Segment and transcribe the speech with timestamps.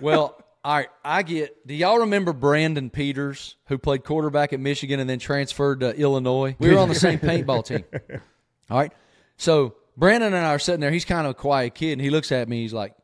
[0.00, 0.88] well, all right.
[1.04, 1.66] I get.
[1.66, 6.56] Do y'all remember Brandon Peters, who played quarterback at Michigan and then transferred to Illinois?
[6.58, 7.84] We were on the same paintball team.
[8.68, 8.92] All right.
[9.36, 10.90] So Brandon and I are sitting there.
[10.90, 12.62] He's kind of a quiet kid, and he looks at me.
[12.62, 12.94] He's like,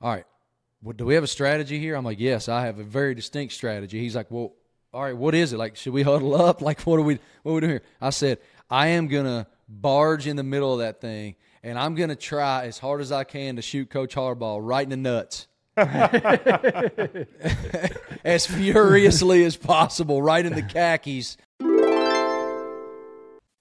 [0.00, 0.24] "All right,
[0.82, 3.54] well, do we have a strategy here?" I'm like, "Yes, I have a very distinct
[3.54, 4.54] strategy." He's like, "Well,
[4.92, 5.58] all right, what is it?
[5.58, 6.62] Like, should we huddle up?
[6.68, 8.38] Like, what are we what are we doing here?" I said,
[8.70, 12.78] "I am gonna barge in the middle of that thing, and I'm gonna try as
[12.78, 15.46] hard as I can to shoot Coach Harbaugh right in the nuts."
[18.24, 21.36] as furiously as possible, right in the khakis.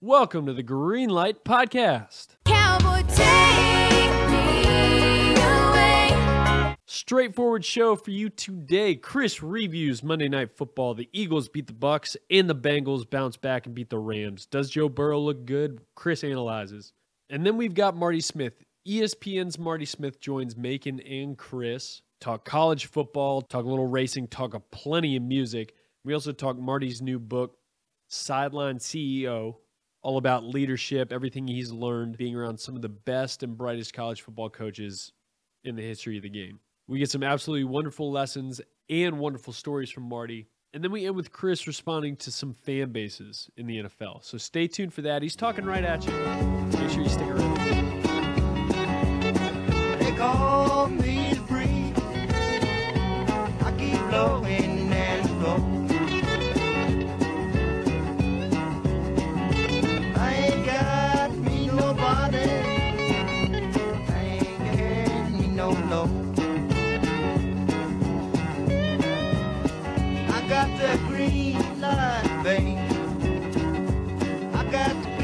[0.01, 2.29] Welcome to the Green Light Podcast.
[2.45, 6.75] Cowboy, take me away.
[6.87, 8.95] Straightforward show for you today.
[8.95, 10.95] Chris reviews Monday Night Football.
[10.95, 14.47] The Eagles beat the Bucs and the Bengals bounce back and beat the Rams.
[14.47, 15.81] Does Joe Burrow look good?
[15.93, 16.93] Chris analyzes.
[17.29, 18.53] And then we've got Marty Smith.
[18.87, 22.01] ESPN's Marty Smith joins Macon and Chris.
[22.19, 25.73] Talk college football, talk a little racing, talk a plenty of music.
[26.03, 27.57] We also talk Marty's new book,
[28.07, 29.57] Sideline CEO,
[30.01, 34.21] all about leadership, everything he's learned being around some of the best and brightest college
[34.21, 35.11] football coaches
[35.63, 36.59] in the history of the game.
[36.87, 40.47] We get some absolutely wonderful lessons and wonderful stories from Marty.
[40.73, 44.23] And then we end with Chris responding to some fan bases in the NFL.
[44.23, 45.21] So stay tuned for that.
[45.21, 46.11] He's talking right at you.
[46.79, 47.57] Make sure you stick around.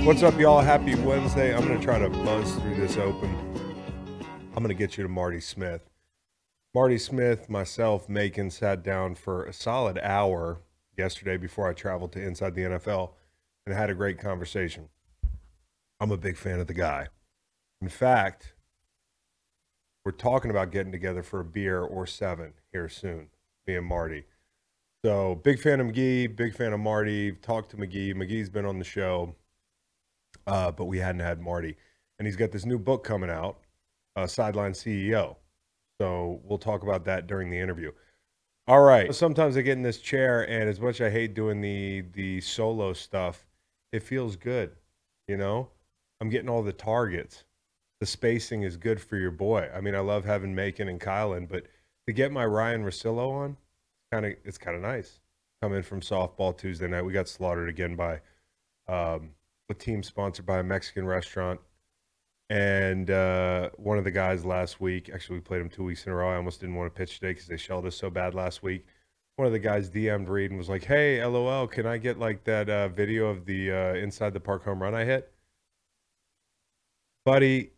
[0.04, 0.60] What's up, y'all?
[0.60, 1.56] Happy Wednesday.
[1.56, 3.34] I'm going to try to buzz through this open.
[4.50, 5.90] I'm going to get you to Marty Smith.
[6.76, 10.60] Marty Smith, myself, Macon sat down for a solid hour
[10.98, 13.12] yesterday before I traveled to Inside the NFL
[13.66, 14.90] and had a great conversation.
[16.02, 17.08] I'm a big fan of the guy.
[17.82, 18.56] In fact,
[20.04, 23.30] we're talking about getting together for a beer or seven here soon,
[23.66, 24.26] me and Marty.
[25.06, 27.32] So, big fan of McGee, big fan of Marty.
[27.32, 28.14] Talked to McGee.
[28.14, 29.36] McGee's been on the show
[30.48, 31.76] uh, but we hadn't had Marty.
[32.20, 33.60] And he's got this new book coming out,
[34.16, 35.36] uh, Sideline CEO.
[36.00, 37.92] So we'll talk about that during the interview.
[38.68, 39.14] All right.
[39.14, 42.40] Sometimes I get in this chair, and as much as I hate doing the the
[42.40, 43.46] solo stuff,
[43.92, 44.72] it feels good.
[45.28, 45.70] You know,
[46.22, 47.44] I'm getting all the targets.
[48.00, 49.70] The spacing is good for your boy.
[49.74, 51.68] I mean, I love having Macon and Kylan, but
[52.08, 53.58] to get my Ryen Russillo on,
[54.12, 55.20] kind of it's kind of nice.
[55.62, 57.04] Come in from softball Tuesday night.
[57.04, 58.22] We got slaughtered again by
[58.88, 59.32] um,
[59.70, 61.60] a team sponsored by a Mexican restaurant.
[62.50, 66.12] And uh, one of the guys last week, actually, we played them two weeks in
[66.12, 66.32] a row.
[66.32, 68.86] I almost didn't want to pitch today because they shelled us so bad last week.
[69.38, 72.44] One of the guys DM'd Reed and was like, "Hey, LOL, can I get like
[72.44, 75.32] that uh, video of the uh, inside the park home run I hit?"
[77.26, 77.72] Buddy,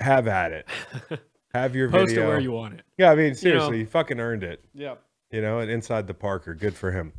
[0.00, 0.68] have at it.
[1.54, 2.24] Have your Post video.
[2.24, 2.82] it where you want it.
[2.96, 3.76] Yeah, I mean, seriously, know.
[3.76, 4.64] he fucking earned it.
[4.72, 5.02] Yep.
[5.30, 7.12] You know, and inside the Parker, good for him.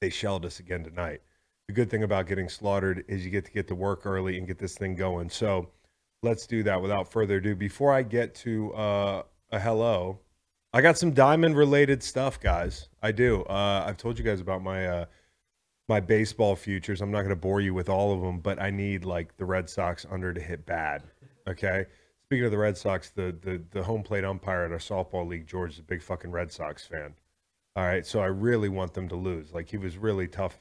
[0.00, 1.22] They shelled us again tonight.
[1.68, 4.46] The good thing about getting slaughtered is you get to get to work early and
[4.46, 5.28] get this thing going.
[5.28, 5.68] So
[6.22, 7.54] let's do that without further ado.
[7.54, 10.18] Before I get to uh, a hello,
[10.72, 12.88] I got some diamond related stuff, guys.
[13.02, 13.42] I do.
[13.42, 15.04] Uh, I've told you guys about my uh,
[15.90, 17.02] my baseball futures.
[17.02, 19.44] I'm not going to bore you with all of them, but I need like the
[19.44, 21.02] Red Sox under to hit bad.
[21.46, 21.84] Okay.
[22.24, 25.46] Speaking of the Red Sox, the the the home plate umpire at our softball league,
[25.46, 27.14] George, is a big fucking Red Sox fan.
[27.76, 29.52] All right, so I really want them to lose.
[29.52, 30.58] Like he was really tough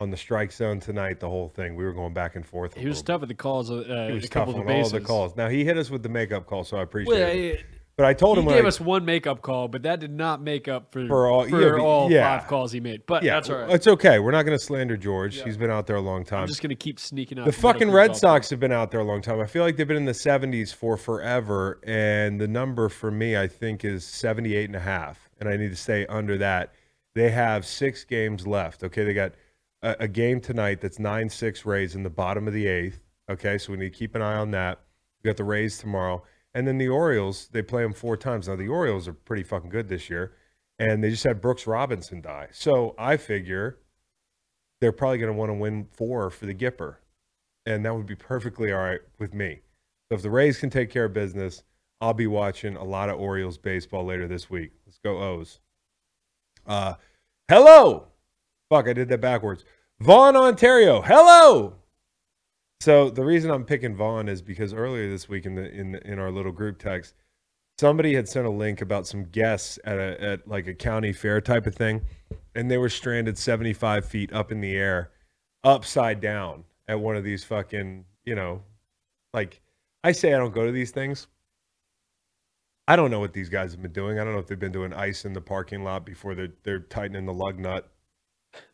[0.00, 1.20] on the strike zone tonight.
[1.20, 2.74] The whole thing, we were going back and forth.
[2.74, 3.70] He was tough at the calls.
[3.70, 4.06] Uh.
[4.08, 5.36] He was a tough on of all the calls.
[5.36, 7.58] Now he hit us with the makeup call, so I appreciate Well, it.
[7.58, 7.64] he,
[7.96, 10.10] But I told he him he gave I- us one makeup call, but that did
[10.10, 12.38] not make up for For all- for yeah, but- all yeah.
[12.38, 13.06] five calls he made.
[13.06, 13.70] But yeah, that's all right.
[13.70, 14.18] it's okay.
[14.18, 15.40] We're not going to slander George.
[15.42, 16.42] He's been out there a long time.
[16.42, 17.46] I'm just gonna keep sneaking out.
[17.46, 19.40] The fucking Red Sox have been out there a long time.
[19.40, 23.34] I feel like they've been in the 70s for forever, and the number for me,
[23.36, 26.74] I think, is 78 and a half, and I need to stay under that.
[27.14, 28.84] They have six games left.
[28.84, 29.32] Okay, they got
[29.86, 33.00] a, a game tonight that's 9-6 Rays in the bottom of the eighth.
[33.30, 34.80] Okay, so we need to keep an eye on that.
[35.22, 36.22] We got the Rays tomorrow,
[36.54, 37.48] and then the Orioles.
[37.48, 38.56] They play them four times now.
[38.56, 40.34] The Orioles are pretty fucking good this year,
[40.78, 42.48] and they just had Brooks Robinson die.
[42.52, 43.78] So I figure
[44.80, 46.96] they're probably going to want to win four for the Gipper
[47.66, 49.60] and that would be perfectly all right with me.
[50.08, 51.64] So if the Rays can take care of business,
[52.00, 54.70] I'll be watching a lot of Orioles baseball later this week.
[54.86, 55.60] Let's go O's.
[56.64, 56.94] Uh,
[57.48, 58.08] hello.
[58.70, 59.64] Fuck, I did that backwards.
[60.00, 61.00] Vaughan, Ontario.
[61.00, 61.76] Hello.
[62.80, 66.18] So the reason I'm picking Vaughan is because earlier this week in the in in
[66.18, 67.14] our little group text,
[67.78, 71.40] somebody had sent a link about some guests at a at like a county fair
[71.40, 72.02] type of thing,
[72.54, 75.12] and they were stranded 75 feet up in the air,
[75.64, 78.62] upside down at one of these fucking you know,
[79.32, 79.62] like
[80.04, 81.26] I say I don't go to these things.
[82.86, 84.18] I don't know what these guys have been doing.
[84.18, 86.80] I don't know if they've been doing ice in the parking lot before they're they're
[86.80, 87.90] tightening the lug nut.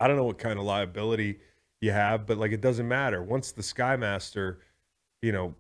[0.01, 1.41] I don't know what kind of liability
[1.81, 3.23] you have, but like it doesn't matter.
[3.23, 4.59] Once the Skymaster,
[5.21, 5.55] you know,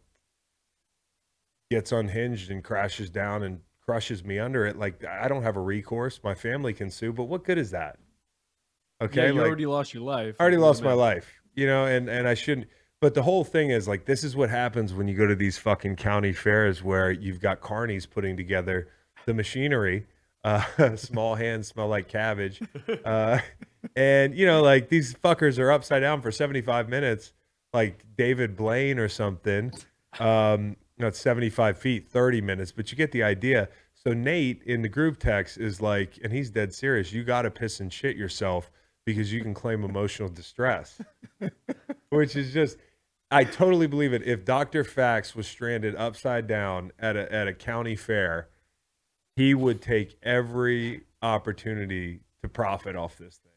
[1.71, 5.61] gets unhinged and crashes down and crushes me under it, like I don't have a
[5.61, 6.21] recourse.
[6.23, 7.99] My family can sue, but what good is that?
[9.03, 10.37] Okay, yeah, you like, already lost your life.
[10.39, 12.69] I already lost my life, you know, and and I shouldn't.
[13.01, 15.59] But the whole thing is like this is what happens when you go to these
[15.59, 18.89] fucking county fairs where you've got carnies putting together
[19.27, 20.07] the machinery.
[20.45, 20.63] Uh,
[20.97, 22.61] small hands smell like cabbage,
[23.05, 23.41] uh,
[23.96, 27.32] and you know, like these fuckers are upside down for seventy five minutes,
[27.73, 29.73] like David Blaine or something.
[30.19, 33.69] Um, no, it's seventy five feet, thirty minutes, but you get the idea.
[33.94, 37.12] So Nate in the group text is like, and he's dead serious.
[37.12, 38.70] You got to piss and shit yourself
[39.05, 41.00] because you can claim emotional distress,
[42.11, 42.78] which is just.
[43.31, 44.23] I totally believe it.
[44.26, 44.85] If Dr.
[44.85, 48.49] Fax was stranded upside down at a at a county fair,
[49.37, 53.51] he would take every opportunity to profit off this thing.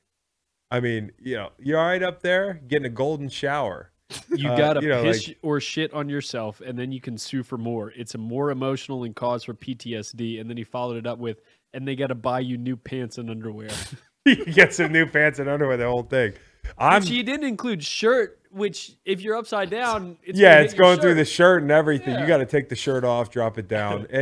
[0.71, 3.91] I mean, you know, you're all right up there getting a golden shower.
[4.35, 7.17] You Uh, gotta you know, piss like- or shit on yourself, and then you can
[7.17, 7.91] sue for more.
[7.95, 10.39] It's a more emotional and cause for PTSD.
[10.39, 11.41] And then he followed it up with,
[11.73, 13.69] "And they got to buy you new pants and underwear."
[14.25, 16.33] he gets some new pants and underwear, the whole thing.
[16.77, 18.39] I'm Which you didn't include shirt.
[18.51, 21.35] Which, if you're upside down, it's yeah, it's going through the shirt.
[21.57, 22.17] shirt and everything.
[22.19, 24.07] You got to take the shirt off, drop it down.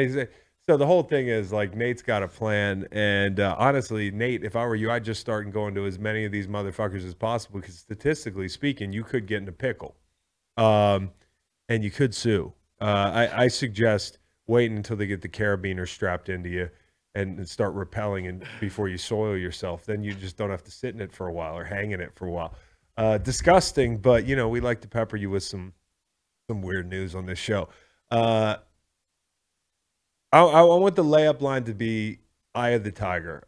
[0.70, 4.56] So the whole thing is like Nate's got a plan, and uh, honestly, Nate, if
[4.56, 7.14] I were you, I'd just start and go into as many of these motherfuckers as
[7.14, 9.98] possible because statistically speaking, you could get in a pickle,
[10.56, 11.12] um,
[11.68, 12.54] and you could sue.
[12.80, 16.70] Uh, I, I suggest waiting until they get the carabiner strapped into you
[17.14, 19.86] and, and start repelling and before you soil yourself.
[19.86, 22.00] Then you just don't have to sit in it for a while or hang in
[22.00, 22.56] it for a while.
[22.96, 25.74] Uh, disgusting, but you know we like to pepper you with some
[26.50, 27.68] some weird news on this show.
[30.34, 32.18] I, I want the layup line to be
[32.56, 33.44] "Eye of the Tiger."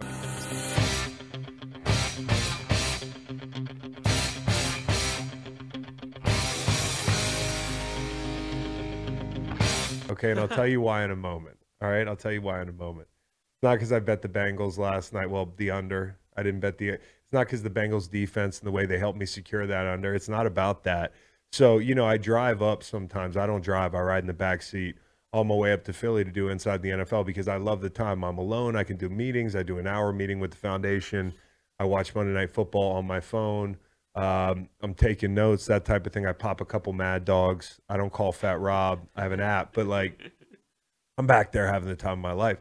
[10.12, 11.58] Okay, and I'll tell you why in a moment.
[11.82, 13.08] All right, I'll tell you why in a moment.
[13.56, 15.28] It's not because I bet the Bengals last night.
[15.28, 16.20] Well, the under.
[16.38, 16.90] I didn't bet the.
[16.90, 20.14] It's not because the Bengals defense and the way they helped me secure that under.
[20.14, 21.14] It's not about that.
[21.52, 23.38] So you know, I drive up sometimes.
[23.38, 23.96] I don't drive.
[23.96, 24.98] I ride in the back seat
[25.36, 27.90] on my way up to Philly to do inside the NFL because I love the
[27.90, 28.24] time.
[28.24, 28.78] I'm alone.
[28.78, 29.54] I can do meetings.
[29.54, 31.34] I do an hour meeting with the foundation.
[31.78, 33.76] I watch Monday Night Football on my phone.
[34.16, 36.26] Um, I'm taking notes, that type of thing.
[36.26, 37.82] I pop a couple Mad Dogs.
[37.90, 39.02] I don't call Fat Rob.
[39.14, 40.32] I have an app, but like,
[41.18, 42.60] I'm back there having the time of my life.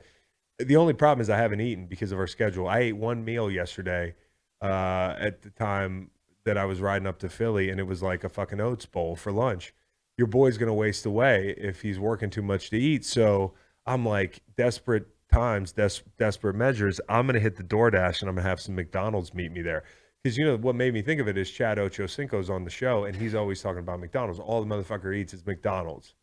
[0.59, 2.67] The only problem is I haven't eaten because of our schedule.
[2.67, 4.17] I ate one meal yesterday
[4.61, 6.11] uh, at the time
[6.45, 9.15] that I was riding up to Philly, and it was like a fucking oats bowl
[9.15, 9.73] for lunch.
[10.17, 13.05] Your boy's gonna waste away if he's working too much to eat.
[13.05, 13.55] So
[13.87, 17.01] I'm like, desperate times, des- desperate measures.
[17.09, 19.85] I'm gonna hit the DoorDash and I'm gonna have some McDonald's meet me there.
[20.23, 23.05] Because you know what made me think of it is Chad Ochocinco's on the show,
[23.05, 24.41] and he's always talking about McDonald's.
[24.41, 26.15] All the motherfucker eats is McDonald's.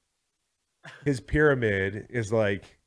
[1.05, 2.79] His pyramid is like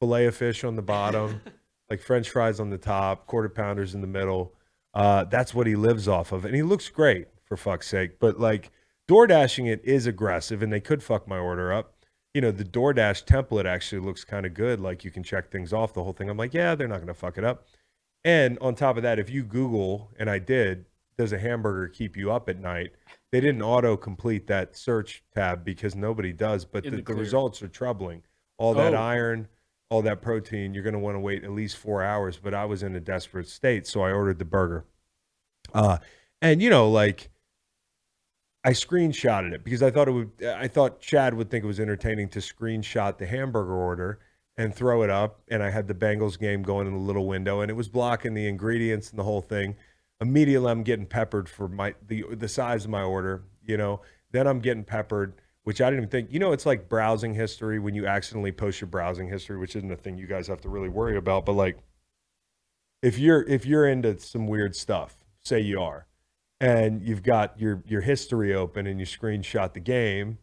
[0.00, 1.42] fillet of fish on the bottom,
[1.90, 4.54] like French fries on the top, quarter pounders in the middle.
[4.94, 8.18] Uh, that's what he lives off of, and he looks great for fuck's sake.
[8.18, 8.70] But like
[9.08, 11.92] door dashing it is aggressive, and they could fuck my order up.
[12.32, 14.80] You know, the DoorDash template actually looks kind of good.
[14.80, 16.28] Like you can check things off the whole thing.
[16.28, 17.66] I'm like, yeah, they're not going to fuck it up.
[18.24, 22.16] And on top of that, if you Google, and I did, does a hamburger keep
[22.16, 22.90] you up at night?
[23.30, 27.62] They didn't auto complete that search tab because nobody does, but the, the the results
[27.62, 28.22] are troubling.
[28.58, 28.98] All that Oh.
[28.98, 29.46] iron,
[29.90, 32.38] all that protein, you're going to want to wait at least four hours.
[32.42, 34.86] But I was in a desperate state, so I ordered the burger.
[35.72, 35.98] Uh,
[36.42, 37.28] and you know, like
[38.64, 40.30] I screenshotted it because I thought it would.
[40.42, 44.20] I thought Chad would think it was entertaining to screenshot the hamburger order
[44.56, 45.42] and throw it up.
[45.48, 48.32] And I had the Bengals game going in the little window, and it was blocking
[48.32, 49.76] the ingredients and the whole thing.
[50.20, 53.42] Immediately, I'm getting peppered for my the the size of my order.
[53.66, 54.00] You know,
[54.32, 56.32] then I'm getting peppered, which I didn't even think.
[56.32, 59.92] You know, it's like browsing history when you accidentally post your browsing history, which isn't
[59.92, 61.44] a thing you guys have to really worry about.
[61.44, 61.76] But like,
[63.02, 66.06] if you're if you're into some weird stuff, say you are,
[66.60, 70.38] and you've got your your history open and you screenshot the game,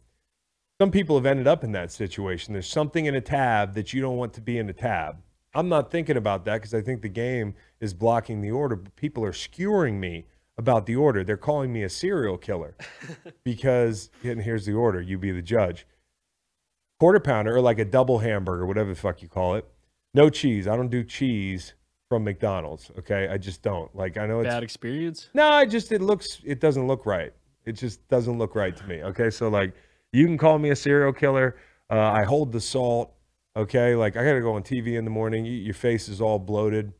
[0.79, 2.53] some people have ended up in that situation.
[2.53, 5.17] There's something in a tab that you don't want to be in a tab.
[5.53, 8.75] I'm not thinking about that because I think the game is blocking the order.
[8.75, 10.25] But people are skewering me
[10.57, 11.23] about the order.
[11.23, 12.75] They're calling me a serial killer
[13.43, 15.01] because and here's the order.
[15.01, 15.85] You be the judge.
[16.99, 19.65] quarter pounder or like a double hamburger, whatever the fuck you call it.
[20.13, 20.67] No cheese.
[20.67, 21.73] I don't do cheese
[22.11, 22.91] from McDonald's.
[22.99, 23.89] Okay, I just don't.
[23.95, 25.29] Like I know it's Bad experience.
[25.33, 27.31] no, I just it looks it doesn't look right.
[27.65, 29.01] It just doesn't look right to me.
[29.01, 29.73] Okay, so like
[30.11, 31.55] you can call me a serial killer.
[31.89, 33.13] Uh, I hold the salt.
[33.55, 35.45] Okay, like I gotta go on TV in the morning.
[35.45, 36.91] y- Your face is all bloated.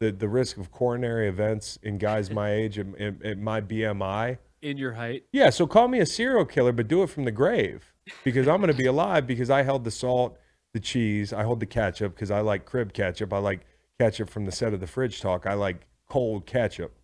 [0.00, 4.38] The the risk of coronary events in guys my age and, and my BMI.
[4.62, 5.26] In your height.
[5.30, 7.92] Yeah, so call me a serial killer, but do it from the grave
[8.24, 10.36] because I'm to be alive because I held the salt,
[10.74, 13.32] the cheese, I hold the ketchup because I like crib ketchup.
[13.32, 13.60] I like
[13.98, 15.46] ketchup from the set of the fridge talk.
[15.46, 16.94] I like cold ketchup.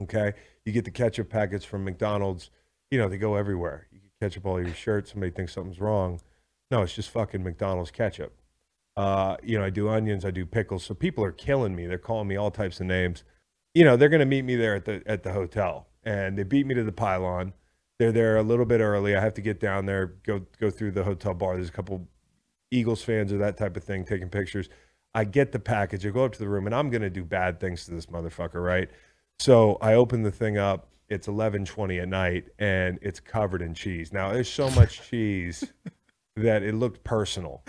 [0.00, 0.32] Okay,
[0.64, 2.50] you get the ketchup packets from McDonald's.
[2.90, 3.88] You know they go everywhere.
[3.90, 5.08] You get ketchup all your shirt.
[5.08, 6.20] Somebody thinks something's wrong.
[6.70, 8.32] No, it's just fucking McDonald's ketchup.
[8.96, 10.84] Uh, you know, I do onions, I do pickles.
[10.84, 11.86] So people are killing me.
[11.86, 13.22] They're calling me all types of names.
[13.74, 16.42] You know, they're going to meet me there at the at the hotel, and they
[16.42, 17.52] beat me to the pylon.
[17.98, 19.16] They're there a little bit early.
[19.16, 21.56] I have to get down there, go go through the hotel bar.
[21.56, 22.08] There's a couple
[22.70, 24.68] Eagles fans or that type of thing taking pictures.
[25.14, 26.06] I get the package.
[26.06, 28.06] I go up to the room, and I'm going to do bad things to this
[28.06, 28.88] motherfucker, right?
[29.38, 30.88] So I open the thing up.
[31.08, 34.12] It's 11:20 at night, and it's covered in cheese.
[34.12, 35.64] Now there's so much cheese
[36.36, 37.64] that it looked personal.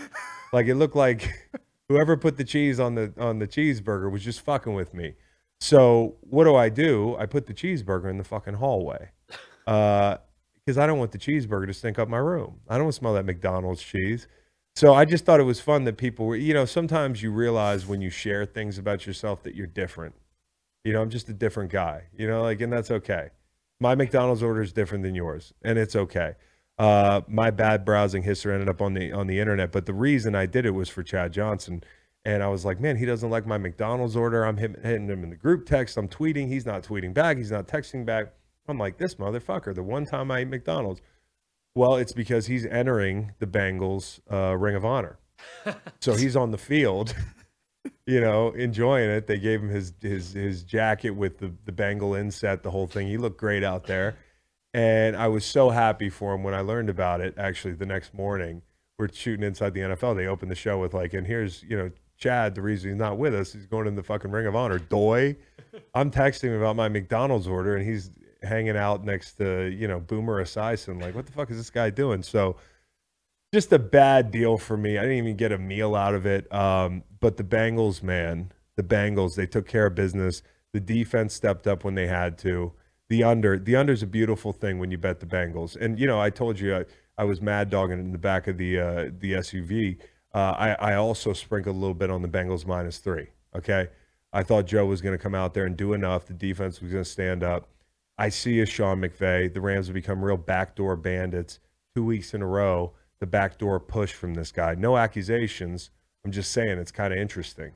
[0.51, 1.49] Like it looked like
[1.87, 5.13] whoever put the cheese on the on the cheeseburger was just fucking with me.
[5.61, 7.15] So what do I do?
[7.17, 9.11] I put the cheeseburger in the fucking hallway.
[9.67, 10.17] Uh
[10.65, 12.59] because I don't want the cheeseburger to stink up my room.
[12.67, 14.27] I don't want to smell that McDonald's cheese.
[14.79, 17.85] So I just thought it was fun that people were, you know, sometimes you realize
[17.85, 20.15] when you share things about yourself that you're different.
[20.85, 23.31] You know, I'm just a different guy, you know, like, and that's okay.
[23.81, 26.35] My McDonald's order is different than yours, and it's okay.
[26.77, 30.33] Uh, my bad browsing history ended up on the on the internet, but the reason
[30.33, 31.83] I did it was for Chad Johnson,
[32.23, 34.45] and I was like, man, he doesn't like my McDonald's order.
[34.45, 35.97] I'm hit- hitting him in the group text.
[35.97, 36.47] I'm tweeting.
[36.47, 37.35] He's not tweeting back.
[37.35, 38.27] He's not texting back.
[38.65, 39.75] I'm like, this motherfucker.
[39.75, 41.01] The one time I ate McDonald's,
[41.75, 45.19] well, it's because he's entering the Bengals uh, Ring of Honor,
[45.99, 47.15] so he's on the field.
[48.05, 49.27] you know, enjoying it.
[49.27, 53.07] They gave him his his his jacket with the the Bengal inset, the whole thing.
[53.07, 54.17] He looked great out there,
[54.73, 57.35] and I was so happy for him when I learned about it.
[57.37, 58.61] Actually, the next morning,
[58.97, 60.15] we're shooting inside the NFL.
[60.15, 62.55] They opened the show with like, and here's you know Chad.
[62.55, 64.79] The reason he's not with us, he's going in the fucking Ring of Honor.
[64.79, 65.37] Doy,
[65.93, 68.11] I'm texting him about my McDonald's order, and he's
[68.43, 71.01] hanging out next to you know Boomer Esiason.
[71.01, 72.23] Like, what the fuck is this guy doing?
[72.23, 72.57] So
[73.53, 74.97] just a bad deal for me.
[74.97, 76.51] I didn't even get a meal out of it.
[76.53, 80.43] Um, but the Bengals, man, the Bengals, they took care of business.
[80.71, 82.73] The defense stepped up when they had to.
[83.09, 85.75] The under, the under is a beautiful thing when you bet the Bengals.
[85.75, 86.85] And you know, I told you I,
[87.17, 89.97] I was mad dogging in the back of the uh, the SUV.
[90.33, 93.29] Uh, I, I also sprinkled a little bit on the Bengals minus three.
[93.55, 93.87] Okay,
[94.31, 96.27] I thought Joe was going to come out there and do enough.
[96.27, 97.67] The defense was going to stand up.
[98.19, 99.51] I see a Sean McVay.
[99.51, 101.59] The Rams have become real backdoor bandits.
[101.95, 104.75] Two weeks in a row, the backdoor push from this guy.
[104.75, 105.89] No accusations.
[106.25, 107.71] I'm just saying it's kind of interesting.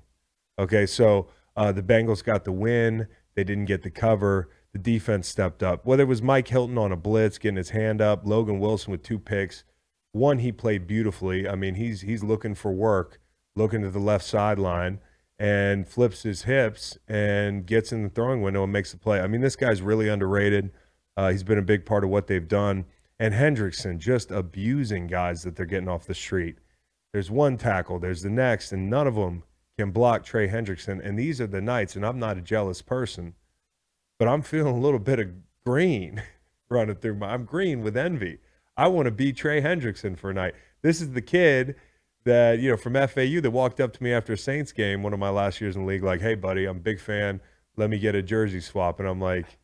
[0.60, 3.08] Okay, so uh, the Bengals got the win.
[3.36, 4.50] They didn't get the cover.
[4.74, 5.86] The defense stepped up.
[5.86, 9.02] Whether it was Mike Hilton on a blitz, getting his hand up, Logan Wilson with
[9.02, 9.64] two picks.
[10.12, 11.48] One, he played beautifully.
[11.48, 13.22] I mean, he's he's looking for work,
[13.56, 15.00] looking to the left sideline,
[15.44, 19.20] and flips his hips and gets in the throwing window and makes the play.
[19.20, 20.72] I mean, this guy's really underrated.
[21.18, 22.86] Uh, he's been a big part of what they've done.
[23.20, 26.60] And Hendrickson just abusing guys that they're getting off the street.
[27.12, 29.44] There's one tackle, there's the next, and none of them
[29.78, 31.06] can block Trey Hendrickson.
[31.06, 33.34] And these are the nights, and I'm not a jealous person,
[34.18, 35.28] but I'm feeling a little bit of
[35.66, 36.24] green
[36.70, 37.34] running through my.
[37.34, 38.38] I'm green with envy.
[38.78, 40.56] I want to be Trey Hendrickson for a night.
[40.84, 41.76] This is the kid
[42.26, 45.14] that you know from FAU that walked up to me after a Saints game, one
[45.14, 47.42] of my last years in the league, like, "Hey, buddy, I'm a big fan.
[47.76, 49.58] Let me get a jersey swap." And I'm like,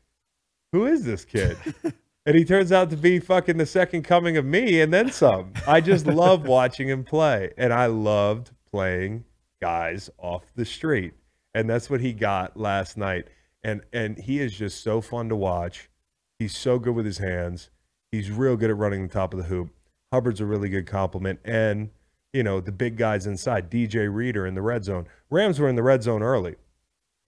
[0.71, 1.57] "Who is this kid?"
[2.25, 5.53] and he turns out to be fucking the second coming of me, and then some.
[5.67, 9.25] I just love watching him play, and I loved playing
[9.61, 11.13] guys off the street,
[11.53, 13.27] and that's what he got last night.
[13.63, 15.89] And and he is just so fun to watch.
[16.37, 17.69] He's so good with his hands.
[18.11, 19.69] He's real good at running the top of the hoop.
[20.11, 21.89] Hubbard's a really good compliment, and
[22.33, 23.69] you know the big guys inside.
[23.69, 25.07] DJ Reader in the red zone.
[25.29, 26.55] Rams were in the red zone early.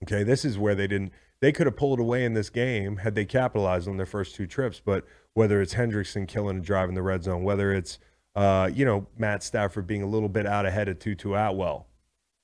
[0.04, 1.12] Okay, this is where they didn't.
[1.40, 4.46] They could have pulled away in this game had they capitalized on their first two
[4.46, 4.80] trips.
[4.84, 5.04] But
[5.34, 7.98] whether it's Hendrickson killing a drive in the red zone, whether it's
[8.34, 11.86] uh, you know Matt Stafford being a little bit out ahead of Tutu Atwell,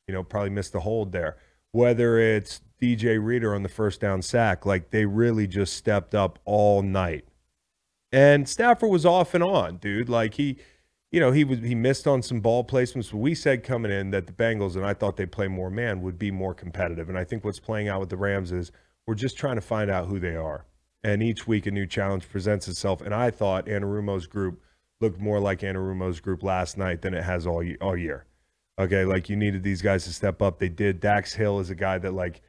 [0.07, 1.37] you know probably missed the hold there.
[1.73, 6.39] Whether it's DJ Reader on the first down sack, like they really just stepped up
[6.45, 7.25] all night.
[8.11, 10.09] And Stafford was off and on, dude.
[10.09, 10.57] Like he,
[11.11, 13.13] you know, he was he missed on some ball placements.
[13.13, 16.19] We said coming in that the Bengals and I thought they'd play more man would
[16.19, 17.09] be more competitive.
[17.09, 18.73] And I think what's playing out with the Rams is
[19.07, 20.67] we're just trying to find out who they are.
[21.03, 23.01] And each week a new challenge presents itself.
[23.01, 24.61] And I thought Anarumo's group
[25.01, 28.27] looked more like Anarumo's group last night than it has all all year.
[28.79, 30.59] Okay, like you needed these guys to step up.
[30.59, 31.01] They did.
[31.01, 32.43] Dax Hill is a guy that like,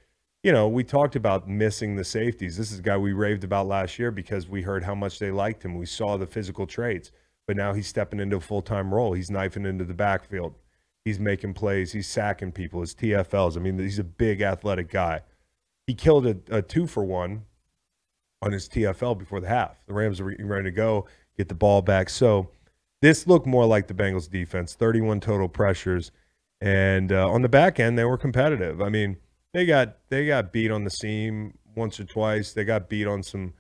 [0.44, 2.56] you know, we talked about missing the safeties.
[2.58, 5.32] This is a guy we raved about last year because we heard how much they
[5.32, 5.76] liked him.
[5.76, 7.12] We saw the physical traits,
[7.50, 9.14] but now he's stepping into a full time role.
[9.14, 10.54] He's knifing into the backfield.
[11.04, 11.92] He's making plays.
[11.92, 12.82] He's sacking people.
[12.82, 13.58] His TFLs.
[13.58, 15.24] I mean, he's a big athletic guy.
[15.88, 17.46] He killed a, a two for one
[18.44, 19.84] on his TFL before the half.
[19.88, 22.12] The Rams are re- ready to go, get the ball back.
[22.12, 22.52] So
[23.02, 26.12] this looked more like the Bengals defense 31 total pressures.
[26.62, 28.80] And uh, on the back end, they were competitive.
[28.80, 29.18] I mean,
[29.56, 32.54] they got they got beat on the seam once or twice.
[32.54, 33.56] They got beat on some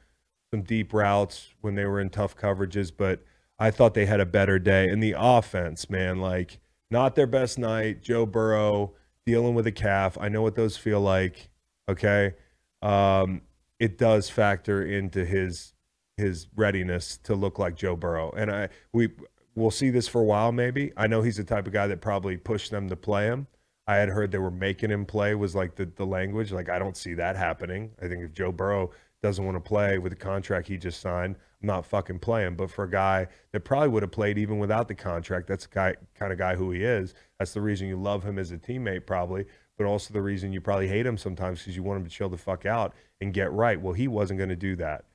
[0.51, 3.23] some deep routes when they were in tough coverages, but
[3.59, 4.87] I thought they had a better day.
[4.87, 8.01] And the offense, man, like not their best night.
[8.01, 8.93] Joe Burrow
[9.25, 10.17] dealing with a calf.
[10.19, 11.49] I know what those feel like.
[11.87, 12.35] Okay.
[12.81, 13.41] Um,
[13.79, 15.73] it does factor into his
[16.17, 18.31] his readiness to look like Joe Burrow.
[18.31, 19.09] And I we
[19.55, 20.91] we'll see this for a while maybe.
[20.97, 23.47] I know he's the type of guy that probably pushed them to play him.
[23.87, 26.51] I had heard they were making him play was like the, the language.
[26.51, 27.91] Like I don't see that happening.
[28.01, 28.91] I think if Joe Burrow
[29.23, 32.55] doesn't want to play with the contract he just signed, I'm not fucking playing.
[32.55, 35.73] But for a guy that probably would have played even without the contract, that's the
[35.73, 37.13] guy kind of guy who he is.
[37.37, 39.45] That's the reason you love him as a teammate, probably,
[39.77, 42.29] but also the reason you probably hate him sometimes because you want him to chill
[42.29, 43.79] the fuck out and get right.
[43.79, 45.05] Well, he wasn't going to do that.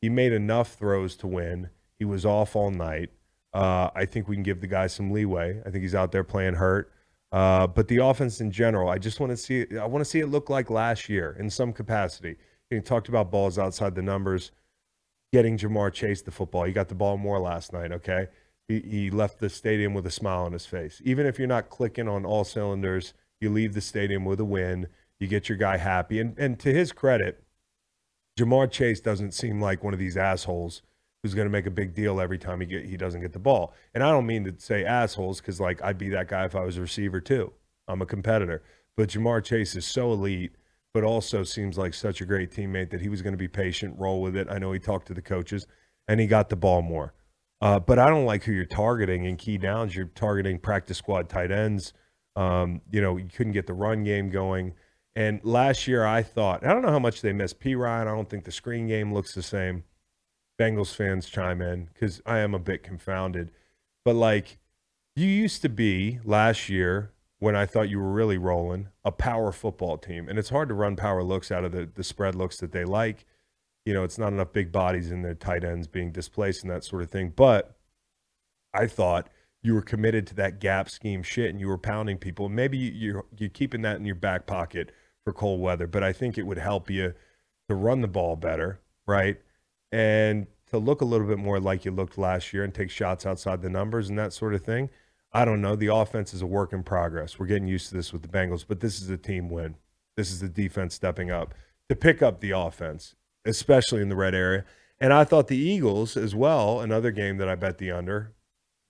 [0.00, 1.70] He made enough throws to win.
[1.98, 3.10] He was off all night.
[3.52, 5.60] Uh, I think we can give the guy some leeway.
[5.64, 6.92] I think he's out there playing hurt.
[7.32, 9.66] Uh, but the offense in general, I just want to see.
[9.78, 12.36] I want to see it look like last year in some capacity.
[12.70, 14.52] You talked about balls outside the numbers.
[15.32, 16.64] Getting Ja'Marr Chase the football.
[16.64, 17.92] He got the ball more last night.
[17.92, 18.28] Okay,
[18.66, 21.02] he, he left the stadium with a smile on his face.
[21.04, 24.88] Even if you're not clicking on all cylinders, you leave the stadium with a win.
[25.20, 26.20] You get your guy happy.
[26.20, 27.42] And and to his credit,
[28.38, 30.82] Ja'Marr Chase doesn't seem like one of these assholes
[31.22, 33.38] who's going to make a big deal every time he get he doesn't get the
[33.38, 33.74] ball.
[33.94, 36.64] And I don't mean to say assholes because like I'd be that guy if I
[36.64, 37.52] was a receiver too.
[37.86, 38.62] I'm a competitor,
[38.96, 40.52] but Ja'Marr Chase is so elite,
[40.94, 43.98] but also seems like such a great teammate that he was going to be patient,
[43.98, 44.48] roll with it.
[44.50, 45.66] I know he talked to the coaches,
[46.06, 47.14] and he got the ball more.
[47.60, 49.94] Uh, but I don't like who you're targeting in key downs.
[49.94, 51.92] You're targeting practice squad tight ends.
[52.36, 54.74] Um, you know, you couldn't get the run game going.
[55.16, 58.02] And last year, I thought, I don't know how much they missed Perine.
[58.02, 59.82] I don't think the screen game looks the same.
[60.60, 63.50] Bengals fans chime in because I am a bit confounded.
[64.04, 64.58] But like,
[65.16, 69.52] you used to be last year when I thought you were really rolling a power
[69.52, 70.28] football team.
[70.28, 72.84] And it's hard to run power looks out of the, the spread looks that they
[72.84, 73.24] like.
[73.86, 76.84] You know, it's not enough big bodies in their tight ends being displaced and that
[76.84, 77.32] sort of thing.
[77.34, 77.76] But
[78.74, 79.28] I thought
[79.62, 82.48] you were committed to that gap scheme shit and you were pounding people.
[82.48, 84.92] Maybe you- you're, you're keeping that in your back pocket
[85.24, 87.14] for cold weather, but I think it would help you
[87.68, 89.40] to run the ball better, right?
[89.92, 93.24] And to look a little bit more like you looked last year and take shots
[93.24, 94.90] outside the numbers and that sort of thing.
[95.32, 95.76] I don't know.
[95.76, 97.38] The offense is a work in progress.
[97.38, 99.76] We're getting used to this with the Bengals, but this is a team win.
[100.16, 101.54] This is the defense stepping up
[101.88, 103.14] to pick up the offense,
[103.44, 104.64] especially in the red area.
[105.00, 108.34] And I thought the Eagles as well, another game that I bet the under.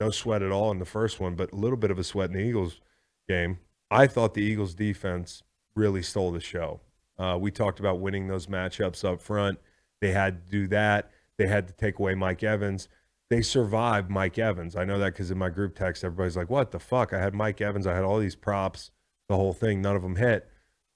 [0.01, 2.31] No sweat at all in the first one, but a little bit of a sweat
[2.31, 2.81] in the Eagles
[3.29, 3.59] game.
[3.91, 5.43] I thought the Eagles defense
[5.75, 6.81] really stole the show.
[7.19, 9.59] Uh, we talked about winning those matchups up front.
[10.01, 11.11] They had to do that.
[11.37, 12.89] They had to take away Mike Evans.
[13.31, 14.75] They survived Mike Evans.
[14.75, 17.13] I know that because in my group text, everybody's like, what the fuck?
[17.13, 17.87] I had Mike Evans.
[17.87, 18.91] I had all these props,
[19.29, 19.83] the whole thing.
[19.83, 20.49] None of them hit.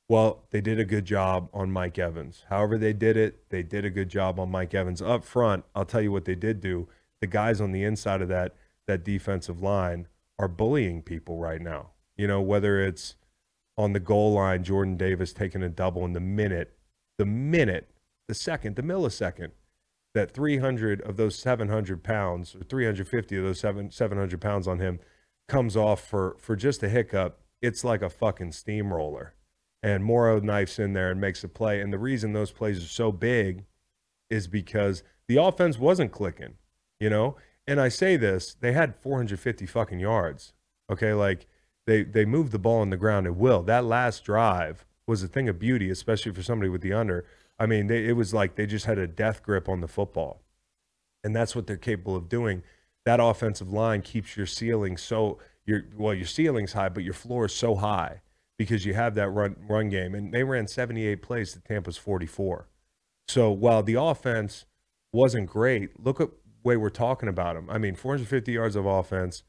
[0.09, 2.45] Well, they did a good job on Mike Evans.
[2.49, 5.01] However, they did it, they did a good job on Mike Evans.
[5.01, 6.89] Up front, I'll tell you what they did do.
[7.21, 8.55] The guys on the inside of that
[8.87, 11.91] that defensive line are bullying people right now.
[12.17, 13.15] You know, whether it's
[13.79, 16.77] on the goal line, Jordan Davis taking a double in the minute,
[17.17, 17.91] the minute,
[18.29, 19.53] the second, the millisecond
[20.15, 25.01] that 300 of those 700 pounds or 350 of those seven, 700 pounds on him
[25.49, 29.35] comes off for, for just a hiccup, it's like a fucking steamroller.
[29.83, 31.81] And Morrow knifes in there and makes a play.
[31.81, 33.65] And the reason those plays are so big
[34.31, 36.55] is because the offense wasn't clicking,
[37.01, 37.37] you know?
[37.67, 40.53] And I say this, they had 450 fucking yards.
[40.91, 41.47] Okay, like
[41.87, 43.63] they they moved the ball on the ground at will.
[43.63, 47.25] That last drive was a thing of beauty, especially for somebody with the under.
[47.63, 50.43] I mean, they, it was like they just had a death grip on the football,
[51.23, 52.65] and that's what they're capable of doing.
[53.05, 57.45] That offensive line keeps your ceiling so your well, your ceiling's high, but your floor
[57.45, 58.21] is so high
[58.59, 60.13] because you have that run run game.
[60.13, 62.67] And they ran 78 plays to Tampa's 44.
[63.29, 64.65] So while the offense
[65.13, 66.31] wasn't great, look at
[66.65, 67.71] way we're talking about them.
[67.71, 69.45] I mean, 450 yards of offense,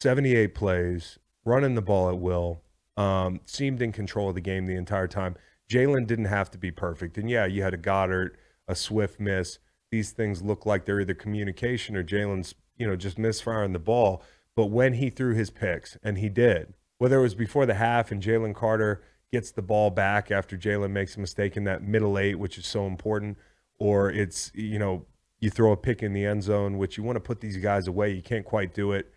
[0.00, 2.62] 78 plays, running the ball at will,
[2.96, 5.36] um, seemed in control of the game the entire time.
[5.70, 7.18] Jalen didn't have to be perfect.
[7.18, 9.58] And yeah, you had a Goedert, a Swift miss.
[9.90, 14.22] these things look like they're either communication or Jalen's, you know, just misfiring the ball.
[14.54, 18.10] But when he threw his picks, and he did, whether it was before the half
[18.10, 19.02] and Jalen Carter
[19.32, 22.66] gets the ball back after Jalen makes a mistake in that middle eight, which is
[22.66, 23.38] so important,
[23.78, 25.06] or it's, you know,
[25.40, 27.86] you throw a pick in the end zone, which you want to put these guys
[27.86, 28.10] away.
[28.10, 29.12] You can't quite do it.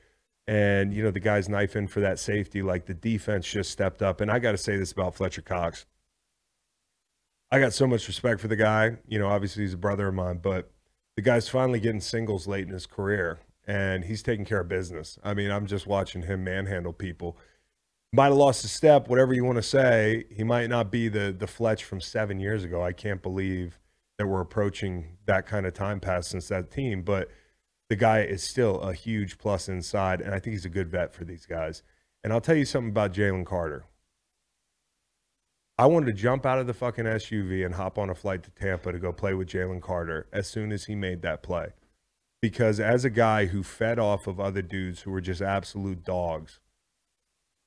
[0.47, 2.61] And, you know, the guys knife in for that safety.
[2.61, 4.21] Like the defense just stepped up.
[4.21, 5.85] And I got to say this about Fletcher Cox.
[7.51, 8.97] I got so much respect for the guy.
[9.07, 10.71] You know, obviously he's a brother of mine, but
[11.15, 15.19] the guy's finally getting singles late in his career and he's taking care of business.
[15.23, 17.37] I mean, I'm just watching him manhandle people.
[18.13, 20.25] Might have lost a step, whatever you want to say.
[20.29, 22.83] He might not be the the Fletch from seven years ago.
[22.83, 23.79] I can't believe
[24.17, 27.29] that we're approaching that kind of time pass since that team, but
[27.89, 31.13] the guy is still a huge plus inside, and I think he's a good vet
[31.13, 31.83] for these guys.
[32.23, 33.85] And I'll tell you something about Jalen Carter.
[35.77, 38.51] I wanted to jump out of the fucking SUV and hop on a flight to
[38.51, 41.69] Tampa to go play with Jalen Carter as soon as he made that play.
[42.41, 46.60] Because as a guy who fed off of other dudes who were just absolute dogs,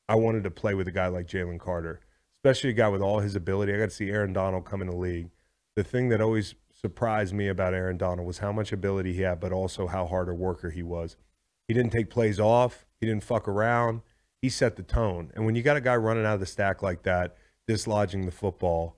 [0.08, 2.00] I wanted to play with a guy like Jalen Carter,
[2.38, 3.72] especially a guy with all his ability.
[3.72, 5.30] I got to see Aaron Donald come in the league.
[5.76, 9.40] The thing that always surprised me about Aaron Donald was how much ability he had,
[9.40, 11.16] but also how hard a worker he was.
[11.66, 14.02] He didn't take plays off, he didn't fuck around.
[14.42, 15.30] He set the tone.
[15.34, 17.34] And when you got a guy running out of the stack like that,
[17.68, 18.96] dislodging the football,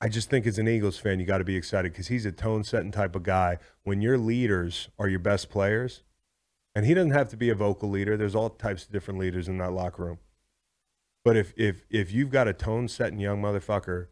[0.00, 2.32] I just think as an Eagles fan, you got to be excited because he's a
[2.32, 3.58] tone setting type of guy.
[3.82, 6.02] When your leaders are your best players,
[6.74, 9.48] and he doesn't have to be a vocal leader, there's all types of different leaders
[9.48, 10.18] in that locker room.
[11.24, 14.08] But if if if you've got a tone setting young motherfucker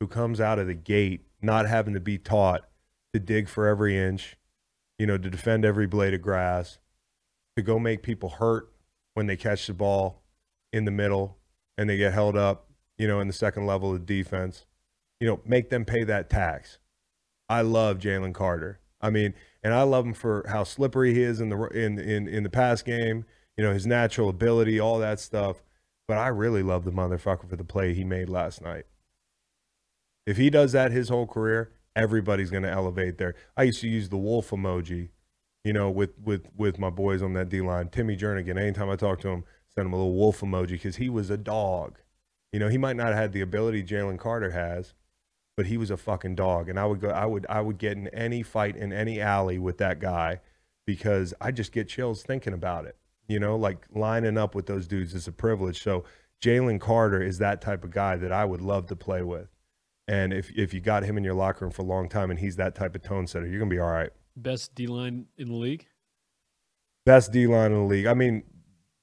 [0.00, 2.68] who comes out of the gate not having to be taught
[3.14, 4.36] to dig for every inch,
[4.98, 6.78] you know, to defend every blade of grass,
[7.56, 8.72] to go make people hurt
[9.14, 10.24] when they catch the ball
[10.72, 11.38] in the middle
[11.78, 12.67] and they get held up,
[12.98, 14.66] you know, in the second level of defense,
[15.20, 16.78] you know, make them pay that tax.
[17.48, 18.80] I love Jalen Carter.
[19.00, 22.28] I mean, and I love him for how slippery he is in the in in
[22.28, 23.24] in the pass game.
[23.56, 25.62] You know, his natural ability, all that stuff.
[26.06, 28.84] But I really love the motherfucker for the play he made last night.
[30.26, 33.34] If he does that his whole career, everybody's going to elevate there.
[33.56, 35.10] I used to use the wolf emoji,
[35.64, 37.88] you know, with with with my boys on that D line.
[37.88, 38.58] Timmy Jernigan.
[38.58, 41.36] Anytime I talk to him, send him a little wolf emoji because he was a
[41.36, 41.98] dog.
[42.52, 44.94] You know, he might not have had the ability Jalen Carter has,
[45.56, 46.68] but he was a fucking dog.
[46.68, 49.58] And I would go, I would, I would get in any fight in any alley
[49.58, 50.40] with that guy
[50.86, 52.96] because I just get chills thinking about it.
[53.26, 55.82] You know, like lining up with those dudes is a privilege.
[55.82, 56.04] So
[56.42, 59.48] Jalen Carter is that type of guy that I would love to play with.
[60.06, 62.40] And if if you got him in your locker room for a long time and
[62.40, 64.10] he's that type of tone setter, you're gonna be all right.
[64.34, 65.86] Best D line in the league.
[67.04, 68.06] Best D line in the league.
[68.06, 68.44] I mean,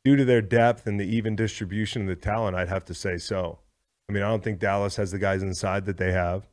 [0.05, 3.17] due to their depth and the even distribution of the talent, I'd have to say
[3.17, 3.59] so.
[4.07, 6.47] I mean, I don't think Dallas has the guys inside that they have.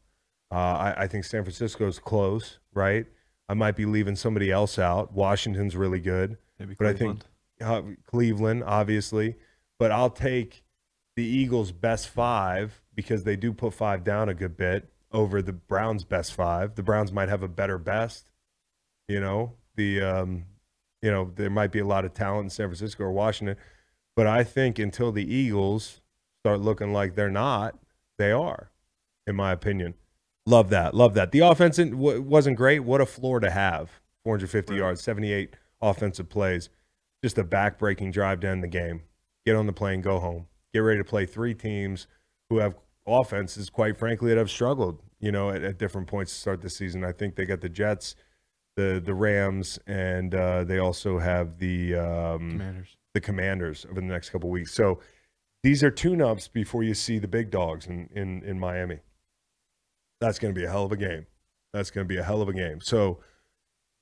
[0.51, 3.07] Uh, I, I think San Francisco's close, right?
[3.49, 5.13] I might be leaving somebody else out.
[5.13, 7.21] Washington's really good, Maybe but I think
[7.61, 9.37] uh, Cleveland, obviously.
[9.79, 10.65] But I'll take
[11.17, 15.53] the Eagles' best five because they do put five down a good bit over the
[15.53, 16.75] Browns' best five.
[16.75, 18.31] The Browns might have a better best,
[19.09, 19.55] you know.
[19.77, 20.45] The um,
[21.03, 23.57] you know there might be a lot of talent in San Francisco or Washington,
[24.17, 26.01] but I think until the Eagles
[26.43, 27.79] start looking like they're not,
[28.19, 28.71] they are,
[29.27, 29.95] in my opinion.
[30.47, 31.31] Love that, love that.
[31.33, 32.81] The offense in- w- wasn't great.
[32.81, 36.69] What a floor to have: 450 yards, 78 offensive plays,
[37.23, 39.03] just a back-breaking drive to end the game.
[39.45, 40.47] Get on the plane, go home.
[40.73, 42.07] Get ready to play three teams
[42.49, 45.01] who have offenses, quite frankly, that have struggled.
[45.21, 47.05] You know, at, at different points to start the season.
[47.05, 48.17] I think they got the Jets,
[48.77, 52.97] the the Rams, and uh, they also have the um, Commanders.
[53.15, 54.73] the Commanders over the next couple weeks.
[54.73, 55.01] So
[55.63, 59.01] these are tune-ups before you see the big dogs in in, in Miami.
[60.21, 61.27] That's going to be a hell of a game.
[61.73, 62.81] That's going to be a hell of a game.
[62.81, 63.19] So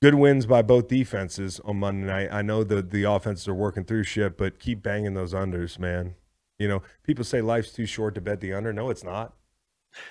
[0.01, 2.29] good wins by both defenses on Monday night.
[2.31, 6.15] I know the the offenses are working through shit, but keep banging those unders, man.
[6.59, 8.71] You know, people say life's too short to bet the under.
[8.71, 9.33] No, it's not.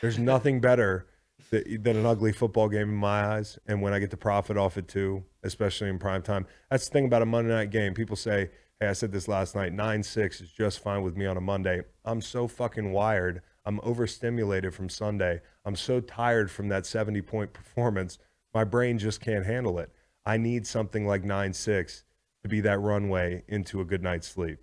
[0.00, 1.06] There's nothing better
[1.50, 3.58] than an ugly football game in my eyes.
[3.66, 6.46] And when I get to profit off it too, especially in prime time.
[6.70, 7.94] That's the thing about a Monday night game.
[7.94, 11.26] People say, hey, I said this last night, 9 6 is just fine with me
[11.26, 11.82] on a Monday.
[12.04, 13.42] I'm so fucking wired.
[13.64, 15.40] I'm overstimulated from Sunday.
[15.64, 18.18] I'm so tired from that 70 point performance.
[18.54, 19.90] My brain just can't handle it.
[20.24, 22.04] I need something like 9 6
[22.42, 24.58] to be that runway into a good night's sleep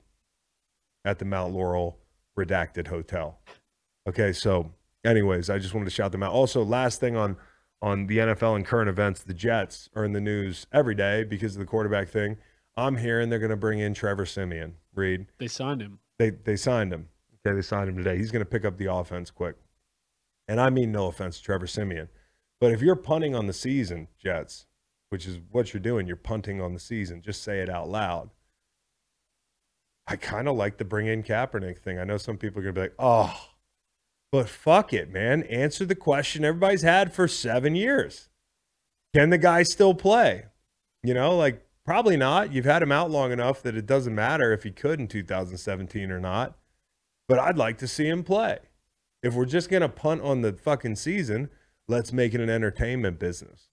[1.05, 1.99] at the Mount Laurel
[2.37, 3.39] Redacted Hotel.
[4.07, 4.71] Okay, so
[5.07, 6.31] anyways, I just wanted to shout them out.
[6.31, 7.37] Also, last thing on
[7.81, 11.55] on the NFL and current events, the Jets are in the news every day because
[11.55, 12.37] of the quarterback thing.
[12.75, 14.73] I'm hearing they're going to bring in Trevor Siemian.
[14.95, 15.99] Reed, They signed him.
[16.19, 17.09] they they signed him.
[17.45, 18.17] Okay, they signed him today.
[18.17, 19.55] He's going to pick up the offense quick.
[20.47, 22.09] And I mean no offense to Trevor Siemian,
[22.59, 24.65] But if you're punting on the season, Jets,
[25.09, 27.21] which is what you're doing, you're punting on the season.
[27.21, 28.29] Just say it out loud.
[30.07, 31.99] I kind of like the bring in Kaepernick thing.
[31.99, 33.49] I know some people are gonna be like, "Oh,
[34.31, 35.43] but fuck it, man.
[35.43, 38.29] Answer the question everybody's had for seven years.
[39.15, 40.45] Can the guy still play?
[41.03, 42.51] You know, like probably not.
[42.51, 46.11] You've had him out long enough that it doesn't matter if he could in 2017
[46.11, 46.57] or not.
[47.27, 48.59] But I'd like to see him play.
[49.23, 51.49] If we're just gonna punt on the fucking season,
[51.87, 53.69] let's make it an entertainment business.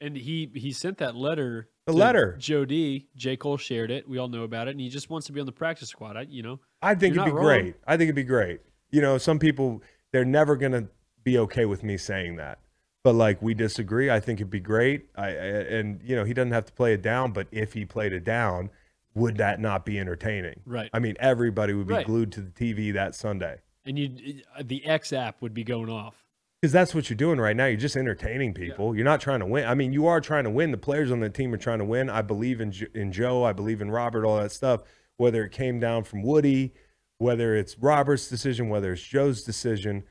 [0.00, 1.68] And he he sent that letter.
[1.86, 2.36] The letter.
[2.38, 3.08] Joe D.
[3.14, 3.36] J.
[3.36, 4.08] Cole shared it.
[4.08, 6.16] We all know about it, and he just wants to be on the practice squad.
[6.16, 7.44] I, you know, I think it'd be wrong.
[7.44, 7.74] great.
[7.86, 8.60] I think it'd be great.
[8.94, 10.86] You know, some people they're never gonna
[11.24, 12.60] be okay with me saying that,
[13.02, 14.08] but like we disagree.
[14.10, 15.06] I think it'd be great.
[15.16, 17.84] I, I and you know he doesn't have to play it down, but if he
[17.84, 18.70] played it down,
[19.14, 20.60] would that not be entertaining?
[20.64, 20.90] Right.
[20.92, 22.06] I mean, everybody would be Right.
[22.06, 25.90] glued to the TV that Sunday and you uh, the X app would be going
[25.90, 26.24] off.
[26.62, 27.66] because that's what you're doing right now.
[27.66, 28.94] You're just entertaining people.
[28.94, 29.66] You're not trying to win.
[29.66, 30.70] I mean, you are trying to win.
[30.70, 32.08] The players on the team are trying to win.
[32.08, 33.42] I believe in Jo- in Joe.
[33.42, 34.24] I believe in Robert.
[34.24, 34.82] All that stuff.
[35.16, 36.72] Whether it came down from Woody,
[37.18, 40.04] whether it's Robert's decision, whether it's Joe's decision,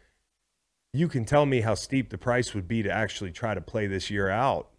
[0.94, 3.88] you can tell me how steep the price would be to actually try to play
[3.88, 4.70] this year out.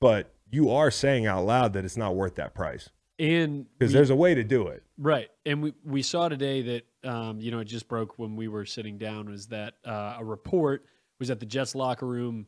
[0.00, 4.10] But you are saying out loud that it's not worth that price And because there's
[4.10, 4.82] a way to do it.
[4.98, 8.48] Right, and we we saw today that um, you know it just broke when we
[8.48, 10.84] were sitting down was that uh, a report
[11.18, 12.46] was that the Jets locker room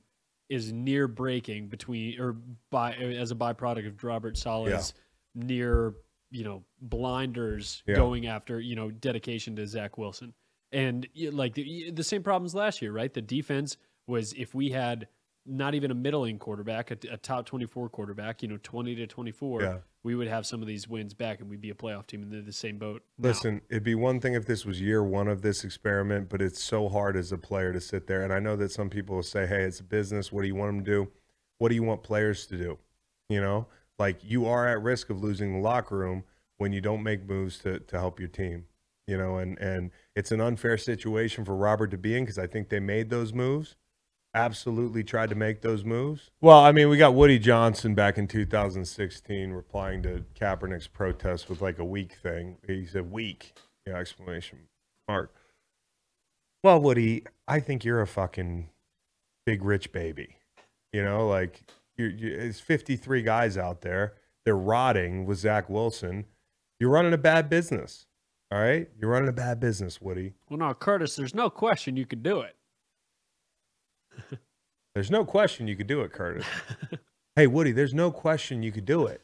[0.48, 2.36] is near breaking between or
[2.70, 4.92] by as a byproduct of Robert Saleh's
[5.34, 5.94] near
[6.32, 7.96] you know blinders Yeah.
[7.96, 10.34] going after you know dedication to Zach Wilson
[10.72, 13.12] and like the, the same problems last year, right?
[13.12, 15.06] The defense was if we had
[15.44, 19.06] not even a middling quarterback, a, a top twenty four quarterback, you know, twenty to
[19.06, 19.78] twenty four Yeah.
[20.04, 22.32] we would have some of these wins back and we'd be a playoff team and
[22.32, 23.02] they're the same boat.
[23.18, 23.28] now.
[23.28, 26.62] Listen, it'd be one thing if this was year one of this experiment, but it's
[26.62, 28.22] so hard as a player to sit there.
[28.22, 30.32] And I know that some people will say, hey, it's a business.
[30.32, 31.10] What do you want them to do?
[31.58, 32.78] What do you want players to do?
[33.28, 33.66] You know,
[33.98, 36.24] like you are at risk of losing the locker room
[36.58, 38.66] when you don't make moves to, to help your team.
[39.06, 42.46] You know, and, and it's an unfair situation for Robert to be in because I
[42.46, 43.74] think they made those moves.
[44.34, 46.30] Absolutely tried to make those moves.
[46.40, 51.60] Well, I mean, we got Woody Johnson back in 2016 replying to Kaepernick's protest with
[51.60, 52.56] like a weak thing.
[52.66, 53.54] He said weak,
[53.86, 54.60] know, exclamation
[55.08, 55.34] mark.
[56.62, 58.68] Well, Woody, I think you're a fucking
[59.44, 60.36] big rich baby.
[60.92, 61.62] You know, like
[61.96, 64.14] you're, you it's 53 guys out there.
[64.44, 66.26] They're rotting with Zach Wilson.
[66.80, 68.06] You're running a bad business.
[68.50, 70.34] All right, you're running a bad business, Woody.
[70.50, 72.54] Well, no, Curtis, there's no question you could do it.
[74.94, 76.44] There's no question you could do it, Curtis.
[77.36, 79.22] hey, Woody, there's no question you could do it.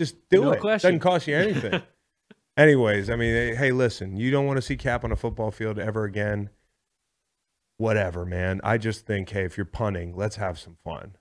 [0.00, 0.60] Just do No it.
[0.60, 0.88] question.
[0.90, 1.82] Doesn't cost you anything.
[2.56, 5.52] Anyways, I mean, hey, hey, listen, you don't want to see Cap on a football
[5.52, 6.50] field ever again.
[7.76, 8.60] Whatever, man.
[8.64, 11.16] I just think, hey, if you're punting, let's have some fun.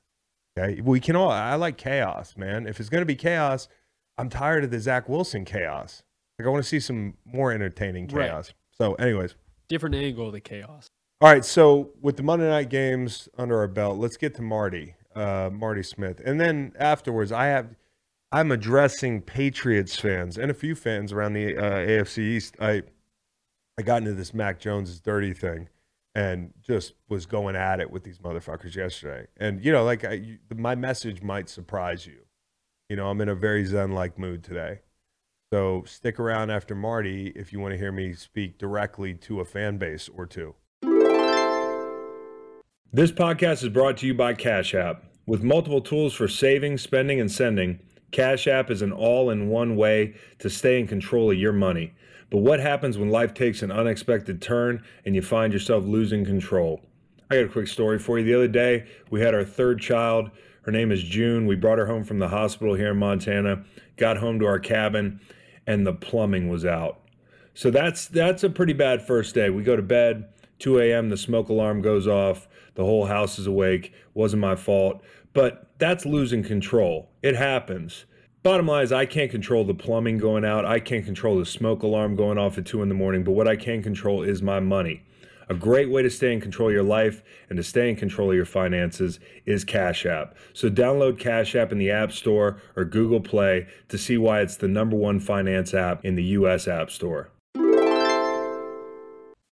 [0.58, 1.32] Okay, we can all.
[1.32, 2.68] I like chaos, man.
[2.68, 3.68] If it's going to be chaos,
[4.18, 6.04] I'm tired of the Zach Wilson chaos.
[6.38, 8.28] Like I want to see some more entertaining Right.
[8.30, 8.54] chaos.
[8.72, 9.36] So, anyways,
[9.68, 10.89] Different angle of the chaos.
[11.22, 14.94] all right, so with the Monday night games under our belt, let's get to Marty,
[15.16, 17.76] uh, Marty Smith, and then afterwards, I have,
[18.32, 22.56] I'm addressing Patriots fans and a few fans around the uh, AFC East.
[22.60, 22.84] I,
[23.80, 25.70] I got into this Mac Jones's dirty thing,
[26.15, 29.28] and just was going at it with these motherfuckers yesterday.
[29.38, 32.19] And you know, like I, you, my message might surprise you.
[32.89, 34.82] You know, I'm in a very zen-like mood today.
[35.52, 39.45] So stick around after Marty if you want to hear me speak directly to a
[39.45, 40.56] fan base or two.
[42.91, 45.04] This podcast is brought to you by Cash App.
[45.26, 47.80] With multiple tools for saving, spending, and sending,
[48.12, 51.93] Cash App is an all in one way to stay in control of your money.
[52.34, 56.82] But what happens when life takes an unexpected turn and you find yourself losing control?
[57.30, 58.26] I got a quick story for you.
[58.26, 60.32] The other day, we had our third child.
[60.63, 61.46] Her name is June.
[61.46, 63.63] We brought her home from the hospital here in Montana,
[63.98, 65.22] got home to our cabin,
[65.67, 67.02] and the plumbing was out.
[67.54, 69.52] So that's that's a pretty bad first day.
[69.52, 71.10] We go to bed, 2 a.m.
[71.10, 72.48] The smoke alarm goes off.
[72.74, 73.93] The whole house is awake.
[74.15, 77.12] Wasn't my fault, but that's losing control.
[77.22, 78.06] It happens.
[78.44, 80.66] Bottom line is, I can't control the plumbing going out.
[80.66, 83.24] I can't control the smoke alarm going off at two in the morning.
[83.24, 85.04] But what I can control is my money.
[85.48, 88.32] A great way to stay in control of your life and to stay in control
[88.32, 90.36] of your finances is Cash App.
[90.52, 94.58] So download Cash App in the App Store or Google Play to see why it's
[94.58, 97.30] the number one finance app in the US App Store.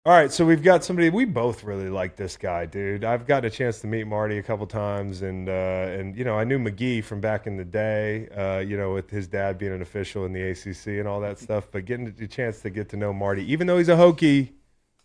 [0.05, 3.03] All right, so we've got somebody we both really like this guy, dude.
[3.03, 6.35] I've got a chance to meet Marty a couple times, and uh, and you know
[6.39, 9.73] I knew McGee from back in the day, uh, you know, with his dad being
[9.73, 11.67] an official in the ACC and all that stuff.
[11.69, 14.53] But getting the chance to get to know Marty, even though he's a Hokie,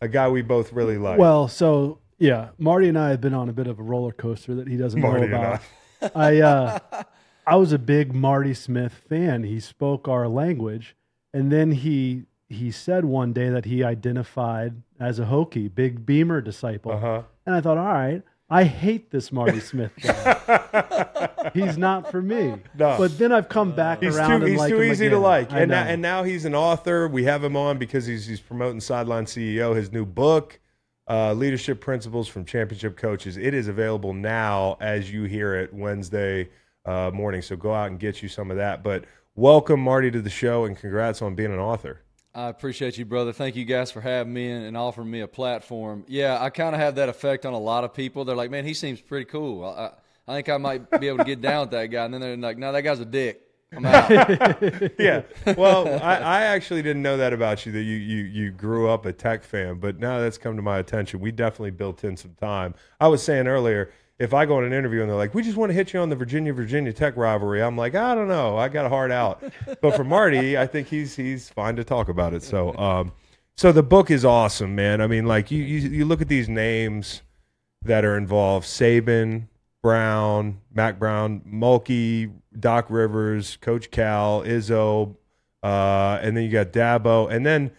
[0.00, 1.18] a guy we both really like.
[1.18, 4.54] Well, so Yeah, Marty and I have been on a bit of a roller coaster
[4.54, 5.60] that he doesn't Marty know about.
[6.14, 6.78] I uh,
[7.46, 9.42] I was a big Marty Smith fan.
[9.42, 10.94] He spoke our language,
[11.32, 16.40] and then he he said one day that he identified as a Hokie, big Beamer
[16.40, 16.92] disciple.
[16.92, 17.22] Uh-huh.
[17.46, 21.28] And I thought, all right, I hate this Marty Smith guy.
[21.54, 22.56] he's not for me.
[22.76, 22.96] No.
[22.98, 24.40] But then I've come back He's around.
[24.40, 27.08] too he's like too easy to like, I and now, and now he's an author.
[27.08, 30.60] We have him on because he's he's promoting Sideline CEO, his new book,
[31.08, 33.36] uh, Leadership Principles from Championship Coaches.
[33.36, 36.50] It is available now as you hear it Wednesday
[36.84, 37.40] uh, morning.
[37.42, 38.82] So go out and get you some of that.
[38.82, 39.04] But
[39.34, 42.02] welcome Marty to the show, and congrats on being an author.
[42.34, 43.32] I appreciate you, brother.
[43.32, 46.04] Thank you guys for having me and, offering me a platform.
[46.08, 48.24] Yeah, I kind of have that effect on a lot of people.
[48.24, 49.64] They're like, man, he seems pretty cool.
[49.64, 49.90] I, I,
[50.26, 52.04] I think I might be able to get down with that guy.
[52.04, 53.40] And then they're like, no, that guy's a dick.
[53.76, 54.10] I'm out.
[54.98, 55.22] yeah.
[55.56, 59.04] Well, I, I actually didn't know that about you that you, you you grew up
[59.06, 61.20] a tech fan, but now that's come to my attention.
[61.20, 62.74] We definitely built in some time.
[63.00, 65.56] I was saying earlier, if I go on an interview and they're like, "We just
[65.56, 68.56] want to hit you on the Virginia Virginia Tech rivalry," I'm like, I don't know,
[68.56, 69.42] I got a heart out.
[69.80, 72.42] But for Marty, I think he's he's fine to talk about it.
[72.42, 73.12] So, um,
[73.56, 75.00] so the book is awesome, man.
[75.00, 77.22] I mean, like you you, you look at these names
[77.82, 79.48] that are involved: Saban,
[79.82, 85.16] Brown, Mack Brown, Mulkey, Doc Rivers, Coach Cal, Izzo,
[85.62, 87.30] uh, and then you got Dabo.
[87.30, 87.72] And then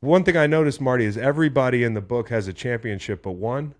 [0.00, 3.74] one thing I noticed, Marty, is everybody in the book has a championship, but one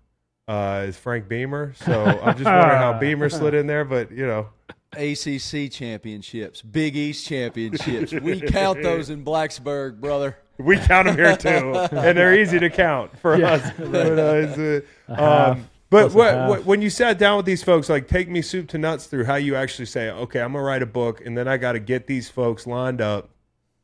[0.47, 1.73] uh, is Frank Beamer.
[1.75, 4.49] So I'm just wondering how Beamer slid in there, but you know,
[4.93, 8.13] ACC championships, Big East championships.
[8.13, 10.37] We count those in Blacksburg, brother.
[10.57, 13.71] we count them here too, and they're easy to count for us.
[13.77, 17.45] But, uh, it's, uh, um, but plus a what, what, when you sat down with
[17.45, 20.53] these folks, like take me soup to nuts through how you actually say, okay, I'm
[20.53, 23.29] gonna write a book, and then I got to get these folks lined up,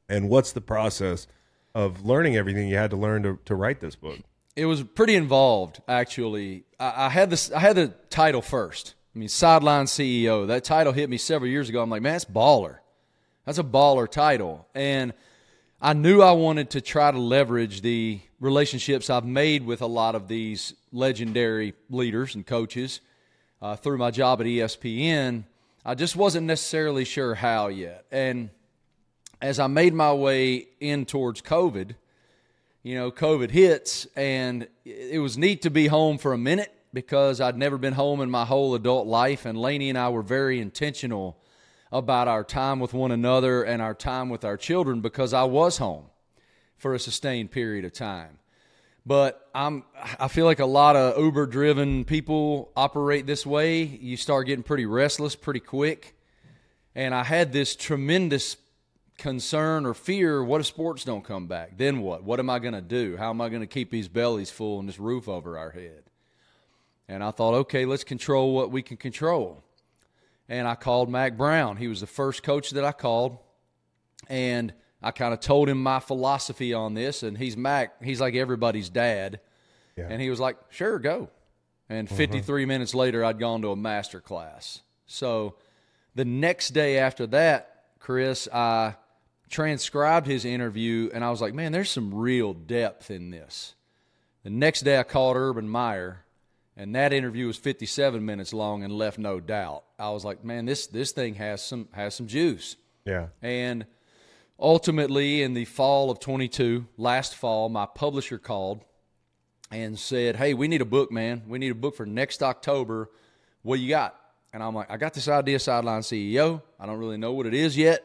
[0.09, 1.27] and what's the process
[1.75, 4.19] of learning everything you had to learn to, to write this book?
[4.55, 6.65] It was pretty involved, actually.
[6.79, 7.51] I, I had this.
[7.51, 8.95] I had the title first.
[9.15, 10.47] I mean, sideline CEO.
[10.47, 11.81] That title hit me several years ago.
[11.81, 12.77] I'm like, man, that's baller.
[13.45, 15.13] That's a baller title, and
[15.81, 20.13] I knew I wanted to try to leverage the relationships I've made with a lot
[20.13, 23.01] of these legendary leaders and coaches
[23.61, 25.45] uh, through my job at ESPN.
[25.83, 28.51] I just wasn't necessarily sure how yet, and
[29.41, 31.95] as I made my way in towards COVID,
[32.83, 37.39] you know, COVID hits, and it was neat to be home for a minute because
[37.39, 39.45] I'd never been home in my whole adult life.
[39.45, 41.37] And Laney and I were very intentional
[41.91, 45.77] about our time with one another and our time with our children because I was
[45.77, 46.05] home
[46.77, 48.39] for a sustained period of time.
[49.05, 49.83] But I'm
[50.19, 53.83] I feel like a lot of Uber driven people operate this way.
[53.83, 56.15] You start getting pretty restless pretty quick.
[56.93, 58.55] And I had this tremendous
[59.21, 61.77] concern or fear what if sports don't come back?
[61.77, 62.23] Then what?
[62.23, 63.17] What am I going to do?
[63.17, 66.03] How am I going to keep these bellies full and this roof over our head?
[67.07, 69.63] And I thought, okay, let's control what we can control.
[70.49, 71.77] And I called Mack Brown.
[71.77, 73.37] He was the first coach that I called.
[74.27, 77.21] And I kind of told him my philosophy on this.
[77.21, 79.39] And he's Mack, he's like everybody's dad.
[79.95, 80.07] Yeah.
[80.09, 81.29] And he was like, sure, go.
[81.89, 82.17] And mm-hmm.
[82.17, 84.81] 53 minutes later, I'd gone to a master class.
[85.05, 85.57] So
[86.15, 87.67] the next day after that,
[87.99, 88.95] Chris, I
[89.51, 93.75] transcribed his interview and I was like, man, there's some real depth in this.
[94.43, 96.23] The next day, I called Urban Meyer,
[96.75, 99.83] and that interview was 57 minutes long and left no doubt.
[99.99, 102.75] I was like, man, this this thing has some has some juice.
[103.05, 103.27] Yeah.
[103.43, 103.85] And
[104.59, 108.83] ultimately, in the fall of 22, last fall, my publisher called
[109.71, 111.43] and said, Hey, we need a book, man.
[111.47, 113.09] We need a book for next October.
[113.61, 114.15] What you got?
[114.53, 116.61] And I'm like, I got this idea, Sideline CEO.
[116.79, 118.03] I don't really know what it is yet.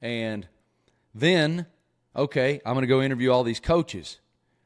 [0.00, 0.46] And
[1.18, 1.66] then,
[2.14, 4.18] okay, I'm going to go interview all these coaches.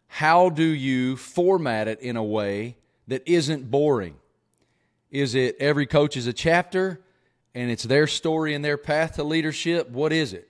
[0.09, 4.17] How do you format it in a way that isn't boring?
[5.11, 7.01] Is it every coach is a chapter
[7.55, 9.89] and it's their story and their path to leadership?
[9.91, 10.49] What is it?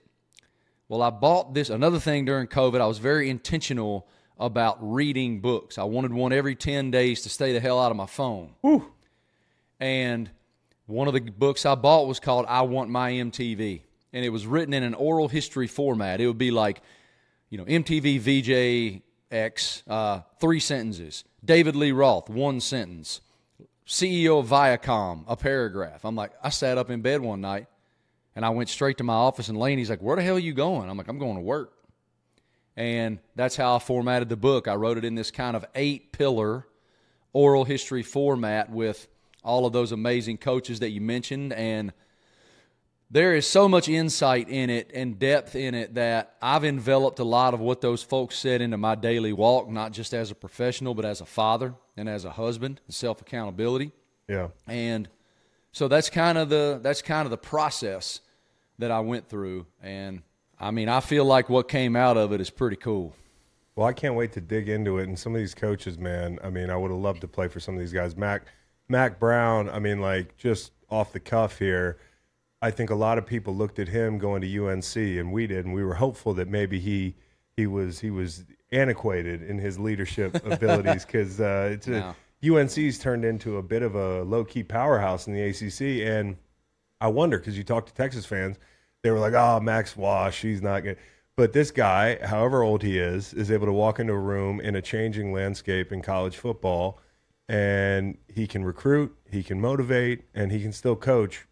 [0.87, 1.69] Well, I bought this.
[1.69, 4.07] Another thing during COVID, I was very intentional
[4.39, 5.77] about reading books.
[5.77, 8.53] I wanted one every 10 days to stay the hell out of my phone.
[9.79, 10.29] And
[10.87, 13.81] one of the books I bought was called I Want My MTV.
[14.13, 16.19] And it was written in an oral history format.
[16.19, 16.81] It would be like,
[17.49, 19.01] you know, MTV
[19.31, 21.23] VJX, uh, three sentences.
[21.43, 23.21] David Lee Roth, one sentence.
[23.87, 26.05] CEO of Viacom, a paragraph.
[26.05, 27.67] I'm like, I sat up in bed one night
[28.35, 30.53] and I went straight to my office and Laney's like, Where the hell are you
[30.53, 30.89] going?
[30.89, 31.73] I'm like, I'm going to work.
[32.77, 34.67] And that's how I formatted the book.
[34.67, 36.65] I wrote it in this kind of eight pillar
[37.33, 39.07] oral history format with
[39.43, 41.53] all of those amazing coaches that you mentioned.
[41.53, 41.91] And
[43.11, 47.25] there is so much insight in it and depth in it that I've enveloped a
[47.25, 50.95] lot of what those folks said into my daily walk, not just as a professional,
[50.95, 53.91] but as a father and as a husband, and self accountability.
[54.29, 54.47] Yeah.
[54.65, 55.09] And
[55.73, 58.21] so that's kind of the that's kind of the process
[58.79, 59.67] that I went through.
[59.83, 60.21] And
[60.57, 63.13] I mean, I feel like what came out of it is pretty cool.
[63.75, 65.07] Well, I can't wait to dig into it.
[65.09, 67.59] And some of these coaches, man, I mean, I would have loved to play for
[67.59, 68.15] some of these guys.
[68.15, 68.43] Mack,
[68.87, 71.97] Mack Brown, I mean, like just off the cuff here,
[72.61, 75.65] I think a lot of people looked at him going to UNC, and we did,
[75.65, 77.15] and we were hopeful that maybe he
[77.57, 83.25] he was he was antiquated in his leadership abilities because uh, it's a, UNC's turned
[83.25, 86.37] into a bit of a low key powerhouse in the ACC, and
[86.99, 88.57] I wonder because you talk to Texas fans,
[89.01, 90.97] they were like, "Oh, Max Wash, he's not good."
[91.35, 94.75] But this guy, however old he is, is able to walk into a room in
[94.75, 96.99] a changing landscape in college football,
[97.49, 101.47] and he can recruit, he can motivate, and he can still coach.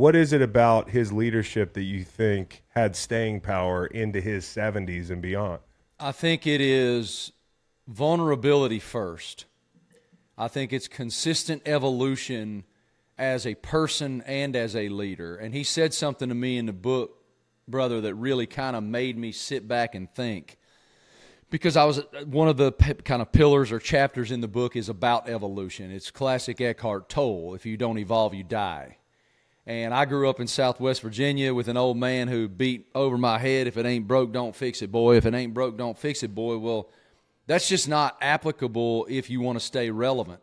[0.00, 5.10] What is it about his leadership that you think had staying power into his 70s
[5.10, 5.60] and beyond?
[5.98, 7.32] I think it is
[7.86, 9.44] vulnerability first.
[10.38, 12.64] I think it's consistent evolution
[13.18, 15.36] as a person and as a leader.
[15.36, 17.22] And he said something to me in the book,
[17.68, 20.56] brother, that really kind of made me sit back and think.
[21.50, 22.72] Because I was one of the
[23.04, 25.90] kind of pillars or chapters in the book is about evolution.
[25.90, 27.54] It's classic Eckhart Tolle.
[27.54, 28.96] If you don't evolve, you die.
[29.66, 33.38] And I grew up in Southwest Virginia with an old man who beat over my
[33.38, 33.66] head.
[33.66, 35.16] If it ain't broke, don't fix it, boy.
[35.16, 36.58] If it ain't broke, don't fix it, boy.
[36.58, 36.88] Well,
[37.46, 40.40] that's just not applicable if you want to stay relevant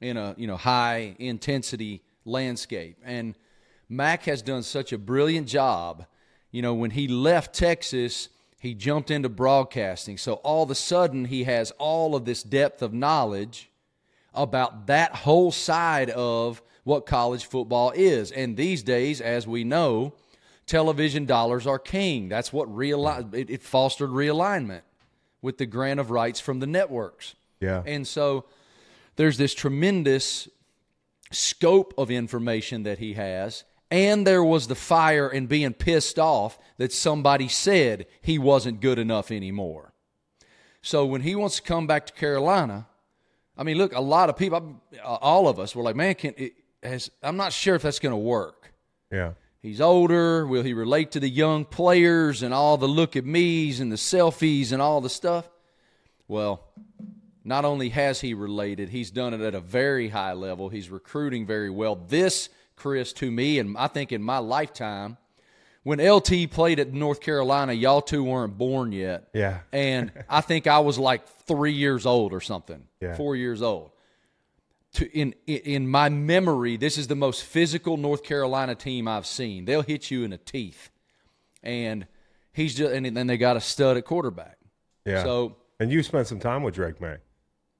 [0.00, 2.98] in a you know high intensity landscape.
[3.04, 3.34] And
[3.88, 6.06] Mack has done such a brilliant job.
[6.50, 8.28] You know, when he left Texas,
[8.60, 10.18] he jumped into broadcasting.
[10.18, 13.70] So all of a sudden, he has all of this depth of knowledge
[14.32, 18.32] about that whole side of what college football is.
[18.32, 20.14] And these days, as we know,
[20.66, 22.28] television dollars are king.
[22.28, 24.82] That's what reali- it, it fostered realignment
[25.42, 27.34] with the grant of rights from the networks.
[27.60, 27.82] Yeah.
[27.86, 28.44] And so
[29.16, 30.48] there's this tremendous
[31.30, 33.64] scope of information that he has.
[33.90, 38.98] And there was the fire and being pissed off that somebody said he wasn't good
[38.98, 39.92] enough anymore.
[40.82, 42.86] So when he wants to come back to Carolina,
[43.58, 46.34] I mean, look, a lot of people, uh, all of us, were like, man, can
[46.82, 48.72] has, I'm not sure if that's going to work.
[49.10, 49.32] Yeah.
[49.62, 50.46] He's older.
[50.46, 53.96] Will he relate to the young players and all the look at me's and the
[53.96, 55.48] selfies and all the stuff?
[56.28, 56.64] Well,
[57.44, 60.68] not only has he related, he's done it at a very high level.
[60.68, 61.96] He's recruiting very well.
[61.96, 65.18] This, Chris, to me, and I think in my lifetime,
[65.82, 69.28] when LT played at North Carolina, y'all two weren't born yet.
[69.34, 69.60] Yeah.
[69.72, 73.16] And I think I was like three years old or something, Yeah.
[73.16, 73.90] four years old.
[74.94, 79.64] To, in in- my memory, this is the most physical North Carolina team I've seen.
[79.64, 80.90] They'll hit you in the teeth,
[81.62, 82.06] and
[82.52, 84.58] he's just and then they got a stud at quarterback.
[85.04, 85.22] Yeah.
[85.22, 87.18] So and you spent some time with Drake Maye.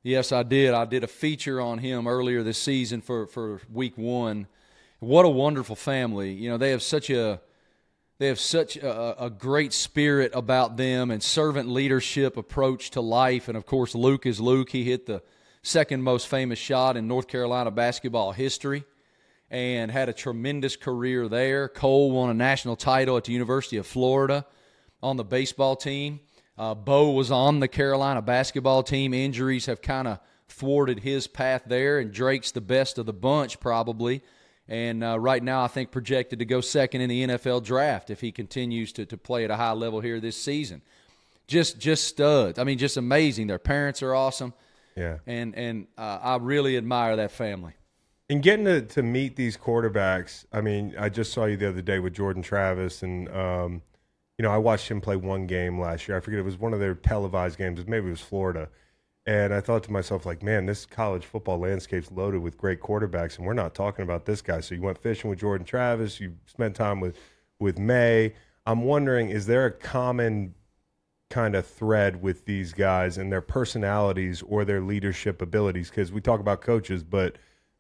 [0.02, 0.72] Yes, I did.
[0.72, 4.46] I did a feature on him earlier this season for, for week one.
[4.98, 6.32] What a wonderful family.
[6.32, 7.40] You know, they have such a
[8.18, 13.48] they have such a, a great spirit about them and servant leadership approach to life.
[13.48, 14.70] And of course, Luke is Luke.
[14.70, 15.22] He hit the
[15.62, 18.84] second most famous shot in North Carolina basketball history
[19.50, 21.68] and had a tremendous career there.
[21.68, 24.46] Cole won a national title at the University of Florida
[25.02, 26.20] on the baseball team.
[26.56, 29.14] Uh, Bo was on the Carolina basketball team.
[29.14, 33.60] Injuries have kind of thwarted his path there, and Drake's the best of the bunch
[33.60, 34.22] probably.
[34.68, 38.20] And uh, right now, I think projected to go second in the NFL draft if
[38.20, 40.82] he continues to, to play at a high level here this season.
[41.48, 42.58] Just just studs.
[42.58, 43.48] I mean, just amazing.
[43.48, 44.54] Their parents are awesome,
[44.96, 45.18] Yeah.
[45.26, 47.74] and and uh, I really admire that family.
[48.28, 51.82] And getting to, to meet these quarterbacks, I mean, I just saw you the other
[51.82, 53.82] day with Jordan Travis, and um,
[54.38, 56.16] you know, I watched him play one game last year.
[56.16, 57.84] I forget it was one of their televised games.
[57.86, 58.68] Maybe it was Florida,
[59.26, 63.36] and I thought to myself, like, man, this college football landscape's loaded with great quarterbacks,
[63.36, 64.60] and we're not talking about this guy.
[64.60, 67.16] So you went fishing with Jordan Travis, you spent time with
[67.58, 68.34] with Maye.
[68.64, 70.54] I'm wondering, is there a common
[71.30, 75.88] kind of thread with these guys and their personalities or their leadership abilities?
[75.88, 77.36] Because we talk about coaches, but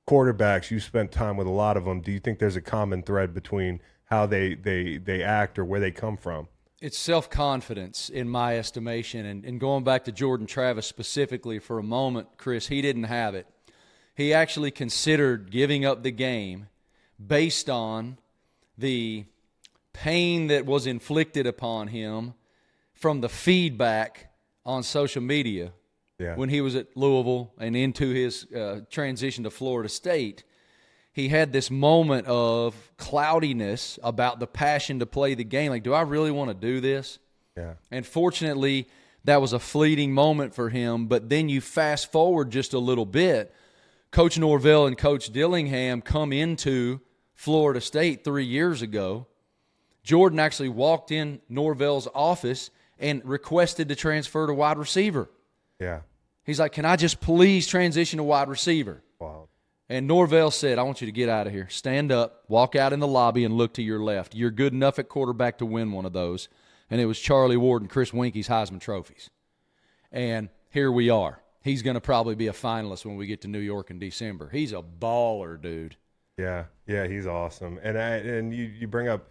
[0.08, 2.00] quarterbacks, you spent time with a lot of them.
[2.00, 5.80] Do you think there's a common thread between how they they they act or where
[5.80, 6.48] they come from?
[6.80, 9.26] It's self confidence, in my estimation.
[9.26, 13.34] And, and going back to Jordan Travis specifically for a moment, Chris, he didn't have
[13.34, 13.46] it.
[14.14, 16.68] He actually considered giving up the game
[17.24, 18.18] based on
[18.78, 19.26] the
[19.92, 22.34] pain that was inflicted upon him
[23.00, 24.30] from the feedback
[24.64, 25.72] on social media
[26.18, 26.36] Yeah.
[26.36, 30.44] when he was at Louisville and into his uh, transition to Florida State.
[31.12, 35.70] he had this moment of cloudiness about the passion to play the game.
[35.70, 37.18] Like, do I really want to do this?
[37.56, 37.74] Yeah.
[37.90, 38.86] And fortunately,
[39.24, 41.06] that was a fleeting moment for him.
[41.08, 43.52] But then you fast forward just a little bit.
[44.12, 47.00] Coach Norvell and Coach Dillingham come into
[47.34, 49.26] Florida State three years ago.
[50.04, 52.70] Jordan actually walked in Norvell's office
[53.00, 55.28] and requested to transfer to wide receiver.
[55.80, 56.00] Yeah.
[56.44, 59.02] He's like, Can I just please transition to wide receiver?
[59.18, 59.48] Wow.
[59.88, 61.68] And Norvell said, I want you to get out of here.
[61.68, 64.36] Stand up, walk out in the lobby, and look to your left.
[64.36, 66.48] You're good enough at quarterback to win one of those.
[66.88, 69.30] And it was Charlie Ward and Chris Weinke's Heisman trophies.
[70.12, 71.40] And here we are.
[71.62, 74.48] He's going to probably be a finalist when we get to New York in December.
[74.50, 75.96] He's a baller, dude.
[76.38, 77.78] Yeah, yeah, he's awesome.
[77.82, 79.28] And I, and you you bring up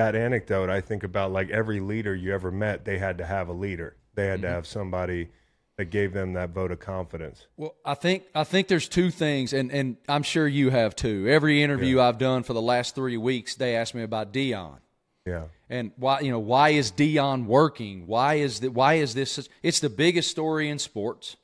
[0.00, 0.70] that anecdote.
[0.70, 3.96] I think about like every leader you ever met, they had to have a leader.
[4.14, 4.54] They had to mm-hmm.
[4.56, 5.28] have somebody
[5.76, 7.46] that gave them that vote of confidence.
[7.56, 11.26] Well, I think I think there's two things, and, and I'm sure you have too.
[11.28, 14.78] Every interview I've done for the last three weeks, they ask me about Deion.
[15.26, 18.06] Yeah, and why you know why is Deion working?
[18.06, 18.72] Why is that?
[18.72, 19.32] Why is this?
[19.32, 21.36] such- It's the biggest story in sports,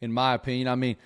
[0.00, 0.68] in my opinion.
[0.68, 0.96] I mean,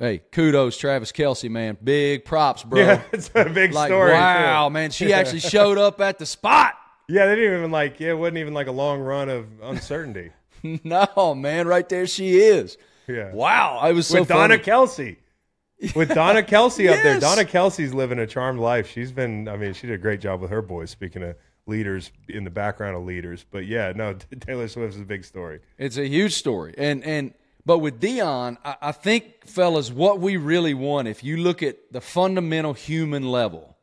[0.00, 2.80] hey, kudos, Travis Kelce, man, big props, bro.
[2.80, 4.12] yeah, it's a big like story.
[4.12, 4.72] wow, too.
[4.72, 6.74] man, she actually showed up at the spot.
[7.08, 8.00] Yeah, they didn't even like.
[8.00, 10.32] Yeah, it wasn't even like a long run of uncertainty.
[10.84, 12.76] no, man, right there she is.
[13.06, 13.32] Yeah.
[13.32, 14.62] Wow, I was so with Donna funny.
[14.62, 15.16] Kelce.
[15.94, 17.18] With Donna Kelce up there.
[17.18, 18.88] Donna Kelce's living a charmed life.
[18.88, 21.36] She's been, I mean, she did a great job with her boys, speaking of
[21.66, 23.44] leaders in the background of leaders.
[23.50, 25.60] But yeah, no, Taylor Swift's a big story.
[25.78, 26.74] It's a huge story.
[26.76, 27.34] And and
[27.66, 31.76] but with Deion, I, I think, fellas, what we really want, if you look at
[31.92, 33.76] the fundamental human level,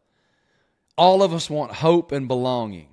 [0.98, 2.90] all of us want hope and belonging.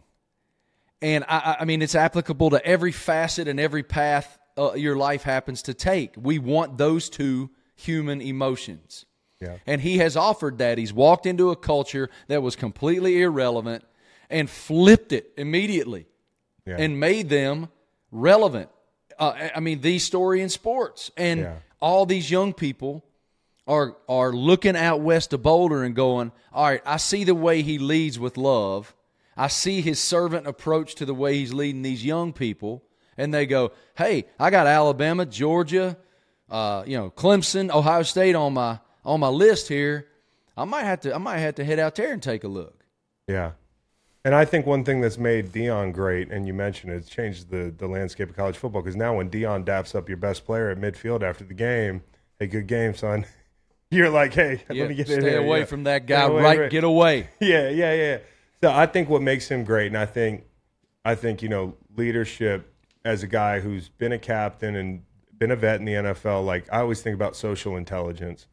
[1.00, 5.22] And I, I- mean, it's applicable to every facet and every path uh, your life
[5.22, 6.14] happens to take.
[6.16, 9.04] We want those two human emotions.
[9.40, 9.56] Yeah.
[9.66, 10.78] And he has offered that.
[10.78, 13.84] He's walked into a culture that was completely irrelevant
[14.30, 16.06] and flipped it immediately
[16.66, 16.76] Yeah.
[16.78, 17.68] and made them
[18.10, 18.70] relevant.
[19.18, 21.56] Uh, I- mean, the story in sports, and Yeah.
[21.80, 23.04] all these young people
[23.66, 27.62] are are looking out west of Boulder and going, "All right, I see the way
[27.62, 28.94] he leads with love.
[29.36, 32.82] I see his servant approach to the way he's leading these young people."
[33.16, 35.96] And they go, "Hey, I got Alabama, Georgia,
[36.50, 40.08] uh, you know, Clemson, Ohio State on my on my list here.
[40.56, 42.84] I might have to I might have to head out there and take a look."
[43.28, 43.52] Yeah.
[44.24, 47.50] And I think one thing that's made Deion great, and you mentioned it, it's changed
[47.50, 50.70] the, the landscape of college football because now when Deion daps up your best player
[50.70, 52.02] at midfield after the game,
[52.38, 53.26] hey, good game, son.
[53.90, 55.38] You're like, hey, Yeah, let me get stay in here.
[55.44, 55.64] away Yeah.
[55.66, 56.22] from that guy.
[56.22, 57.28] away, right, get away.
[57.40, 58.18] Yeah, yeah, yeah.
[58.62, 60.44] So I think what makes him great, and I think,
[61.04, 62.72] I think you know, leadership
[63.04, 65.02] as a guy who's been a captain and
[65.36, 66.46] been a vet in the NFL.
[66.46, 68.46] Like I always think about social intelligence,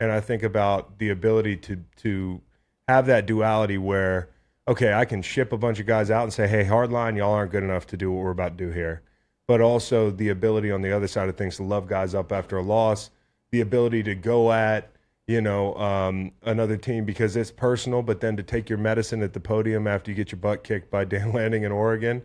[0.00, 2.40] and I think about the ability to to
[2.88, 4.30] have that duality where,
[4.68, 7.50] okay, I can ship a bunch of guys out and say, hey, hardline, y'all aren't
[7.50, 9.02] good enough to do what we're about to do here,
[9.46, 12.58] but also the ability on the other side of things to love guys up after
[12.58, 13.10] a loss,
[13.50, 14.92] the ability to go at
[15.28, 19.34] you know, um, another team because it's personal, but then to take your medicine at
[19.34, 22.22] the podium after you get your butt kicked by Dan Lanning in Oregon,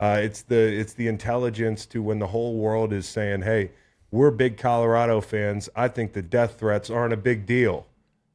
[0.00, 3.70] uh, it's the it's the intelligence to when the whole world is saying, "Hey,
[4.10, 5.68] we're big Colorado fans.
[5.76, 7.86] I think the death threats aren't a big deal."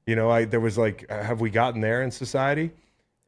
[0.08, 2.72] You know, I there was like, have we gotten there in society?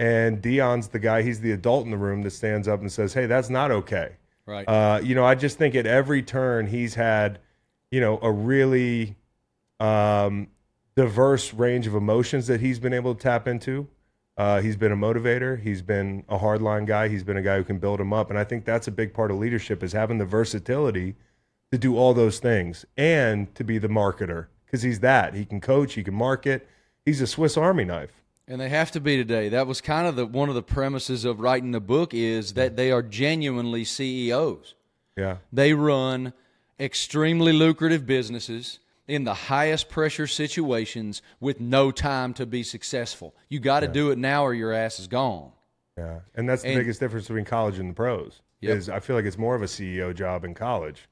[0.03, 1.21] And Deion's the guy.
[1.21, 4.17] He's the adult in the room that stands up and says, "Hey, that's not okay."
[4.45, 4.67] Right.
[4.67, 7.39] Uh, you know, I just think at every turn he's had,
[7.89, 9.15] you know, a really
[9.79, 10.49] um,
[10.97, 13.87] diverse range of emotions that he's been able to tap into.
[14.35, 15.57] Uh, he's been a motivator.
[15.57, 17.07] He's been a hardline guy.
[17.07, 19.13] He's been a guy who can build him up, and I think that's a big
[19.13, 21.15] part of leadership is having the versatility
[21.71, 25.33] to do all those things and to be the marketer because he's that.
[25.33, 25.93] He can coach.
[25.93, 26.67] He can market.
[27.05, 28.22] He's a Swiss Army knife.
[28.47, 29.49] And they have to be today.
[29.49, 32.75] That was kind of the one of the premises of writing the book is that
[32.75, 34.75] they are genuinely CEOs.
[35.15, 36.33] Yeah, They run
[36.79, 43.35] extremely lucrative businesses in the highest pressure situations with no time to be successful.
[43.47, 45.51] You got to do it now or your ass is gone.
[45.97, 48.41] yeah, and that's the And- biggest difference between college and the pros.
[48.61, 48.77] Yep.
[48.77, 51.07] Is I feel like it's more of a CEO job in college.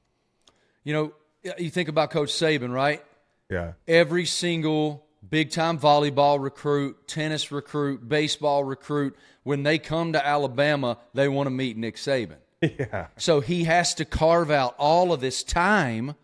[0.84, 1.12] You know,
[1.58, 3.04] you think about Coach Saban, right?
[3.50, 10.24] Yeah, every single big time volleyball recruit, tennis recruit, baseball recruit, when they come to
[10.24, 12.36] Alabama, they want to meet Nick Saban.
[12.62, 16.14] yeah, So he has to carve out all of this time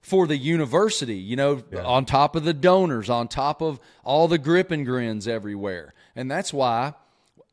[0.00, 4.38] for the university, you know, on top of the donors, on top of all the
[4.38, 5.92] grip and grins everywhere.
[6.16, 6.94] And that's why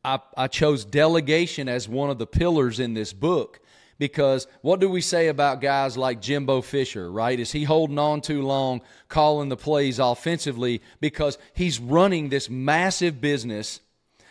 [0.04, 3.60] I, I chose delegation as one of the pillars in this book
[3.98, 7.40] Because what do we say about guys like Jimbo Fisher, right?
[7.40, 13.20] Is he holding on too long, calling the plays offensively because he's running this massive
[13.20, 13.80] business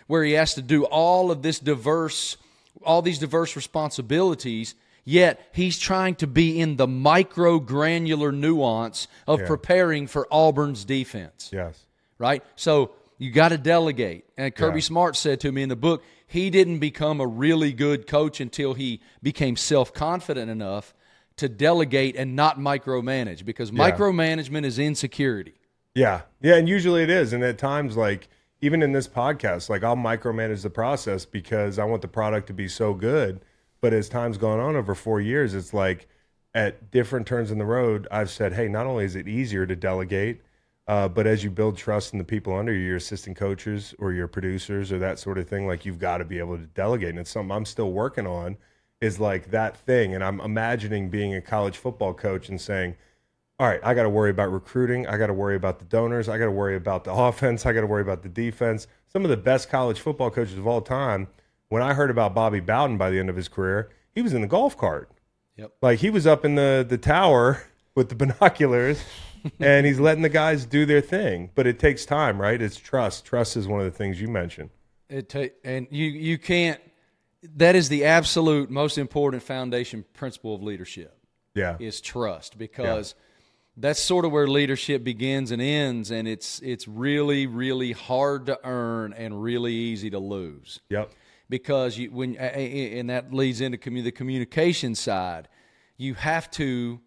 [0.08, 2.38] where he has to do all of this diverse
[2.84, 9.40] all these diverse responsibilities yet he's trying to be in the micro granular nuance of
[9.40, 9.48] Yeah.
[9.48, 11.86] preparing for Auburn's defense Yes.
[12.20, 12.44] right?
[12.56, 14.26] So you got to delegate.
[14.38, 14.84] And Kirby Yeah.
[14.84, 18.74] Smart said to me in the book, he didn't become a really good coach until
[18.74, 20.94] he became self confident enough
[21.38, 25.56] to delegate and not micromanage because micromanagement is insecurity.
[25.94, 26.22] Yeah.
[26.42, 26.56] Yeah.
[26.56, 27.34] And usually it is.
[27.34, 28.28] And at times, like,
[28.62, 32.54] even in this podcast, like, I'll micromanage the process because I want the product to
[32.54, 33.42] be so good.
[33.82, 36.08] But as time's gone on over four years, it's like
[36.54, 39.76] at different turns in the road, I've said, hey, not only is it easier to
[39.76, 40.42] delegate,
[40.88, 44.14] uh, but as you build trust in the people under you, your assistant coaches or
[44.14, 47.10] your producers or that sort of thing, like, you've got to be able to delegate.
[47.10, 48.58] And it's something I'm still working on
[49.02, 50.14] is like that thing.
[50.14, 52.96] And I'm imagining being a college football coach and saying,
[53.60, 55.08] all right, I got to worry about recruiting.
[55.08, 56.28] I got to worry about the donors.
[56.28, 57.66] I got to worry about the offense.
[57.66, 58.88] I got to worry about the defense.
[59.08, 61.28] Some of the best college football coaches of all time.
[61.70, 64.42] When I heard about Bobby Bowden by the end of his career, he was in
[64.42, 65.10] the golf cart.
[65.58, 65.74] Yep.
[65.82, 67.64] Like he was up in the the tower
[67.96, 69.04] with the binoculars,
[69.60, 71.52] and he's letting the guys do their thing.
[71.56, 72.62] But it takes time, right?
[72.62, 73.26] It's trust.
[73.26, 74.70] Trust is one of the things you mentioned.
[75.10, 76.80] It ta- and you you can't
[77.58, 81.16] that is the absolute most important foundation principle of leadership.
[81.54, 81.78] Yeah.
[81.80, 83.16] is trust because
[83.78, 88.60] that's sort of where leadership begins and ends and it's it's really really hard to
[88.66, 91.12] earn and really easy to lose Yep.
[91.50, 95.48] because you when and that leads into commu- the communication side
[95.98, 97.00] you have to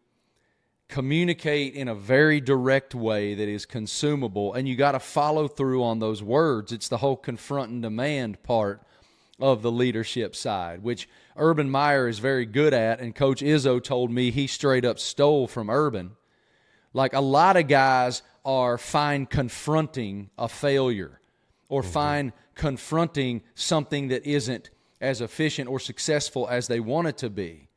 [0.88, 5.84] communicate in a very direct way that is consumable and you got to follow through
[5.84, 6.72] on those words.
[6.72, 8.82] It's the whole confront and demand part
[9.38, 14.10] of the leadership side which urban meyer is very good at and coach izzo told
[14.10, 16.12] me he straight up stole from urban.
[16.94, 21.20] Like a lot of guys are fine confronting a failure
[21.68, 21.90] or mm-hmm.
[21.90, 24.70] fine confronting something that isn't
[25.00, 27.67] as efficient or successful as they want it to be.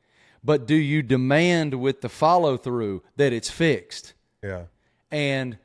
[0.43, 4.13] But do you demand with the follow through that it's fixed?
[4.43, 4.63] Yeah.
[5.11, 5.57] and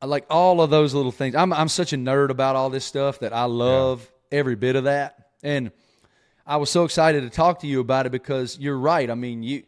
[0.00, 1.34] uh, like all of those little things.
[1.34, 4.84] I'm I'm such a nerd about all this stuff that I love every bit of
[4.84, 5.30] that.
[5.42, 5.72] And
[6.46, 9.10] I was so excited to talk to you about it because you're right.
[9.10, 9.64] I mean, you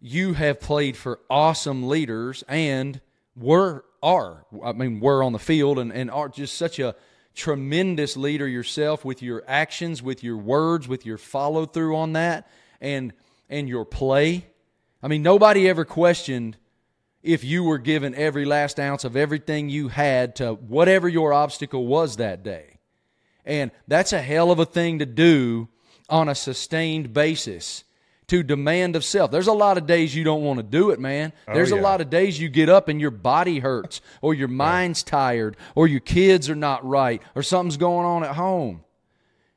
[0.00, 3.00] you have played for awesome leaders and
[3.34, 6.94] were are I mean were on the field and and are just such a
[7.34, 12.48] tremendous leader yourself with your actions, with your words, with your follow through on that
[12.80, 13.12] and
[13.48, 14.46] and your play.
[15.02, 16.56] I mean, nobody ever questioned
[17.22, 21.86] if you were given every last ounce of everything you had to whatever your obstacle
[21.86, 22.78] was that day.
[23.44, 25.68] And that's a hell of a thing to do
[26.08, 27.84] on a sustained basis
[28.28, 29.30] to demand of self.
[29.30, 31.32] There's a lot of days you don't want to do it, man.
[31.46, 31.82] Oh, There's a yeah.
[31.82, 35.86] lot of days you get up and your body hurts or your mind's tired or
[35.86, 38.82] your kids are not right or something's going on at home.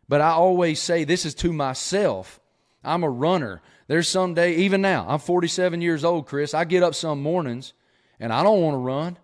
[0.07, 2.39] But I always say this is to myself.
[2.83, 3.61] I'm a runner.
[3.89, 6.53] There's some day, even now, I'm 47 years old, Chris.
[6.53, 7.73] I get up some mornings
[8.19, 9.17] and I don't want to run.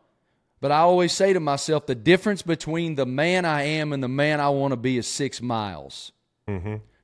[0.60, 4.08] But I always say to myself, the difference between the man I am and the
[4.08, 6.12] man I want to be is six miles.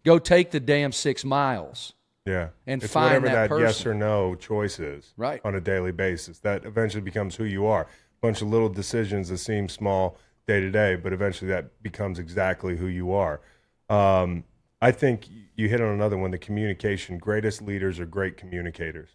[0.03, 1.93] Go take the damn six miles.
[2.25, 2.49] Yeah.
[2.65, 5.39] And it's find whatever that that, yes or no choice is Right.
[5.43, 6.39] on a daily basis.
[6.39, 7.81] That eventually becomes who you are.
[7.83, 7.87] A
[8.21, 12.77] bunch of little decisions that seem small day to day, but eventually that becomes exactly
[12.77, 13.41] who you are.
[13.89, 14.45] Um,
[14.81, 15.27] I think
[15.61, 17.17] you hit on another one the communication.
[17.17, 19.09] Greatest leaders are great communicators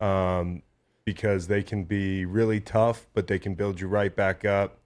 [0.00, 0.62] um,
[1.04, 4.78] because they can be really tough, but they can build you right back up.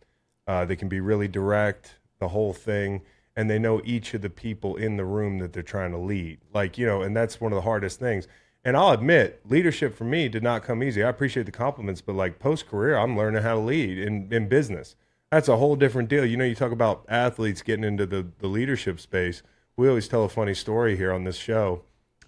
[0.46, 3.02] Uh, they can be really direct, the whole thing,
[3.36, 6.38] and they know each of the people in the room that they're trying to lead.
[6.52, 8.26] Like, you know, and that's one of the hardest things.
[8.64, 11.04] And I'll admit, leadership for me did not come easy.
[11.04, 14.48] I appreciate the compliments, but like post career, I'm learning how to lead in, in
[14.48, 14.96] business.
[15.30, 16.24] That's a whole different deal.
[16.24, 19.42] You know, you talk about athletes getting into the, the leadership space.
[19.78, 21.82] We always tell a funny story here on this show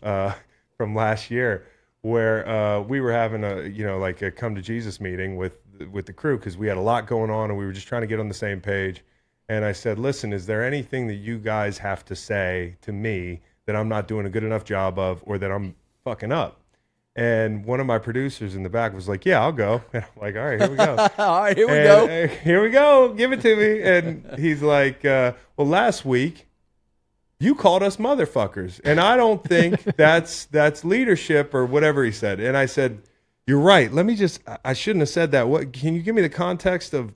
[0.04, 0.34] uh,
[0.76, 1.66] from last year
[2.02, 5.58] where uh, we were having a you know like a come to Jesus meeting with
[5.90, 8.02] with the crew because we had a lot going on and we were just trying
[8.02, 9.02] to get on the same page.
[9.48, 13.40] And I said, "Listen, is there anything that you guys have to say to me
[13.66, 15.74] that I'm not doing a good enough job of, or that I'm
[16.04, 16.60] fucking up?"
[17.16, 20.22] And one of my producers in the back was like, "Yeah, I'll go." And I'm
[20.22, 22.04] like, "All right, here we go." All right, here we And, go.
[22.06, 23.12] uh, here we go.
[23.12, 23.82] Give it to me.
[23.82, 26.46] And he's like, uh, well, last week
[27.40, 32.38] you called us motherfuckers, and I don't think that's that's leadership or whatever he said.
[32.38, 33.02] And I said,
[33.50, 33.92] you're right.
[33.92, 34.40] Let me just.
[34.64, 35.48] I- shouldn't have said that.
[35.48, 35.72] What?
[35.72, 37.12] Can you give me the context of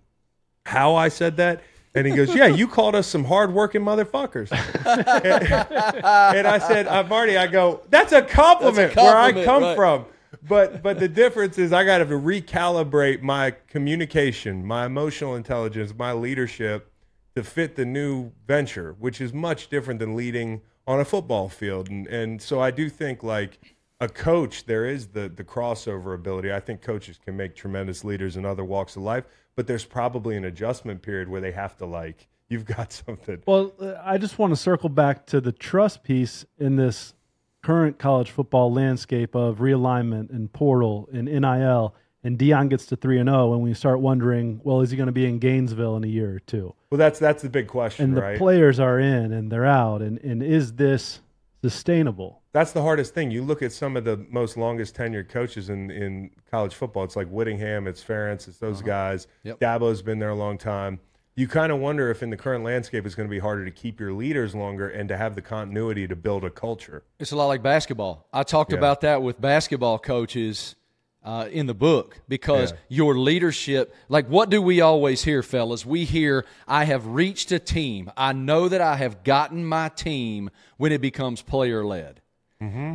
[0.66, 1.62] how I said that?
[1.95, 4.51] And he goes, "Yeah, you called us some hardworking motherfuckers."
[6.35, 9.77] and I said, "Marty, I go, that's a compliment, where I come right.
[9.77, 10.07] from."
[10.43, 16.12] But but the difference is I got to recalibrate my communication, my emotional intelligence, my
[16.12, 16.91] leadership
[17.35, 21.89] to fit the new venture, which is much different than leading on a football field.
[21.89, 26.53] And and so I do think like a coach, there is the the crossover ability.
[26.53, 29.24] I think coaches can make tremendous leaders in other walks of life,
[29.57, 33.43] but there's probably an adjustment period where they have to like you've got something.
[33.47, 37.14] Well, uh, I just want to circle back to the trust piece in this
[37.62, 41.95] current college football landscape of realignment and portal and NIL.
[42.25, 45.07] And Deion gets to three and zero, and we start wondering, well, is he going
[45.09, 46.75] to be in Gainesville in a year or two?
[46.91, 50.18] Well, that's that's the big question, And the players are in and they're out, and
[50.20, 51.20] and is this
[51.62, 52.43] sustainable?
[52.53, 53.31] That's the hardest thing.
[53.31, 57.05] You look at some of the most longest tenured coaches in, in college football.
[57.05, 58.87] It's like Whittingham, it's Ferentz, it's those uh-huh.
[58.87, 59.27] guys.
[59.43, 59.61] Yep.
[59.61, 61.01] Dabo's been there a long time.
[61.37, 63.70] You kind of wonder if in the current landscape it's going to be harder to
[63.72, 67.03] keep your leaders longer and to have the continuity to build a culture.
[67.18, 68.29] It's a lot like basketball.
[68.33, 68.79] I talked Yeah.
[68.79, 70.77] about that with basketball coaches
[71.25, 72.77] uh, in the book because Yeah.
[72.89, 75.87] your leadership, like what do we always hear, fellas?
[75.87, 78.11] We hear, I have reached a team.
[78.16, 82.20] I know that I have gotten my team when it becomes player led.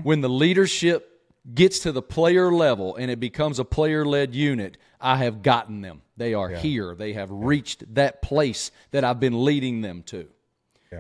[0.04, 1.22] When the leadership
[1.54, 5.82] gets to the player level and it becomes a player led unit, I have gotten
[5.82, 6.02] them.
[6.18, 6.96] They are here.
[6.96, 10.28] They have reached that place that I've been leading them to.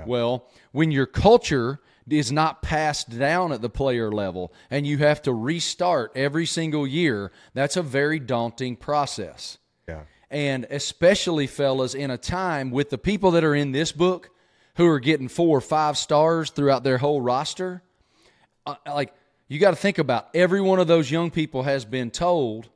[0.05, 1.79] Well, when your culture
[2.11, 6.85] is not passed down at the player level and you have to restart every single
[6.85, 9.57] year, that's a very daunting process.
[9.87, 10.03] Yeah.
[10.29, 14.29] And especially, fellas, in a time with the people that are in this book
[14.75, 17.81] who are getting four or five stars throughout their whole roster,
[18.65, 19.13] uh, like,
[19.47, 22.69] you got to think about every one of those young people has been told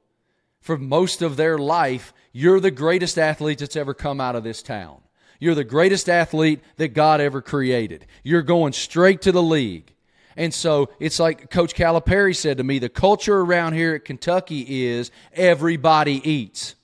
[0.60, 4.64] for most of their life, you're the greatest athlete that's ever come out of this
[4.64, 5.03] town.
[5.44, 8.06] You're the greatest athlete that God ever created.
[8.24, 9.94] You're going straight to the league.
[10.38, 14.86] And so it's like Coach Calipari said to me the culture around here at Kentucky
[14.86, 16.76] is everybody eats.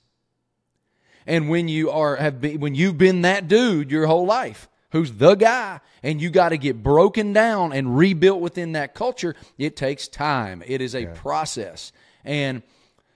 [1.26, 5.12] And when you are have been, when you've been that dude your whole life, who's
[5.12, 9.74] the guy, and you got to get broken down and rebuilt within that culture, it
[9.74, 10.62] takes time.
[10.66, 11.92] It is a process.
[12.26, 12.62] And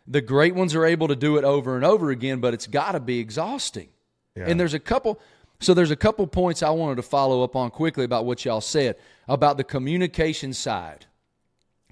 [0.07, 2.93] the great ones are able to do it over and over again, but it's got
[2.93, 3.89] to be exhausting.
[4.37, 5.21] And there's a couple
[5.65, 8.61] so there's a couple points I wanted to follow up on quickly about what y'all
[8.61, 8.97] said
[9.29, 11.07] about the communication side.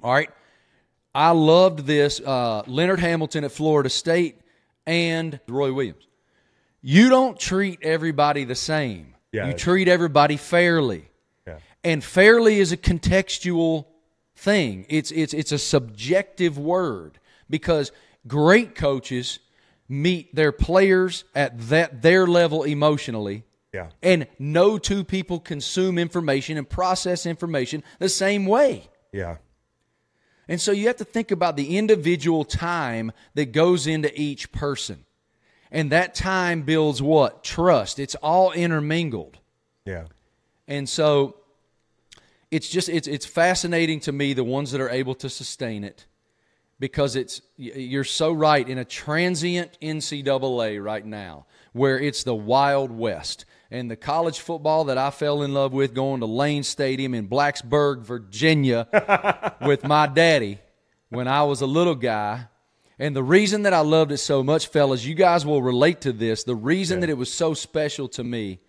[0.03, 0.31] All right.
[1.15, 2.21] I loved this.
[2.21, 4.41] Uh, Leonard Hamilton at Florida State
[4.87, 6.07] and Roy Williams.
[6.81, 9.15] You don't treat everybody the same.
[9.31, 9.47] Yeah.
[9.47, 11.09] You treat everybody fairly.
[11.47, 11.59] Yeah.
[11.85, 13.87] And fairly is a contextual
[14.37, 14.87] thing.
[14.89, 17.19] It's it's it's a subjective word
[17.49, 17.93] because
[18.27, 19.39] great coaches
[19.89, 23.45] meet their players at that their level emotionally.
[23.73, 23.89] Yeah.
[24.03, 28.89] And no two people consume information and process information the same way.
[29.13, 29.37] Yeah.
[30.49, 35.05] And so you have to think about the individual time that goes into each person.
[35.71, 37.43] And that time builds what?
[37.43, 37.99] Trust.
[37.99, 39.39] It's all intermingled.
[39.87, 40.05] Yeah.
[40.69, 41.37] And so
[42.51, 46.07] it's just it's it's fascinating to me the ones that are able to sustain it
[46.79, 52.91] because it's you're so right in a transient NCAA right now where it's the wild
[52.91, 57.15] west and the college football that I fell in love with going to Lane Stadium
[57.15, 60.59] in Blacksburg, Virginia with my daddy
[61.09, 62.49] when I was a little guy.
[62.99, 66.13] And the reason that I loved it so much, fellas, you guys will relate to
[66.13, 66.45] this.
[66.45, 68.61] The reason that it was so special to me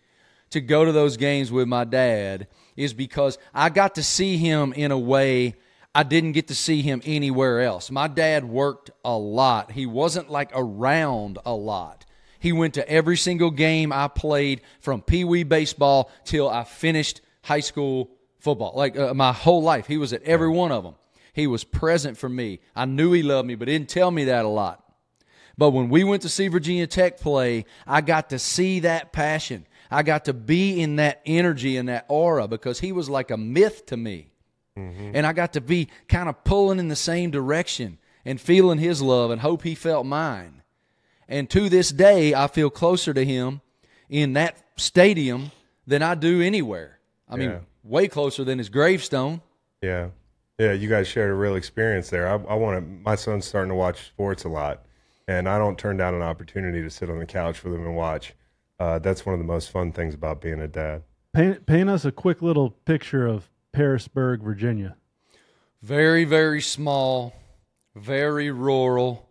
[0.52, 2.48] to go to those games with my dad
[2.78, 5.56] is because I got to see him in a way
[5.94, 7.92] I didn't get to see him anywhere else.
[7.92, 9.74] My dad worked a lot.
[9.74, 12.06] He wasn't like around a lot.
[12.44, 17.22] He went to every single game I played from Pee Wee baseball till I finished
[17.42, 18.74] high school football.
[18.76, 20.96] Like uh, my whole life, he was at every one of them.
[21.32, 22.60] He was present for me.
[22.76, 24.84] I knew he loved me, but didn't tell me that a lot.
[25.58, 29.66] But when we went to see Virginia Tech play, I got to see that passion.
[29.90, 33.38] I got to be in that energy and that aura because he was like a
[33.38, 34.34] myth to me.
[34.76, 39.02] And I got to be kind of pulling in the same direction and feeling his
[39.02, 40.63] love and hope he felt mine.
[41.28, 43.62] And to this day, I feel closer to him
[44.10, 45.52] in that stadium
[45.88, 47.00] than I do anywhere.
[47.30, 47.60] I mean, Yeah.
[47.84, 49.42] way closer than his gravestone.
[49.82, 50.10] Yeah.
[50.60, 52.28] Yeah, you guys shared a real experience there.
[52.28, 52.82] I, I want to.
[53.04, 54.86] My son's starting to watch sports a lot,
[55.28, 57.96] and I don't turn down an opportunity to sit on the couch with him and
[57.96, 58.36] watch.
[58.80, 61.02] Uh, that's one of the most fun things about being a dad.
[61.34, 64.96] Paint, paint us a quick little picture of Pearisburg, Virginia.
[65.82, 67.34] Very, very small,
[67.96, 69.23] very rural.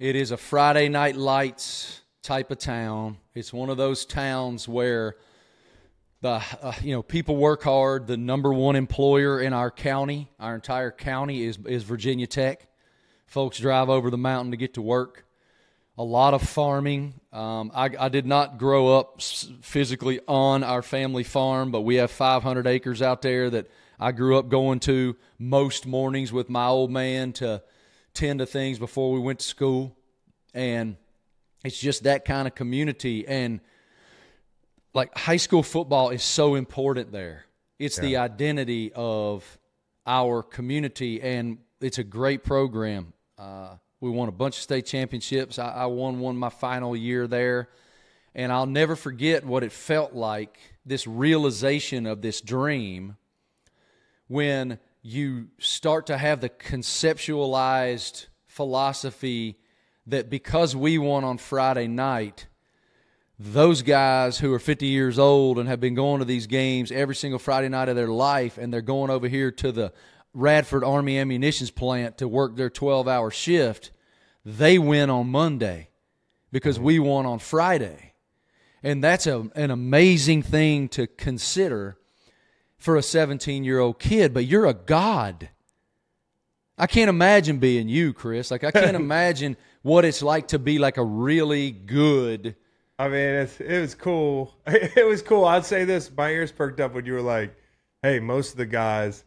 [0.00, 3.18] It is a Friday night lights type of town.
[3.32, 5.14] It's one of those towns where
[6.20, 8.08] the uh, you know people work hard.
[8.08, 12.66] The number one employer in our county, our entire county, is is Virginia Tech.
[13.26, 15.26] Folks drive over the mountain to get to work.
[15.96, 17.14] A lot of farming.
[17.32, 22.10] Um, I, I did not grow up physically on our family farm, but we have
[22.10, 23.70] 500 acres out there that
[24.00, 27.62] I grew up going to most mornings with my old man to
[28.14, 29.96] tend to things before we went to school.
[30.54, 30.96] And
[31.64, 33.26] it's just that kind of community.
[33.26, 33.60] And
[34.94, 37.44] like high school football is so important there.
[37.78, 39.58] It's the identity of
[40.06, 43.12] our community, and it's a great program.
[43.36, 45.58] Uh, we won a bunch of state championships.
[45.58, 47.68] I, I won one my final year there,
[48.34, 53.16] and I'll never forget what it felt like this realization of this dream
[54.28, 59.58] when you start to have the conceptualized philosophy
[60.06, 62.46] that because we won on Friday night,
[63.38, 67.14] those guys who are 50 years old and have been going to these games every
[67.14, 69.92] single Friday night of their life, and they're going over here to the
[70.32, 73.90] Radford Army Ammunitions plant to work their 12 hour shift,
[74.42, 75.90] they win on Monday
[76.50, 78.14] because we won on Friday.
[78.82, 81.98] And that's a, an amazing thing to consider
[82.84, 85.48] for a 17 year old kid, but you're a god.
[86.76, 88.50] I can't imagine being you, Chris.
[88.50, 92.56] Like, I can't imagine what it's like to be like a really good.
[92.98, 94.54] I mean, it's, it was cool.
[94.66, 95.46] It was cool.
[95.46, 97.56] I'd say this: my ears perked up when you were like,
[98.02, 99.24] "Hey, most of the guys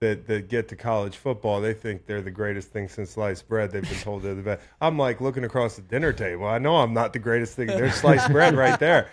[0.00, 3.70] that that get to college football, they think they're the greatest thing since sliced bread.
[3.70, 6.46] They've been told they're the best." I'm like looking across the dinner table.
[6.46, 7.68] I know I'm not the greatest thing.
[7.68, 9.08] There's sliced bread right there.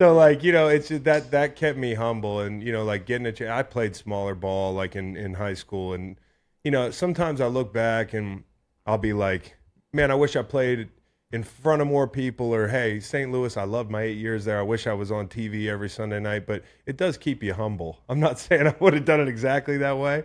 [0.00, 3.26] So like you know, it's that that kept me humble, and you know, like getting
[3.26, 3.50] a chance.
[3.50, 6.18] I played smaller ball like in in high school, and
[6.64, 8.44] you know, sometimes I look back and
[8.86, 9.56] I'll be like,
[9.92, 10.90] man, I wish I played
[11.32, 14.58] in front of more people or hey st louis i loved my eight years there.
[14.58, 16.46] I wish i was on tv every sunday night.
[16.46, 17.98] But it does keep you humble.
[18.08, 20.24] I'm not saying i would have done it exactly that way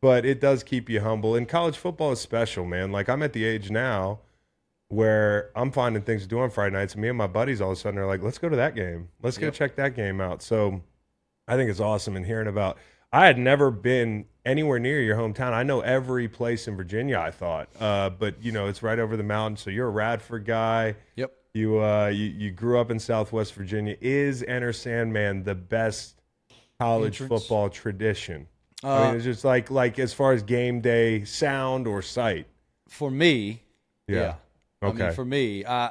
[0.00, 1.34] but it does keep you humble.
[1.34, 2.92] And college football is special man.
[2.92, 4.20] Like i'm at the age now
[4.88, 7.70] where i'm finding things to do on friday nights and me and my buddies all
[7.72, 10.20] of a sudden are like let's go to that game let's go check that game
[10.20, 10.80] out so
[11.48, 12.76] i think it's awesome and hearing about
[13.12, 17.30] i had never been anywhere near your hometown i know every place in virginia i
[17.30, 20.94] thought uh, but you know it's right over the mountain so you're a radford guy
[21.16, 21.32] Yep.
[21.54, 23.96] you uh you, you grew up in Southwest Virginia.
[24.00, 26.20] Is Enter Sandman the best
[26.80, 27.42] college Entrance?
[27.42, 28.48] football tradition?
[28.82, 32.48] I Uh, mean, it's just like like as far as game day sound or sight.
[32.88, 33.62] for me,
[34.08, 34.16] Yeah.
[34.20, 34.34] yeah.
[34.88, 35.90] I mean, for me, I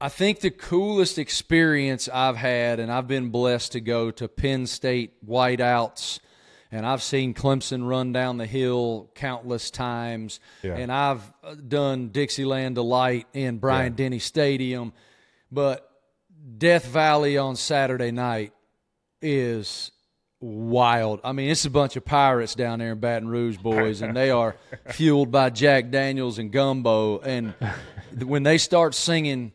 [0.00, 4.66] I think the coolest experience I've had, and I've been blessed to go to Penn
[4.66, 6.20] State whiteouts,
[6.72, 10.76] and I've seen Clemson run down the hill countless times, Yeah.
[10.76, 14.92] and I've uh, done Dixieland Delight in Bryant Denny Stadium,
[15.52, 15.86] but
[16.56, 18.52] Death Valley on Saturday night
[19.20, 19.90] is
[20.40, 21.20] wild.
[21.22, 24.30] I mean, it's a bunch of pirates down there in Baton Rouge, boys, and they
[24.30, 24.56] are
[24.90, 27.18] fueled by Jack Daniels and gumbo.
[27.20, 27.54] And
[28.24, 29.52] when they start singing,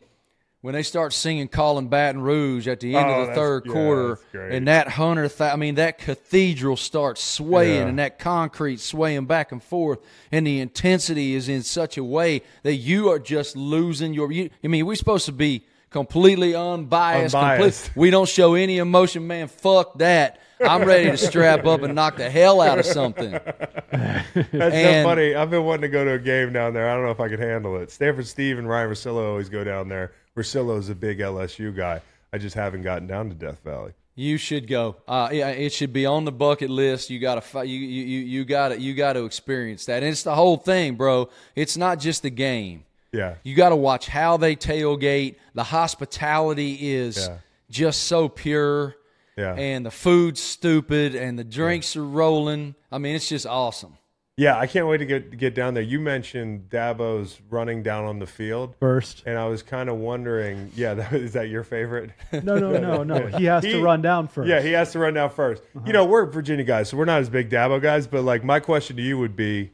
[0.60, 3.72] when they start singing "Calling Baton Rouge" at the end Oh, of the third yeah,
[3.72, 7.86] quarter, and that hundred, thou- I mean, that cathedral starts swaying, Yeah.
[7.88, 9.98] and that concrete swaying back and forth,
[10.32, 14.30] and the intensity is in such a way that you are just losing your.
[14.32, 17.34] You, I mean, we're supposed to be completely unbiased.
[17.34, 17.84] Unbiased.
[17.86, 19.48] complete- we don't show any emotion, man.
[19.48, 20.40] Fuck that.
[20.60, 23.32] I'm ready to strap up and knock the hell out of something.
[23.32, 25.34] That's so funny.
[25.34, 26.88] I've been wanting to go to a game down there.
[26.90, 27.90] I don't know if I could handle it.
[27.90, 30.12] Stanford Steve and Ryen Russillo always go down there.
[30.36, 32.00] Russillo's a big LSU guy.
[32.32, 33.92] I just haven't gotten down to Death Valley.
[34.14, 34.96] You should go.
[35.06, 37.10] Uh, yeah, it should be on the bucket list.
[37.10, 40.02] You gotta, you, you, you, gotta, you gotta experience that.
[40.02, 41.28] And it's the whole thing, bro.
[41.54, 42.84] It's not just the game.
[43.12, 43.34] Yeah.
[43.44, 45.36] You got to watch how they tailgate.
[45.54, 47.38] The hospitality is Yeah.
[47.70, 48.94] just so pure,
[49.36, 49.54] Yeah.
[49.54, 52.74] and the food's stupid, and the drinks are rolling.
[52.90, 53.98] I mean, it's just awesome.
[54.38, 55.82] Yeah, I can't wait to get to get down there.
[55.82, 58.74] You mentioned Dabo's running down on the field.
[58.78, 59.22] First.
[59.24, 62.10] And I was kind of wondering, yeah, that, is that your favorite?
[62.32, 63.26] No, no, no, no.
[63.38, 64.48] He has He- to run down first.
[64.48, 65.92] Yeah, he has to run down 1st You uh-huh.
[65.92, 68.06] know, we're Virginia guys, so we're not as big Dabo guys.
[68.06, 69.70] But like, my question to you would be,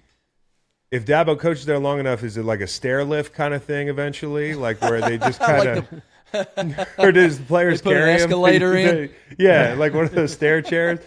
[0.92, 3.88] if Dabo coaches there long enough, is it like a stair lift kind of thing
[3.88, 5.88] eventually, like where they just kind of,
[6.98, 8.16] or does the players They put an carry 'em?
[8.20, 9.10] escalator in?
[9.38, 10.98] yeah, like one of those stair chairs.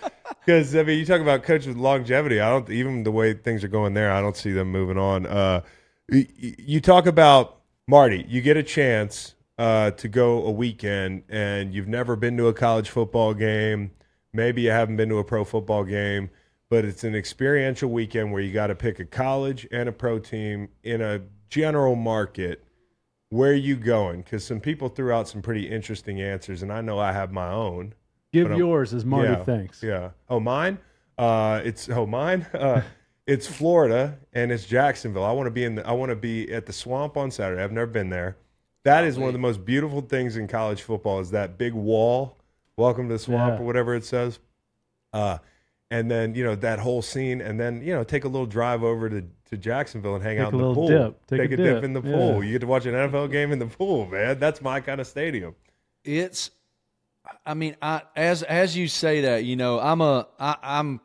[0.46, 2.40] Because I mean, you talk about coaches with longevity.
[2.40, 4.12] I don't even the way things are going there.
[4.12, 5.26] I don't see them moving on.
[5.26, 5.62] Uh,
[6.10, 8.26] y- y- you talk about Marty.
[8.28, 12.54] You get a chance uh, to go a weekend, and you've never been to a
[12.54, 13.92] college football game.
[14.34, 16.30] Maybe you haven't been to a pro football game,
[16.70, 20.20] but it's an experiential weekend where you got to pick a college and a pro
[20.20, 22.65] team in a general market.
[23.30, 24.22] Where are you going?
[24.22, 27.52] Because some people threw out some pretty interesting answers, and I know I have my
[27.52, 27.94] own.
[28.32, 29.82] Give yours as Marty yeah, thinks.
[29.82, 30.12] Yeah.
[30.30, 30.78] Oh, mine.
[31.18, 32.46] Uh, it's oh mine.
[32.54, 32.82] Uh,
[33.28, 35.24] it's Florida and it's Jacksonville.
[35.24, 35.76] I want to be in.
[35.76, 37.64] The, I want to be at the Swamp on Saturday.
[37.64, 38.38] I've never been there.
[38.84, 41.20] That is one of the most beautiful things in college football.
[41.20, 42.38] Is that big wall?
[42.78, 43.64] Welcome to the Swamp Yeah.
[43.64, 44.38] or whatever it says.
[45.12, 45.40] Uh,
[45.92, 48.84] and then you know that whole scene, and then you know take a little drive
[48.84, 50.88] over to, to Jacksonville and hang Take out a in the little pool.
[50.88, 51.28] dip.
[51.28, 51.84] Take a a dip dip.
[51.84, 52.12] in the Yeah.
[52.14, 52.44] pool.
[52.44, 54.40] You get to watch an NFL game in the pool, man.
[54.40, 55.56] That's my kind of stadium.
[56.04, 56.52] it's
[57.44, 61.02] i mean i as as you say that you know i'm a I, i'm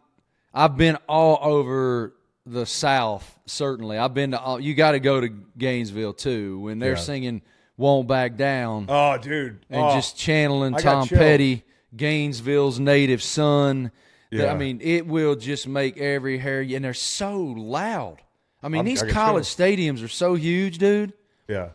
[0.52, 2.12] i've been all over
[2.44, 6.78] the south certainly i've been to all you got to go to gainesville too when
[6.78, 6.96] they're Yeah.
[6.98, 7.42] singing
[7.78, 9.64] won't back down Oh, dude.
[9.70, 9.94] and Oh.
[9.94, 11.64] just channeling I tom petty
[11.96, 13.90] gainesville's native son
[14.30, 14.52] That- Yeah.
[14.52, 18.18] i mean it will just make every hair and they're so loud
[18.62, 21.12] i mean I'm- these I college stadiums are so huge dude
[21.48, 21.70] yeah.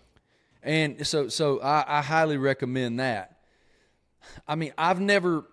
[0.63, 3.37] and so so I, I highly recommend that.
[4.47, 5.43] I mean, I've never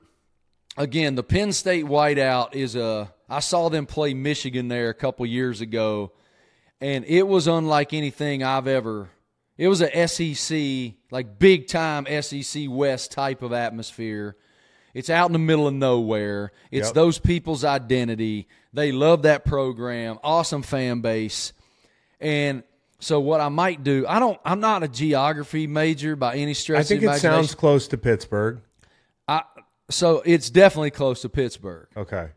[0.78, 5.26] again the Penn State whiteout is a I saw them play Michigan there a couple
[5.26, 6.12] years ago,
[6.80, 9.10] and it was unlike anything I've ever.
[9.58, 14.36] It was a SEC like big time SEC West type of atmosphere.
[14.94, 16.52] It's out in the middle of nowhere.
[16.70, 16.94] It's Yep.
[16.94, 18.46] those people's identity.
[18.72, 20.18] They love that program.
[20.22, 21.52] Awesome fan base.
[22.20, 22.62] And
[23.00, 26.80] so what I might do, I don't I'm not a geography major by any stretch
[26.80, 28.60] I think it sounds close to Pittsburgh.
[29.26, 29.42] I,
[29.90, 31.88] so it's definitely close to Pittsburgh.
[31.96, 32.28] Okay.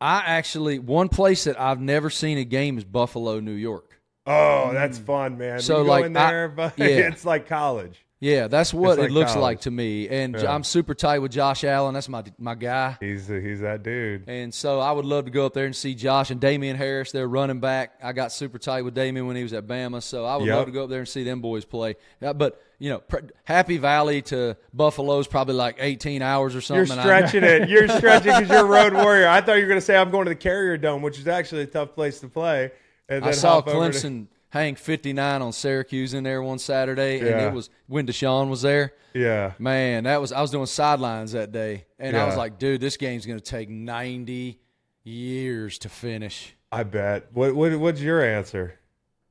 [0.00, 4.00] I actually one place that I've never seen a game is Buffalo, New York.
[4.26, 5.58] Oh, that's fun, man.
[5.60, 6.86] So, like, in I- there, but yeah.
[6.86, 7.98] it's like college.
[8.20, 9.42] Yeah, that's what It's it looks college.
[9.42, 10.08] like to me.
[10.08, 10.52] And Yeah.
[10.52, 11.94] I'm super tight with Josh Allen.
[11.94, 12.96] That's my my guy.
[13.00, 14.28] He's he's that dude.
[14.28, 17.12] And so I would love to go up there and see Josh and Damien Harris.
[17.12, 17.92] They're running back.
[18.02, 20.56] I got super tight with Damien when he was at Bama, so I would Yep.
[20.56, 21.94] love to go up there and see them boys play.
[22.20, 23.02] Uh, but you know,
[23.44, 26.86] Happy Valley to Buffalo is probably like 18 hours or something.
[26.96, 27.68] You're stretching it.
[27.68, 29.28] You're stretching because you're a road warrior.
[29.28, 31.26] I thought you were going to say I'm going to the Carrier Dome, which is
[31.28, 32.70] actually a tough place to play.
[33.08, 37.70] And I saw Clemson hang 59 on Syracuse in there one Saturday, and it was
[37.86, 38.92] when Deshaun was there.
[39.14, 39.52] yeah.
[39.58, 42.96] Man, that was I was doing sidelines that day, and I was like, dude, this
[42.96, 44.58] game's going to take 90
[45.04, 46.54] years to finish.
[46.70, 47.28] I bet.
[47.32, 48.74] What, what what's your answer?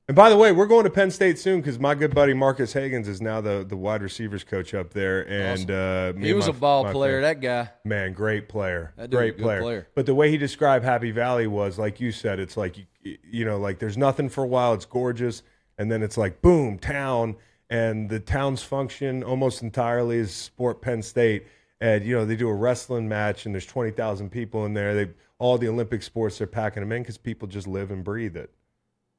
[0.10, 2.74] And by the way, we're going to Penn State soon because my good buddy Marques
[2.74, 6.38] Hagans is now the, the wide receivers coach up there, and uh, me He and
[6.38, 7.70] was my- a ball player, fam- that guy.
[7.84, 8.94] Man, great player.
[9.10, 9.62] Great player.
[9.62, 9.88] player.
[9.96, 12.86] But the way he described Happy Valley was like you said, it's like you,
[13.24, 15.44] you know, like there's nothing for a while, it's gorgeous,
[15.78, 17.36] and then it's like boom, town,
[17.70, 21.46] and the town's function almost entirely is sport Penn State.
[21.80, 24.96] And you know, they do a wrestling match and there's 20,000 people in there.
[24.96, 28.36] They all the Olympic sports they're packing them in cuz people just live and breathe
[28.36, 28.52] it.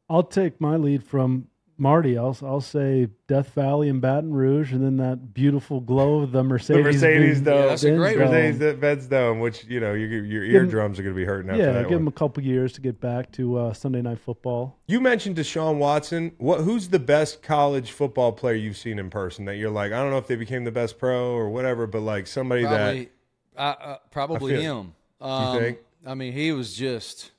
[0.09, 1.49] I'll take my lead from
[1.81, 2.18] Marty.
[2.18, 6.43] I'll I'll say Death Valley and Baton Rouge, and then that beautiful glow of the
[6.43, 6.76] Mercedes.
[6.76, 7.59] The Mercedes Benz- Dome.
[7.59, 8.31] Yeah, that's a great Dome.
[8.33, 11.24] Mercedes Benz Dome, which you know your your Give 'em- eardrums are going to be
[11.24, 11.99] hurting after Yeah, that Yeah, give one.
[12.01, 14.76] them a couple years to get back to uh, Sunday Night Football.
[14.89, 16.33] You mentioned Deshaun Watson.
[16.39, 16.62] What?
[16.62, 19.45] Who's the best college football player you've seen in person?
[19.45, 22.01] That you're like, I don't know if they became the best pro or whatever, but
[22.01, 23.09] like somebody Probably,
[23.57, 24.95] uh, uh, probably I feel- him.
[25.20, 25.79] Um, think?
[26.07, 27.31] I mean, he was just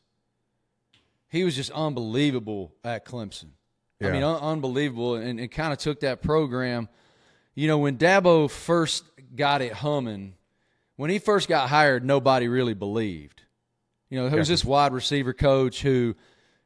[1.29, 3.49] he was just unbelievable at Clemson.
[4.01, 6.87] I mean, un- unbelievable, and it kind of took that program.
[7.55, 9.03] You know, when Dabo first
[9.35, 10.35] got it humming,
[10.95, 13.41] when he first got hired, nobody really believed.
[14.09, 16.15] You know, who's this wide receiver coach who,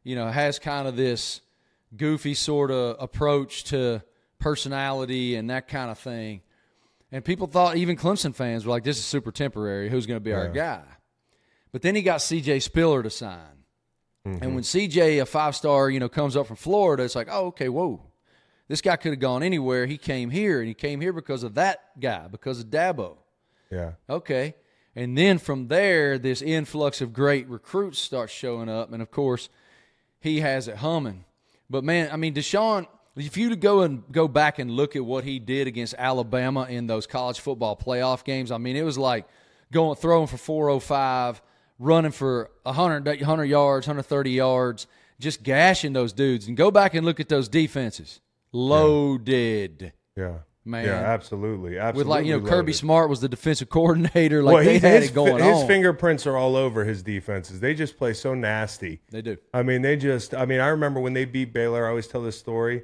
[0.03, 1.41] you know, has kind of this
[1.95, 4.01] goofy sort of approach to
[4.39, 6.41] personality and that kind of thing.
[7.11, 9.89] And people thought, even Clemson fans were like, this is super temporary.
[9.89, 10.81] Who's going to be our guy?
[11.71, 13.62] But then he got CJ Spiller to sign.
[14.25, 14.53] And mm-hmm.
[14.55, 17.69] when CJ, a five star, you know, comes up from Florida, it's like, oh, okay,
[17.69, 18.01] whoa.
[18.69, 19.85] This guy could have gone anywhere.
[19.85, 23.17] He came here, and he came here because of that guy, because of Dabo.
[23.69, 24.55] yeah, Okay.
[24.95, 28.93] And then from there, this influx of great recruits starts showing up.
[28.93, 29.49] And of course,
[30.19, 31.25] he has it humming.
[31.69, 35.03] But man, I mean, Deshaun, if you to go and go back and look at
[35.03, 38.97] what he did against Alabama in those college football playoff games, I mean, it was
[38.97, 39.25] like
[39.71, 41.41] going throwing for 405,
[41.83, 44.87] running for 100, 100 yards, 130 yards,
[45.19, 46.47] just gashing those dudes.
[46.47, 48.21] And go back and look at those defenses.
[48.51, 49.93] Loaded.
[50.15, 50.85] yeah, Man.
[50.85, 51.97] yeah, absolutely, absolutely.
[51.97, 52.73] With like, you know, Kirby.
[52.73, 54.43] Smart was the defensive coordinator.
[54.43, 55.67] Like well, they he's, had his, it going his on.
[55.67, 57.59] fingerprints are all over his defenses.
[57.59, 59.01] They just play so nasty.
[59.09, 59.37] They do.
[59.53, 60.35] I mean, they just.
[60.35, 61.85] I mean, I remember when they beat Baylor.
[61.85, 62.83] I always tell this story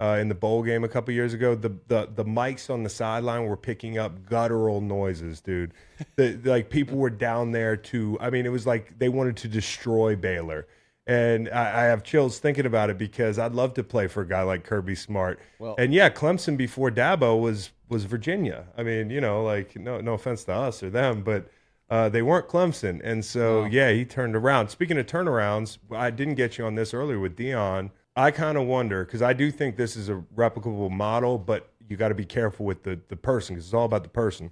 [0.00, 1.54] uh, in the bowl game a couple years ago.
[1.54, 5.72] The the the mics on the sideline were picking up guttural noises, dude.
[6.16, 8.16] The, like people were down there to.
[8.20, 10.66] I mean, it was like they wanted to destroy Baylor.
[11.06, 14.26] And I, I have chills thinking about it because I'd love to play for a
[14.28, 15.40] guy like Kirby Smart.
[15.58, 18.66] Well- and yeah, Clemson before Dabo was was Virginia.
[18.78, 21.50] I mean, you know, like no no offense to us or them, but
[21.90, 23.00] uh, they weren't Clemson.
[23.04, 24.68] And so yeah, he turned around.
[24.68, 27.90] Speaking of turnarounds, I didn't get you on this earlier with Deion.
[28.16, 31.96] I kind of wonder because I do think this is a replicable model, but you
[31.96, 34.50] got to be careful with the the person because it's all about the person.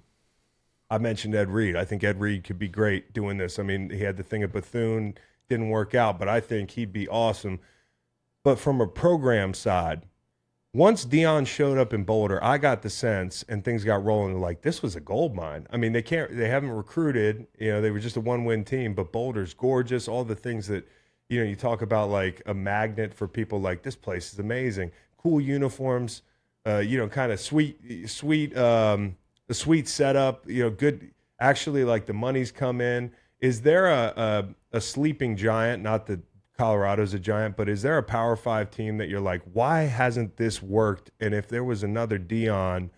[0.89, 1.75] I mentioned Ed Reed.
[1.75, 3.59] I think Ed Reed could be great doing this.
[3.59, 5.15] I mean, he had the thing at Bethune,
[5.47, 7.59] didn't work out, but I think he'd be awesome.
[8.43, 10.03] But from a program side,
[10.73, 14.61] once Deion showed up in Boulder, I got the sense and things got rolling like
[14.61, 15.67] this was a gold mine.
[15.71, 18.93] I mean, they can't they haven't recruited, you know, they were just a one-win team,
[18.93, 20.87] but Boulder's gorgeous, all the things that
[21.29, 24.91] you know, you talk about like a magnet for people like this place is amazing.
[25.17, 26.23] Cool uniforms,
[26.67, 29.15] uh, you know, kind of sweet sweet um
[29.47, 33.11] a sweet setup, you know, good actually like the money's come in.
[33.39, 36.19] Is there a a, a sleeping giant, not that
[36.57, 40.35] Colorado's a giant, but is there a Power Five team that you're like, why hasn't
[40.35, 41.11] this worked?
[41.19, 42.89] And if there was another Deion,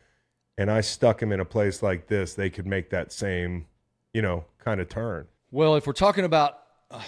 [0.57, 3.67] and I stuck him in a place like this, they could make that same,
[4.13, 5.27] you know, kind of turn.
[5.51, 6.60] Well, if we're talking about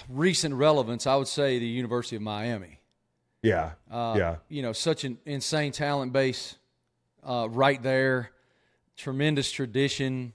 [0.09, 2.79] recent relevance, I would say the University of Miami.
[3.41, 6.55] Yeah, Uh, yeah, You know, such an insane talent base
[7.23, 8.31] uh, right there.
[8.95, 10.31] Tremendous tradition.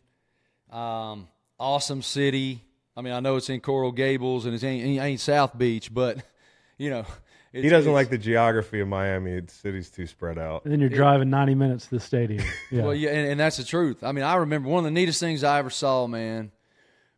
[0.71, 1.29] Um,
[1.59, 2.63] awesome city.
[2.97, 5.93] I mean, I know it's in Coral Gables and it ain't, it ain't South Beach,
[5.95, 6.19] but,
[6.79, 7.07] you know.
[7.51, 9.41] It's, he doesn't it's- like the geography of Miami.
[9.41, 10.65] The city's too spread out.
[10.65, 12.45] And then you're driving 90 minutes to the stadium.
[12.71, 12.83] Yeah.
[12.83, 14.05] Well, yeah, and, and that's the truth.
[14.05, 16.53] I mean, I remember one of the neatest things I ever saw, man.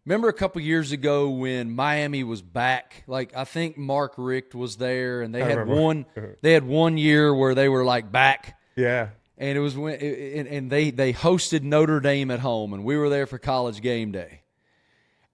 [0.06, 3.04] Remember a couple years ago when Miami was back?
[3.06, 5.82] Like I think Mark Richt was there, and they I had remember.
[5.82, 6.06] one.
[6.16, 6.26] Uh-huh.
[6.40, 10.48] They had one year where they were like back, Yeah, and it was when and,
[10.48, 14.10] and they they hosted Notre Dame at home, and we were there for college game
[14.10, 14.40] day.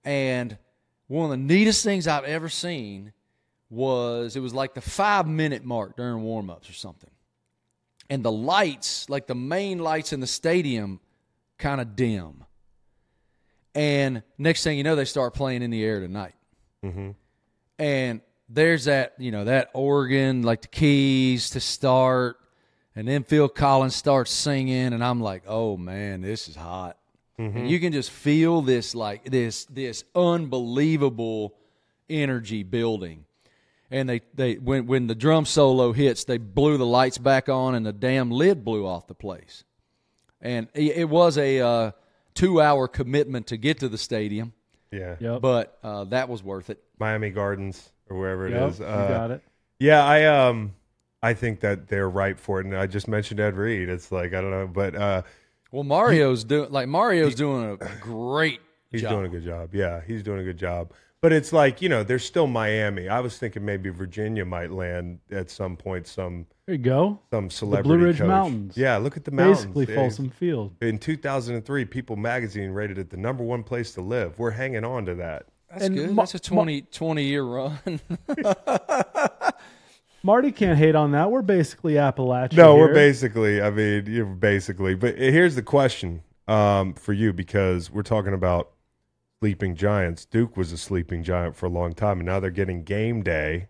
[0.03, 0.57] And
[1.07, 3.13] one of the neatest things I've ever seen
[3.69, 7.09] was it was like the five minute mark during warmups or something,
[8.09, 10.99] and the lights, like the main lights in the stadium,
[11.57, 12.43] kind of dim.
[13.77, 16.33] And next thing you know, they start playing in the air tonight.
[17.77, 22.37] And there's that, you know, that organ, like the keys to start.
[22.95, 26.97] And then Phil Collins starts singing, and I'm like, oh man, this is hot.
[27.55, 31.53] And you can just feel this, like this, this unbelievable
[32.09, 33.25] energy building.
[33.91, 37.75] And they, they when when the drum solo hits, they blew the lights back on,
[37.75, 39.63] and the damn lid blew off the place.
[40.41, 41.91] And it, it was a uh,
[42.37, 44.53] two hour commitment to get to the stadium,
[44.91, 45.15] yeah.
[45.19, 45.41] Yep.
[45.41, 46.81] but uh, that was worth it.
[46.99, 48.79] Miami Gardens or wherever it Yep, is.
[48.79, 49.41] you Uh, got it.
[49.79, 50.73] Yeah, I um
[51.21, 52.65] I think that they're ripe for it.
[52.65, 53.89] And I just mentioned Ed Reed.
[53.89, 55.21] It's like I don't know, but uh
[55.71, 58.59] Well, Mario's doing like Mario's doing a great
[58.91, 59.11] he's job.
[59.11, 59.73] doing a good job.
[59.75, 60.91] Yeah, he's doing a good job.
[61.21, 63.09] But it's like, you know, there's still Miami.
[63.09, 67.19] I was thinking maybe Virginia might land at some point some There you go.
[67.31, 68.27] some celebrity Blue Ridge coach.
[68.27, 68.75] Mountains.
[68.75, 69.65] Yeah, look at the mountains.
[69.67, 70.75] Basically, Yeah, Folsom Field.
[70.81, 74.37] In 2003, People Magazine rated it the number one place to live.
[74.37, 75.45] We're hanging on to that.
[75.71, 76.11] That's And good.
[76.11, 77.79] Ma- That's a 20, 20 year run.
[80.23, 81.31] Marty can't hate on that.
[81.31, 82.57] We're basically Appalachian.
[82.57, 83.61] No, we're basically.
[83.61, 84.93] I mean, you're basically.
[84.93, 88.71] But here's the question um, for you because we're talking about
[89.39, 90.25] sleeping giants.
[90.25, 93.67] Duke was a sleeping giant for a long time, and now they're getting game day.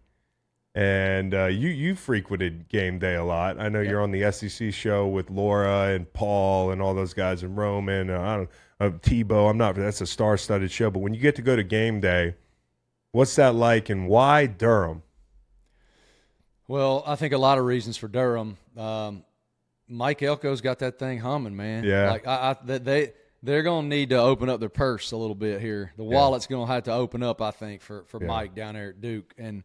[0.77, 3.59] And uh, you you frequented game day a lot.
[3.59, 7.41] I know you're on the SEC show with Laura and Paul and all those guys
[7.41, 8.11] and Roman.
[8.11, 8.49] Uh, I don't
[8.79, 9.49] uh, Tebow.
[9.49, 9.73] I'm not.
[9.73, 10.91] That's a star-studded show.
[10.91, 12.35] But when you get to go to game day,
[13.11, 15.01] what's that like, and why Durham?
[16.67, 18.57] well, I think a lot of reasons for Durham.
[18.77, 19.23] Um,
[19.87, 21.85] Mike Elko's got that thing humming, man.
[21.85, 22.11] Yeah.
[22.11, 25.59] Like I, I they they're gonna need to open up their purse a little bit
[25.59, 25.91] here.
[25.97, 28.27] The wallet's gonna have to open up, I think, for for Yeah.
[28.27, 29.33] Mike down there at Duke.
[29.39, 29.63] And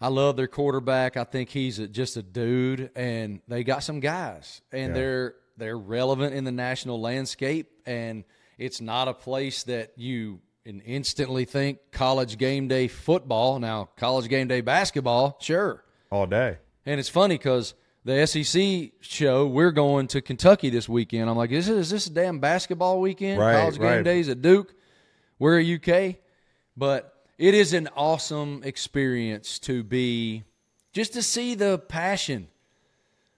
[0.00, 1.16] I love their quarterback.
[1.16, 4.94] I think he's a, just a dude, and they got some guys, and Yeah.
[4.94, 8.24] they're they're relevant in the national landscape, and
[8.58, 13.60] it's not a place that you in- instantly think college game day football.
[13.60, 15.84] Now, college game day basketball, sure.
[16.10, 16.58] All day.
[16.84, 17.74] And it's funny because
[18.04, 21.30] the SEC show, we're going to Kentucky this weekend.
[21.30, 23.38] I'm like, is, this- is this a damn basketball weekend?
[23.40, 24.02] Right, College game right.
[24.02, 24.74] days at Duke.
[25.38, 26.16] We're at UK.
[26.76, 30.44] But it is an awesome experience to be,
[30.92, 32.48] just to see the passion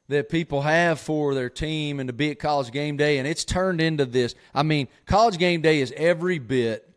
[0.09, 3.19] that people have for their team and to be at college game day.
[3.19, 4.35] And it's turned into this.
[4.55, 6.89] I mean, college game day is every bit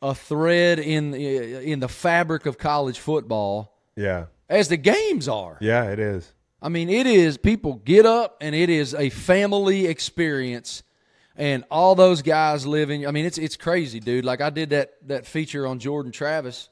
[0.00, 4.26] a thread in the, in the fabric of college football Yeah.
[4.48, 5.58] as the games are.
[5.60, 6.32] Yeah, it is.
[6.62, 10.82] I mean, it is people get up and it is a family experience,
[11.36, 13.06] and all those guys living.
[13.06, 14.24] I mean, it's it's crazy, dude.
[14.24, 16.68] Like I did that that feature on Jordan Travis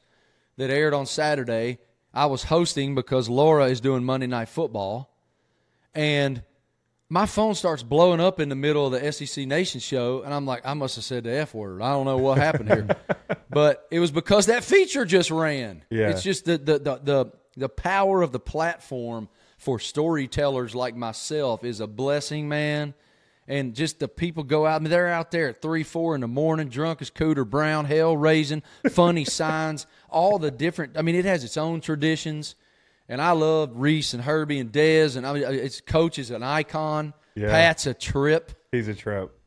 [0.56, 1.78] that aired on Saturday.
[2.14, 5.10] I was hosting because Laura is doing Monday Night Football,
[5.94, 6.42] and
[7.08, 10.46] my phone starts blowing up in the middle of the SEC Nation show, and I'm
[10.46, 11.82] like, I must have said the F word.
[11.82, 12.88] I don't know what happened here,
[13.50, 15.84] but it was because that feature just ran.
[15.90, 16.08] Yeah.
[16.10, 19.28] it's just the the the the, the power of the platform
[19.58, 22.94] for storytellers like myself is a blessing, man.
[23.52, 26.22] And just the people go out, I mean, they're out there at three, four in
[26.22, 30.96] the morning, drunk as Cooter Brown, hell raising, funny signs, all the different.
[30.96, 32.54] I mean, it has its own traditions.
[33.10, 36.30] And I love Rece and Herbie and Dez, and I mean, uh, it's coach is
[36.30, 37.12] an icon.
[37.34, 37.50] Yeah.
[37.50, 38.52] Pat's a trip.
[38.72, 39.38] He's a trip.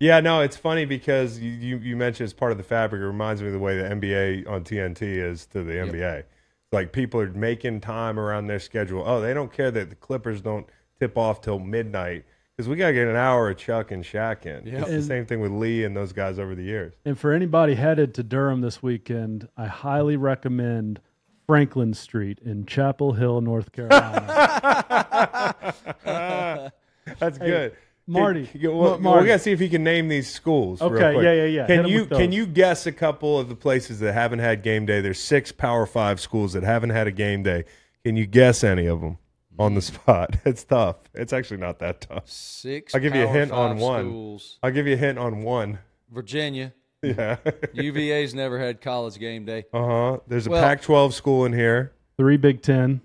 [0.00, 3.02] Yeah, no, it's funny because you, you, you mentioned it's part of the fabric.
[3.02, 6.24] It reminds me of the way the NBA on TNT is to the NBA.
[6.72, 9.04] Like people are making time around their schedule.
[9.06, 10.66] Oh, they don't care that the Clippers don't
[10.98, 12.24] tip off till midnight
[12.56, 14.66] because we got to get an hour of Chuck and Shaq in.
[14.68, 16.94] It's the same thing with Lee and those guys over the years.
[17.04, 21.00] And for anybody headed to Durham this weekend, I highly recommend
[21.46, 25.64] Franklin Street in Chapel Hill, North Carolina.
[27.18, 27.76] That's good.
[28.06, 29.22] Marty, Can- can- well, Marty.
[29.22, 30.80] we got to see if he can name these schools.
[30.82, 31.24] real Okay, quick.
[31.24, 31.66] yeah, yeah, yeah.
[31.66, 35.00] Hit you can you guess a couple of the places that haven't had game day?
[35.00, 37.64] There's six Power Five schools that haven't had a game day.
[38.04, 39.16] Can you guess any of them
[39.58, 40.36] on the spot?
[40.44, 40.96] It's tough.
[41.14, 42.28] It's actually not that tough.
[42.28, 42.94] Six.
[42.94, 44.04] I'll give you a hint on one.
[44.08, 44.58] Schools.
[44.62, 45.78] I'll give you a hint on one.
[46.10, 46.72] Virginia.
[47.04, 47.36] Yeah.
[47.74, 49.64] UVA's never had college game day.
[49.74, 50.18] uh huh.
[50.26, 51.92] There's a Well- Pac-12 school in here.
[52.16, 53.02] Three Big Ten.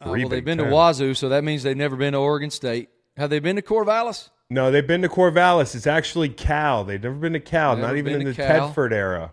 [0.00, 0.68] Uh, Three well, they've been Ten.
[0.68, 2.88] to Wazoo, so that means they've never been to Oregon State.
[3.18, 4.30] Have they been to Corvallis?
[4.48, 5.74] No, they've been to Corvallis.
[5.74, 6.84] It's actually Cal.
[6.84, 7.76] They've never been to Cal.
[7.76, 8.72] Never not even in the Cal.
[8.72, 9.32] Tedford era.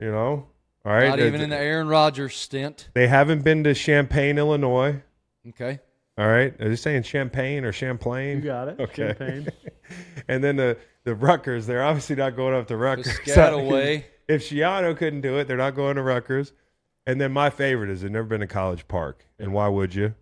[0.00, 0.46] You know.
[0.86, 1.08] All right.
[1.10, 2.88] Not They- even in the Aaron Rodgers stint.
[2.94, 5.02] They haven't been to Champaign, Illinois.
[5.48, 5.80] Okay.
[6.18, 6.54] All right.
[6.60, 8.38] Are you saying Champagne or Champlain?
[8.38, 8.80] You got it.
[8.80, 9.14] Okay.
[9.18, 9.48] Champagne.
[10.28, 11.66] and then the the Rutgers.
[11.66, 13.08] They're obviously not going up to Rutgers.
[13.18, 14.04] Piscataway.
[14.28, 16.52] if Schiano couldn't do it, they're not going to Rutgers.
[17.06, 19.26] And then my favorite is they've never been to College Park.
[19.38, 20.14] And why would you?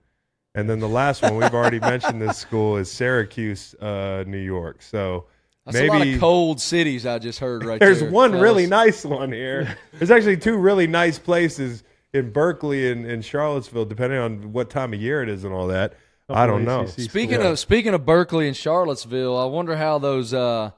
[0.55, 4.83] And then the last one we've already mentioned this school is Syracuse, uh, New York.
[4.83, 5.27] So
[5.65, 8.09] That's a lot maybe of cold cities I just heard right there's there.
[8.09, 8.43] There's one fellas.
[8.43, 9.77] really nice one here.
[9.93, 14.93] There's actually two really nice places in Berkeley and, and Charlottesville, depending on what time
[14.93, 15.95] of year it is and all that.
[16.29, 16.83] I don't know.
[16.83, 17.49] ACC Speaking Yeah.
[17.49, 20.71] of speaking of Berkeley and Charlottesville, I wonder how those uh,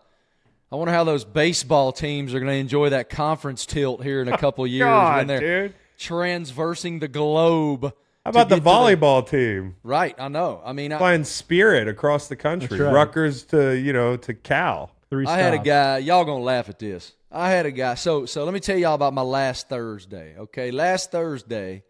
[0.71, 4.29] I wonder how those baseball teams are going to enjoy that conference tilt here in
[4.29, 5.75] a couple years God, when they're dude.
[5.99, 7.93] transversing the globe.
[8.25, 10.63] How about the get to the- volleyball team Right, I know.
[10.65, 12.93] I mean, I, flying Spirit across the country, That's right.
[12.95, 14.91] Rutgers to you know to Cal?
[15.11, 15.99] Three I had a guy.
[15.99, 17.13] Y'all gonna laugh at this.
[17.33, 17.95] I had a guy.
[17.95, 20.35] So so let me tell y'all about my last Thursday.
[20.39, 21.83] Okay, last Thursday,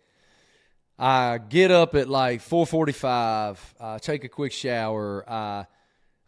[0.99, 3.75] I get up at like four forty-five.
[3.81, 5.29] I take a quick shower.
[5.29, 5.67] I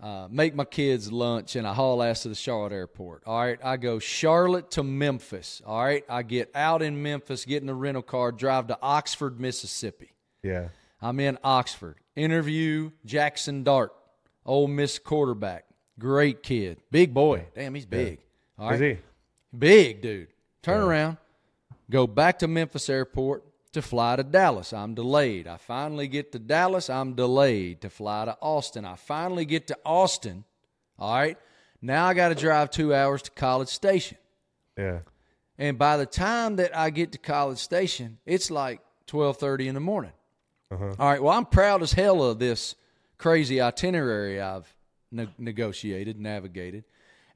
[0.03, 3.23] uh, make my kids lunch, and I haul ass to the Charlotte airport.
[3.25, 5.63] All right, I go Charlotte to Memphis.
[5.65, 9.39] All right, I get out in Memphis, get in the rental car, drive to Oxford,
[9.41, 10.11] Mississippi.
[10.43, 10.69] Yeah.
[11.01, 11.97] I'm in Oxford.
[12.17, 13.93] Interview Jackson Dart,
[14.45, 15.67] Ole Miss quarterback.
[15.99, 16.81] Great kid.
[16.91, 17.47] Big boy.
[17.55, 18.19] Damn, he's big.
[18.59, 18.99] All Is he?
[19.57, 20.29] Big dude.
[20.63, 21.19] Turn around,
[21.91, 24.73] go back to Memphis Airport to fly to Dallas.
[24.73, 25.47] I'm delayed.
[25.47, 26.89] I finally get to Dallas.
[26.89, 28.85] I'm delayed to fly to Austin.
[28.85, 30.45] I finally get to Austin.
[30.99, 31.37] All right.
[31.83, 34.17] Now I got to drive two hours to College Station.
[34.79, 35.01] Yeah.
[35.59, 39.75] And by the time that I get to College Station, it's like twelve thirty in
[39.75, 40.13] the morning.
[40.71, 40.95] Uh-huh.
[40.99, 41.23] All right.
[41.23, 42.75] Well, I'm proud as hell of this
[43.19, 44.73] crazy itinerary I've
[45.13, 46.85] ne- negotiated, navigated,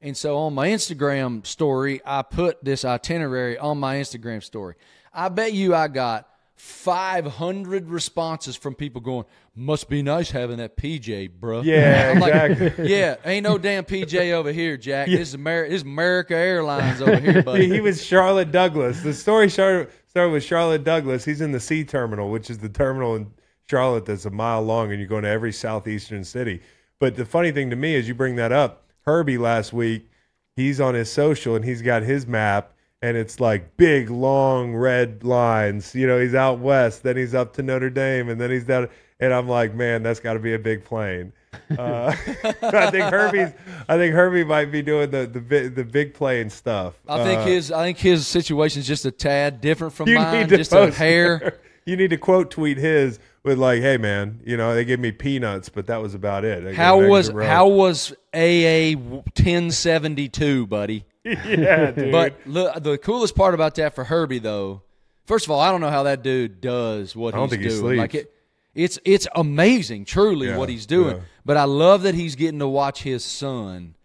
[0.01, 4.75] and so on my Instagram story, I put this itinerary on my Instagram story.
[5.13, 10.75] I bet you I got 500 responses from people going, "Must be nice having that
[10.75, 12.89] PJ, bruh." Yeah, I'm like, exactly.
[12.89, 15.07] yeah, ain't no damn PJ over here, Jack.
[15.07, 15.69] This is America.
[15.71, 17.69] This is America Airlines over here, buddy.
[17.73, 19.01] he was Charlotte Douglas.
[19.01, 21.23] The story started, started with Charlotte Douglas.
[21.23, 23.31] He's in the C terminal, which is the terminal in
[23.69, 26.61] Charlotte that's a mile long, and you're going to every southeastern city.
[26.99, 28.88] But the funny thing to me is you bring that up.
[29.09, 30.07] Herbie last week,
[30.55, 35.23] he's on his social and he's got his map, and it's like big, long red
[35.23, 35.95] lines.
[35.95, 38.87] You know, he's out west, then he's up to Notre Dame, and then he's down.
[39.19, 41.33] And I'm like, man, that's got to be a big plane.
[41.77, 42.15] Uh,
[42.63, 43.51] I think Herbie's.
[43.89, 46.93] I think Herbie might be doing the the big, the big plane stuff.
[47.07, 50.47] I think Uh, his I think his situation's just a tad different from mine.
[50.47, 51.57] Just a hair.
[51.85, 55.11] You need to quote tweet his with like, "Hey man, you know they gave me
[55.11, 58.95] peanuts, but that was about it." They How was how was AA
[59.35, 61.05] ten seventy two, buddy?
[61.23, 62.11] yeah, dude.
[62.11, 64.83] But look, the coolest part about that for Herbie though,
[65.25, 67.63] first of all, I don't know how that dude does what I don't he's think
[67.63, 67.81] he doing.
[67.81, 67.99] sleeps.
[67.99, 68.33] Like it,
[68.75, 71.17] it's it's amazing, truly, Yeah, what he's doing.
[71.17, 71.21] yeah.
[71.45, 73.95] But I love that he's getting to watch his son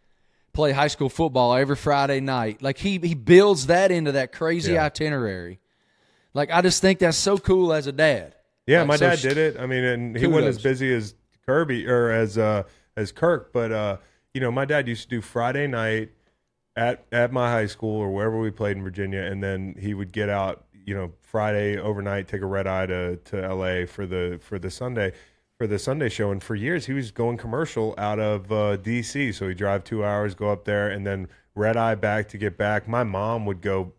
[0.53, 2.63] play high school football every Friday night.
[2.63, 4.85] Like he he builds that into that crazy Yeah.
[4.87, 5.59] itinerary.
[6.33, 8.35] Like I just think that's so cool as a dad.
[8.67, 9.59] Yeah, Like, my so dad did it.
[9.59, 11.15] I mean, and he wasn't as busy as
[11.47, 12.65] Kirby or as uh,
[12.97, 13.97] as Kirk, but uh,
[14.33, 16.11] you know, my dad used to do Friday night
[16.77, 20.13] at at my high school or wherever we played in Virginia, and then he would
[20.13, 23.87] get out, you know, Friday overnight, take a red eye to to L.A.
[23.87, 25.13] for the for the Sunday
[25.59, 29.33] for the Sunday show, and for years he was going commercial out of uh, D.C.
[29.33, 32.57] So he'd drive two hours, go up there, and then red eye back to get
[32.57, 32.89] back.
[32.89, 33.93] My mom would go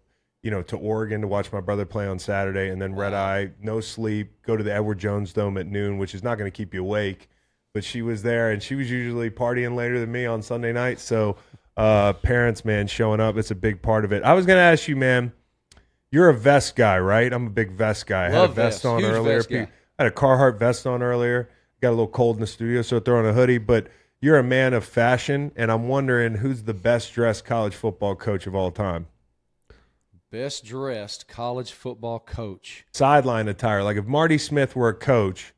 [0.45, 3.49] you know, to Oregon to watch my brother play on Saturday, and then red eye,
[3.59, 6.55] no sleep, go to the Edward Jones Dome at noon, which is not going to
[6.55, 7.29] keep you awake.
[7.73, 10.99] But she was there, and she was usually partying later than me on Sunday night.
[10.99, 11.37] So,
[11.75, 14.21] uh, parents, man, showing up, it's a big part of it.
[14.21, 15.33] I was going to ask you, man,
[16.11, 17.33] you're a vest guy, right?
[17.33, 18.27] I'm a big vest guy.
[18.27, 18.85] I had a vest vests.
[18.85, 19.37] on Huge earlier.
[19.37, 19.67] vest guy.
[19.97, 21.49] I had a Carhartt vest on earlier.
[21.81, 23.57] Got a little cold in the studio, so throw on a hoodie.
[23.57, 23.87] But
[24.21, 28.45] you're a man of fashion, and I'm wondering who's the best dressed college football coach
[28.45, 29.07] of all time.
[30.31, 32.85] Best dressed college football coach.
[32.93, 33.83] sideline attire.
[33.83, 35.53] Like if Marty Smith were a coach,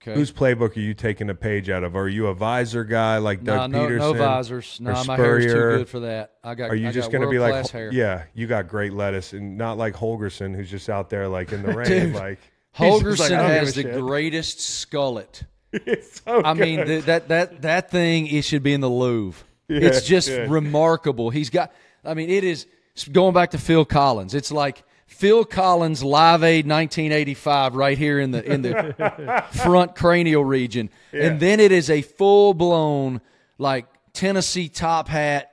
[0.00, 0.14] Okay.
[0.14, 1.94] whose playbook are you taking a page out of?
[1.94, 4.12] Are you a visor guy like no, Doug no, Peterson?
[4.12, 4.80] no visors.
[4.80, 6.32] or No, my hair is too good for that.
[6.42, 6.70] I got.
[6.70, 7.92] Are you I just going to be like, hair.
[7.92, 11.62] yeah, you got great lettuce, and not like Holgorsen, who's just out there like in
[11.62, 12.40] the rain, Dude, like
[12.76, 13.94] Holgorsen like, has the shit.
[14.00, 15.44] greatest skullet.
[16.24, 19.40] So I mean, th- that that that thing it should be in the Louvre.
[19.68, 20.50] Yeah, it's just good.
[20.50, 21.30] remarkable.
[21.30, 21.72] He's got.
[22.04, 22.66] I mean, it is
[23.12, 24.34] going back to Phil Collins.
[24.34, 30.44] It's like Phil Collins Live Aid 1985 right here in the in the front cranial
[30.44, 33.20] region, and then it is a full blown
[33.58, 35.52] like Tennessee top hat,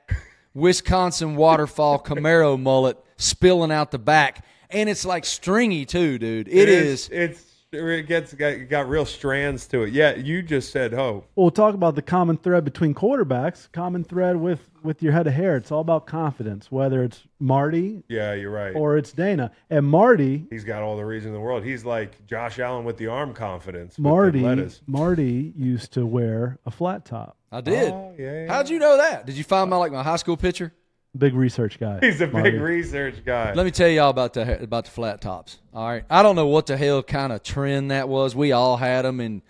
[0.53, 6.47] Wisconsin waterfall Camaro mullet spilling out the back, and it's like stringy too, dude.
[6.47, 7.09] It is.
[7.09, 9.93] It's it gets got, got real strands to it.
[9.93, 13.71] Yeah, you just said, "Oh, Well, we'll talk about the common thread between quarterbacks.
[13.71, 15.55] Common thread with with your head of hair.
[15.57, 16.71] It's all about confidence.
[16.71, 21.05] Whether it's Marty yeah, you're right." or it's Dana, and Marty, He's got all the
[21.05, 21.63] reason in the world.
[21.63, 23.99] He's like Josh Allen with the arm confidence.
[23.99, 24.39] Marty.
[24.87, 27.37] Marty used to wear a flat top.
[27.51, 27.91] I did.
[27.91, 28.53] Oh, yeah, yeah.
[28.53, 29.25] How'd you know that?
[29.25, 30.73] Did you find my like my high school picture?
[31.17, 31.99] Big research guy.
[32.01, 33.53] He's a big research guy.
[33.53, 35.57] Let me tell y'all about the about the flat tops.
[35.73, 38.35] All right, I don't know what the hell kind of trend that was.
[38.35, 39.41] We all had them, and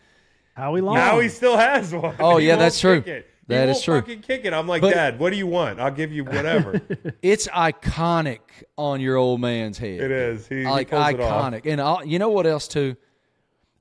[0.53, 0.95] Howie Long.
[0.95, 2.15] Now he still has one.
[2.19, 3.01] Oh, He yeah, won't that's true.
[3.01, 3.25] kick it.
[3.49, 3.99] He That is won't true.
[4.01, 4.53] Fucking kick it.
[4.53, 5.79] I'm like, But- Dad, what do you want?
[5.81, 6.81] I'll give you whatever.
[7.21, 8.39] it's iconic
[8.77, 9.99] on your old man's head.
[10.01, 10.47] it is.
[10.47, 11.51] He, he like pulls it off.
[11.53, 11.65] iconic.
[11.65, 12.95] And i you know what else too?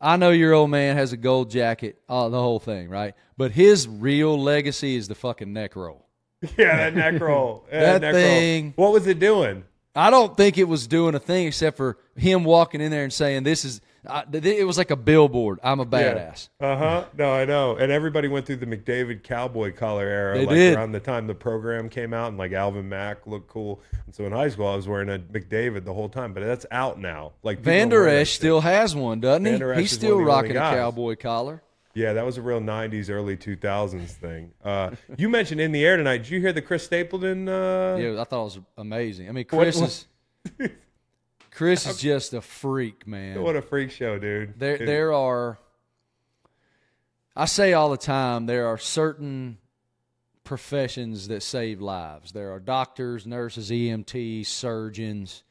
[0.00, 3.14] I know your old man has a gold jacket, uh, the whole thing, right?
[3.36, 6.06] But his real legacy is the fucking neck roll.
[6.56, 7.64] Yeah, that neck roll.
[7.72, 8.22] Yeah, That neck roll.
[8.22, 9.64] thing- What was it doing?
[9.94, 13.12] I don't think it was doing a thing except for him walking in there and
[13.12, 15.58] saying, "This is." I, it was like a billboard.
[15.62, 16.48] I'm a badass.
[16.60, 17.04] Uh huh.
[17.18, 17.74] No, I know.
[17.76, 20.76] And everybody went through the McDavid cowboy collar era, They like did.
[20.76, 23.80] around the time the program came out, and like Alvin Mack looked cool.
[24.06, 26.64] And so in high school, I was wearing a McDavid the whole time, but that's
[26.70, 27.32] out now.
[27.42, 29.50] Like people Van don't Der Esch still has one, doesn't he?
[29.50, 31.62] Van Der Esch He's still one of the only rocking a cowboy collar.
[31.98, 34.52] Yeah, that was a real '90s, early 2000s thing.
[34.62, 36.18] Uh, you mentioned in the air tonight.
[36.18, 37.48] Did you hear the Chris Stapleton?
[37.48, 39.28] Uh, Yeah, I thought it was amazing.
[39.28, 39.88] I mean, Chris what-
[40.60, 40.70] is
[41.50, 43.42] Chris is just a freak, man.
[43.42, 44.56] What a freak show, dude!
[44.60, 45.58] There, It- there are.
[47.34, 49.58] I say all the time, there are certain
[50.44, 52.30] professions that save lives.
[52.30, 55.42] There are doctors, nurses, EMTs, surgeons.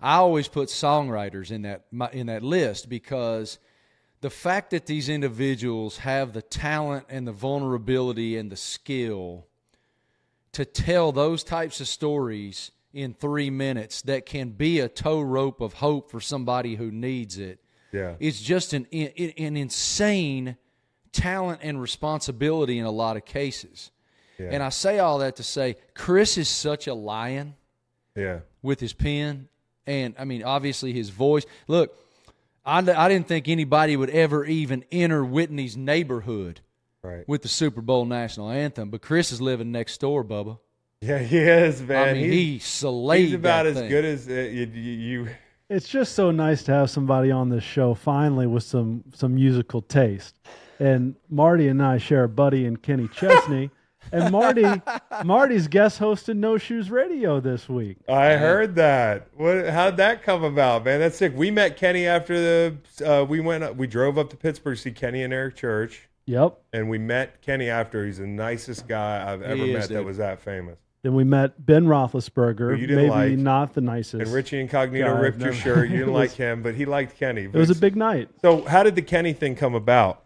[0.00, 3.60] I always put songwriters in that in that list because
[4.20, 9.46] the fact that these individuals have the talent and the vulnerability and the skill
[10.52, 15.60] to tell those types of stories in three minutes that can be a tow rope
[15.60, 17.60] of hope for somebody who needs it
[17.92, 20.56] yeah, it's just an an an insane
[21.12, 23.90] talent and responsibility in a lot of cases.
[24.38, 24.48] Yeah.
[24.52, 27.54] And I say all that to say Chris is such a lion
[28.14, 29.48] yeah, with his pen
[29.86, 31.46] and I mean obviously his voice.
[31.68, 31.98] Look,
[32.66, 36.60] I, I didn't think anybody would ever even enter Whitney's neighborhood
[37.02, 37.26] right.
[37.28, 40.58] with the Super Bowl national anthem, but Chris is living next door, Bubba.
[41.00, 42.08] Yeah, he is, man.
[42.08, 43.88] I mean, he's, he slayed he's about that as thing.
[43.88, 45.28] good as uh, you, you, you.
[45.68, 49.82] It's just so nice to have somebody on this show finally with some some musical
[49.82, 50.38] taste.
[50.78, 53.70] And Marty and I share a buddy in Kenny Chesney.
[54.12, 54.64] and Marty
[55.24, 57.98] Marty's guest hosted No Shoes Radio this week.
[58.08, 59.28] I heard that.
[59.36, 59.68] What?
[59.68, 61.00] How'd that come about, man?
[61.00, 61.32] That's sick.
[61.36, 62.76] We met Kenny after the.
[63.04, 63.76] Uh, we went.
[63.76, 66.58] We drove up to Pittsburgh to see Kenny and Eric Church, Yep.
[66.72, 68.04] and we met Kenny after.
[68.06, 70.78] He's the nicest guy I've ever He is, met that was that famous.
[71.02, 72.74] Then we met Ben Roethlisberger.
[72.74, 73.38] Who you didn't maybe like.
[73.38, 74.22] not the nicest.
[74.22, 75.56] And Richie Incognito God, ripped your no.
[75.56, 75.88] shirt.
[75.90, 77.44] You didn't It like him, but he liked Kenny.
[77.44, 78.28] It was a big night.
[78.42, 80.24] So, how did the Kenny thing come about?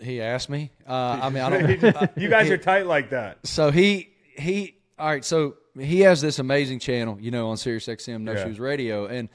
[0.00, 0.70] He asked me.
[0.88, 2.10] Uh, I mean, I don't.
[2.16, 3.46] you guys are tight like that.
[3.46, 7.86] so he he all right, so he has this amazing channel, you know, on Sirius
[7.86, 8.44] XM No Yeah.
[8.44, 9.28] Shoes Radio, and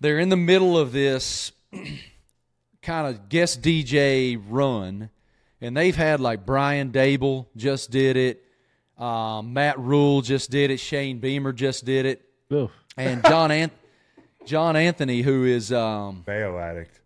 [0.00, 1.52] they're in the middle of this
[2.82, 5.10] kind of guest DJ run,
[5.60, 8.44] and they've had like Brian Dable just did it,
[8.98, 12.22] um, Matt Rhule just did it, Shane Beamer just did it,
[12.52, 12.70] Oof.
[12.96, 13.70] and John Anth-
[14.44, 17.00] John Anthony, who is um, Mayo addict.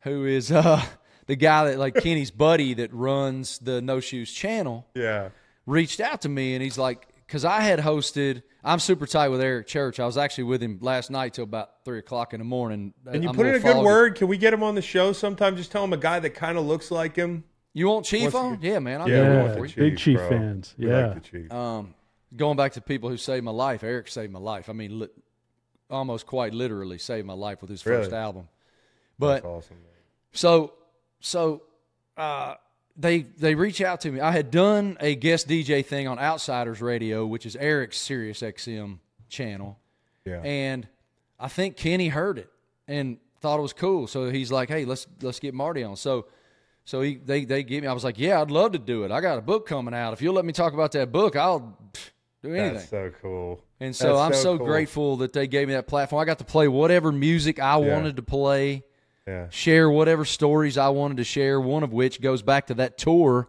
[0.00, 0.82] who is uh,
[1.26, 5.30] the guy that like Kenny's buddy that runs the No Shoes channel Yeah.
[5.66, 9.40] reached out to me and he's like, because I had hosted, I'm super tight with
[9.40, 9.98] Eric Church.
[9.98, 12.94] I was actually with him last night till about three o'clock in the morning.
[13.06, 13.84] And you I'm put in a good foggy.
[13.84, 14.14] word.
[14.14, 15.56] Can we get him on the show sometime?
[15.56, 17.42] Just tell him a guy that kind of looks like him.
[17.74, 18.58] You want Chief What's the- on?
[18.62, 19.00] Yeah, man.
[19.02, 19.90] I'll Yeah, do we for you.
[19.90, 20.28] Big Chief bro.
[20.28, 20.74] fans.
[20.78, 21.06] Yeah.
[21.08, 21.52] like the Chiefs.
[21.52, 21.94] Um,
[22.36, 24.70] going back to people who saved my life, Eric saved my life.
[24.70, 25.08] I mean, li-
[25.90, 28.48] almost quite literally saved my life with his first album.
[29.18, 29.76] But That's awesome.
[29.76, 29.84] Man.
[30.32, 30.72] So,
[31.26, 31.62] so
[32.16, 32.54] uh,
[32.96, 34.20] they they reach out to me.
[34.20, 38.98] I had done a guest DJ thing on Outsiders Radio, which is Eric's Sirius XM
[39.28, 39.78] channel,
[40.24, 40.40] Yeah.
[40.42, 40.86] and
[41.38, 42.48] I think Kenny heard it
[42.88, 44.06] and thought it was cool.
[44.06, 46.26] So he's like, "Hey, let's let's get Marty on." So.
[46.88, 47.88] So he, they they gave me.
[47.88, 49.10] I was like, "Yeah, I'd love to do it.
[49.10, 50.12] I got a book coming out.
[50.12, 51.76] If you'll let me talk about that book, I'll
[52.44, 53.60] do anything." That's so cool.
[53.80, 54.66] And so That's I'm so, cool.
[54.68, 56.22] grateful that they gave me that platform.
[56.22, 57.92] I got to play whatever music I Yeah.
[57.92, 58.84] wanted to play
[59.26, 59.48] Yeah.
[59.50, 61.60] share whatever stories I wanted to share.
[61.60, 63.48] One of which goes back to that tour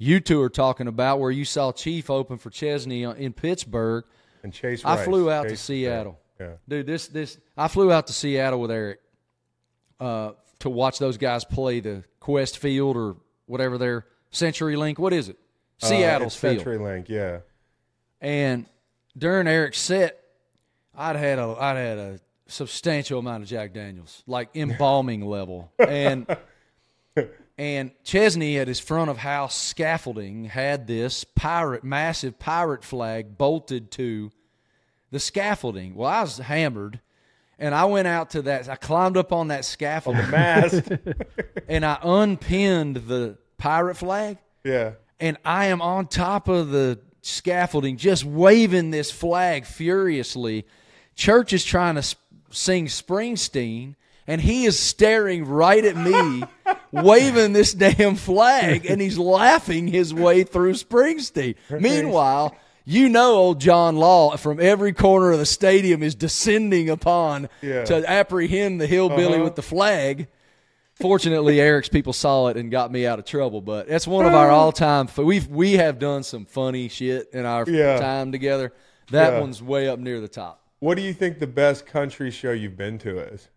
[0.00, 4.04] you two are talking about, where you saw Chief open for Chesney in Pittsburgh.
[4.44, 4.84] And Chase.
[4.84, 6.52] I flew out to Seattle, Yeah.
[6.68, 6.86] dude.
[6.86, 9.00] This this I flew out to Seattle with Eric
[9.98, 14.98] uh, to watch those guys play the Qwest Field or whatever their CenturyLink.
[14.98, 15.36] What is it?
[15.82, 16.64] Uh, Seattle's it's field.
[16.64, 17.08] CenturyLink.
[17.08, 17.38] Yeah.
[18.20, 18.66] And
[19.16, 20.20] during Eric's set,
[20.96, 25.72] I'd had a I'd had a substantial amount of Jack Daniels, like embalming level.
[25.78, 26.26] And
[27.56, 33.90] and Chesney at his front of house scaffolding had this pirate massive pirate flag bolted
[33.92, 34.30] to
[35.10, 35.94] the scaffolding.
[35.94, 37.00] Well, I was hammered
[37.58, 40.90] and I went out to that I climbed up on that scaffolding mast
[41.68, 44.92] and I unpinned the pirate flag yeah.
[45.18, 50.66] and I am on top of the scaffolding, just waving this flag furiously.
[51.16, 52.16] Church is trying to
[52.50, 53.94] sing Springsteen,
[54.26, 56.42] and he is staring right at me,
[56.92, 61.54] waving this damn flag, and he's laughing his way through Springsteen.
[61.70, 62.54] Meanwhile,
[62.84, 67.84] you know old John Law from every corner of the stadium is descending upon Yeah.
[67.84, 69.44] to apprehend the hillbilly Uh-huh.
[69.44, 70.28] with the flag.
[70.94, 73.60] Fortunately, Eric's people saw it and got me out of trouble.
[73.60, 75.08] But that's one of our all-time.
[75.16, 77.98] We've we have done some funny shit in our Yeah.
[78.00, 78.72] time together.
[79.12, 79.40] That Yeah.
[79.40, 80.60] one's way up near the top.
[80.80, 83.48] What do you think the best country show you've been to is?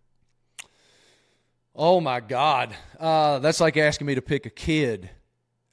[1.75, 5.09] Oh my God, uh, that's like asking me to pick a kid.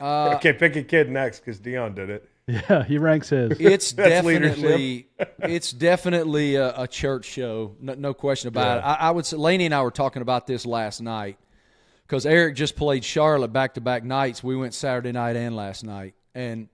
[0.01, 2.29] Uh, okay, pick a kid next because Deion did it.
[2.49, 3.61] Yeah, he ranks his.
[3.61, 5.09] It's definitely
[5.41, 8.81] it's definitely a, a church show, no, no question about it.
[8.87, 11.37] I, I would say Laney and I were talking about this last night
[12.07, 14.43] because Eric just played Charlotte back to back nights.
[14.43, 16.71] We went Saturday night and last night, and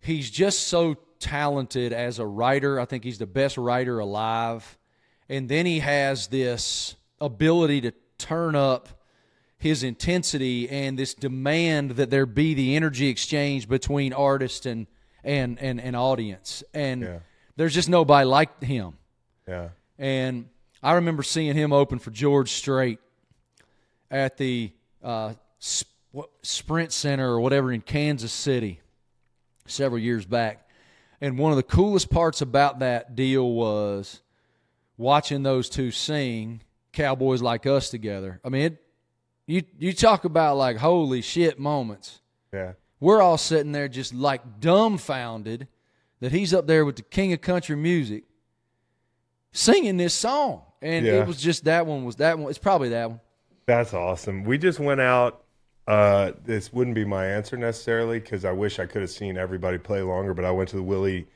[0.00, 2.80] he's just so talented as a writer.
[2.80, 4.78] I think he's the best writer alive,
[5.28, 8.88] and then he has this ability to turn up
[9.58, 14.86] his intensity and this demand that there be the energy exchange between artist and
[15.22, 17.18] and and, and audience and Yeah.
[17.56, 18.94] there's just nobody like him
[19.46, 19.68] Yeah.
[19.98, 20.48] and
[20.82, 23.00] i remember seeing him open for george strait
[24.10, 24.72] at the
[25.02, 25.92] uh, Sp-
[26.40, 28.80] sprint center or whatever in kansas city
[29.66, 30.66] several years back
[31.20, 34.22] and one of the coolest parts about that deal was
[34.96, 38.84] watching those two sing cowboys like us together i mean it,
[39.46, 42.20] you you talk about like holy shit moments.
[42.52, 42.72] Yeah.
[43.00, 45.66] We're all sitting there just like dumbfounded
[46.20, 48.24] that he's up there with the king of country music
[49.52, 50.62] singing this song.
[50.82, 51.14] And Yeah.
[51.22, 52.48] it was just that one was that one.
[52.50, 53.20] It's probably that one.
[53.66, 54.44] That's awesome.
[54.44, 55.42] We just went out.
[55.86, 59.78] Uh, this wouldn't be my answer necessarily because I wish I could have seen everybody
[59.78, 61.26] play longer, but I went to the Willie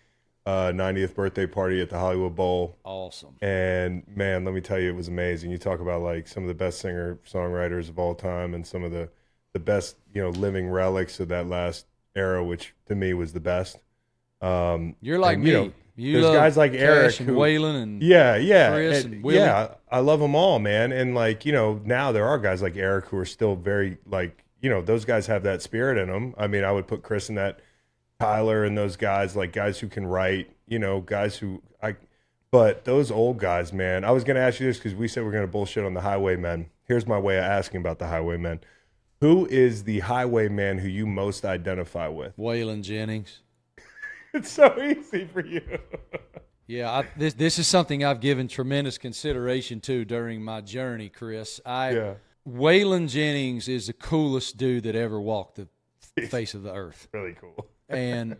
[0.46, 2.76] uh, 90th birthday party at the Hollywood Bowl.
[2.84, 3.36] Awesome.
[3.40, 5.50] And man, let me tell you, it was amazing.
[5.50, 8.84] You talk about like some of the best singer songwriters of all time and some
[8.84, 9.08] of the,
[9.52, 13.40] the best, you know, living relics of that last era, which to me was the
[13.40, 13.78] best.
[14.40, 15.50] Um, You're like and, me.
[15.50, 19.04] you know, you there's guys like Cash Eric and who- Waylon and yeah, yeah, Chris
[19.04, 19.38] and- and Willie.
[19.38, 19.74] yeah.
[19.90, 20.90] I love them all, man.
[20.92, 24.44] And like you know, now there are guys like Eric who are still very like
[24.60, 26.34] you know those guys have that spirit in them.
[26.38, 27.60] I mean, I would put Chris in that,
[28.20, 30.50] Tyler and those guys like guys who can write.
[30.66, 31.96] You know, guys who I.
[32.50, 34.04] But those old guys, man.
[34.04, 35.92] I was going to ask you this because we said we're going to bullshit on
[35.94, 36.66] the Highwaymen.
[36.84, 38.60] Here's my way of asking about the Highwaymen.
[39.20, 42.36] Who is the Highwayman who you most identify with?
[42.36, 43.40] Waylon Jennings.
[44.34, 45.62] It's so easy for you.
[46.66, 51.60] Yeah, I, this this is something I've given tremendous consideration to during my journey, Chris.
[51.64, 52.14] I Yeah.
[52.48, 55.68] Waylon Jennings is the coolest dude that ever walked the
[56.28, 57.08] face of the earth.
[57.12, 57.66] really cool.
[57.88, 58.36] and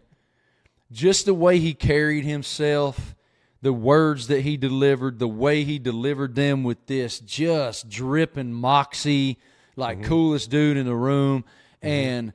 [0.91, 3.15] just the way he carried himself,
[3.63, 9.39] the words that he delivered, the way he delivered them with this just dripping moxie,
[9.77, 10.09] like mm-hmm.
[10.09, 11.45] coolest dude in the room.
[11.83, 11.89] Mm-hmm.
[11.89, 12.33] And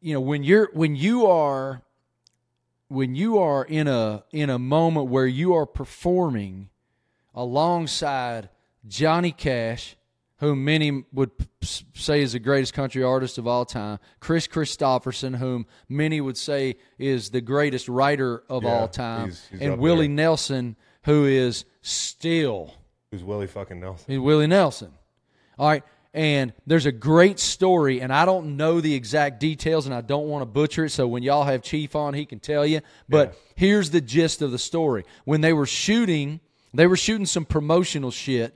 [0.00, 1.82] you know, when you're when you are
[2.88, 6.68] when you are in a in a moment where you are performing
[7.34, 8.48] alongside
[8.86, 9.96] Johnny Cash,
[10.38, 11.30] whom many would
[11.60, 16.76] say is the greatest country artist of all time, Kris Kristofferson, whom many would say
[16.98, 20.16] is the greatest writer of Yeah, all time, he's- he's and Willie there.
[20.16, 22.74] Nelson, who is still
[23.10, 24.04] Who's Willie fucking Nelson?
[24.08, 24.92] He's Willie Nelson.
[25.58, 25.82] All right.
[26.16, 30.28] And there's a great story, and I don't know the exact details, and I don't
[30.28, 30.90] want to butcher it.
[30.90, 32.80] So when y'all have Chief on, he can tell you.
[33.06, 36.40] But here's the gist of the story: when they were shooting,
[36.72, 38.54] they were shooting some promotional shit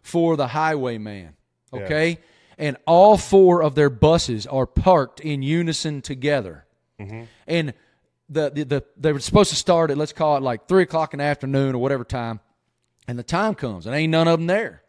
[0.00, 1.34] for the Highwayman.
[1.72, 2.20] Okay,
[2.56, 6.66] and all four of their buses are parked in unison together,
[7.00, 7.24] mm-hmm.
[7.48, 7.74] and
[8.28, 11.14] the, the the they were supposed to start at let's call it like three o'clock
[11.14, 12.38] in the afternoon or whatever time,
[13.08, 14.84] and the time comes and ain't none of them there.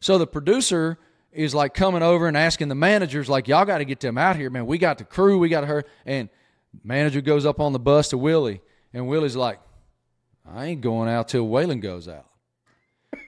[0.00, 0.98] So the producer
[1.36, 4.36] is like coming over and asking the managers, like, y'all got to get them out
[4.36, 4.66] here, man.
[4.66, 5.84] We got the crew, we got her.
[6.04, 6.28] And
[6.82, 8.60] manager goes up on the bus to Willie,
[8.92, 9.60] and Willie's like,
[10.48, 12.26] I ain't going out till Waylon goes out.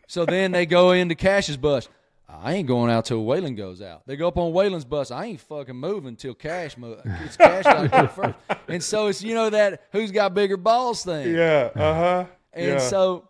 [0.06, 1.89] So then they go into Cash's bus.
[2.28, 4.06] I ain't going out till Waylon goes out.
[4.06, 5.10] They go up on Waylon's bus.
[5.10, 7.02] I ain't fucking moving till Cash moves.
[7.24, 8.35] It's Cash to first.
[8.68, 11.35] And so it's you know that who's got bigger balls thing.
[11.35, 11.70] Yeah.
[11.74, 12.26] Uh huh.
[12.52, 12.78] And yeah.
[12.78, 13.28] so,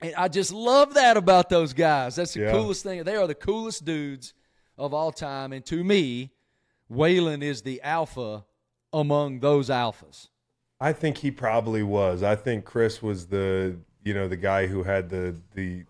[0.00, 2.16] and I just love that about those guys.
[2.16, 2.52] That's the Yeah.
[2.52, 3.02] coolest thing.
[3.04, 4.34] They are the coolest dudes
[4.76, 5.52] of all time.
[5.52, 6.30] And to me,
[6.90, 8.44] Waylon is the alpha
[8.92, 10.28] among those alphas.
[10.80, 12.22] I think he probably was.
[12.22, 15.84] I think Kris was the you know the guy who had the the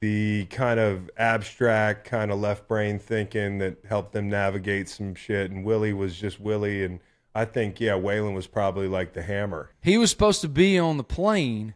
[0.00, 5.50] the kind of abstract kind of left brain thinking that helped them navigate some shit,
[5.50, 6.84] and Willie was just Willie.
[6.84, 7.00] And
[7.34, 10.96] I think yeah, Waylon was probably like the hammer He was supposed to be on
[10.96, 11.74] the plane.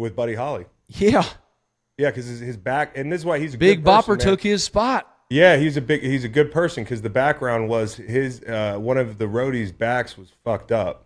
[0.00, 0.64] With Buddy Holly.
[0.88, 1.24] Yeah.
[1.98, 4.18] Yeah, because his, his back, and this is why he's a Big good person, Bopper
[4.18, 4.26] man.
[4.26, 5.06] took his spot.
[5.28, 8.96] Yeah, he's a big he's a good person because the background was his uh, one
[8.96, 11.04] of the roadies' backs was fucked up,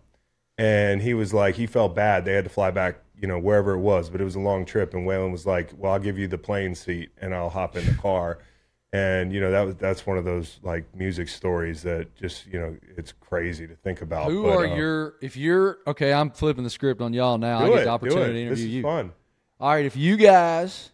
[0.57, 2.25] and he was like he felt bad.
[2.25, 4.65] They had to fly back, you know, wherever it was, but it was a long
[4.65, 4.95] trip.
[4.95, 7.85] And Waylon was like, "Well, I'll give you the plane seat, and I'll hop in
[7.85, 8.39] the car."
[8.95, 12.57] And you know that was that's one of those like music stories that just you
[12.57, 14.29] know it's crazy to think about.
[14.31, 17.59] Who but, are uh, your, if you're, okay, I'm flipping the script on y'all now.
[17.59, 18.83] I get it, the opportunity to interview This is you.
[18.83, 19.11] fun.
[19.59, 20.91] All right, if you guys,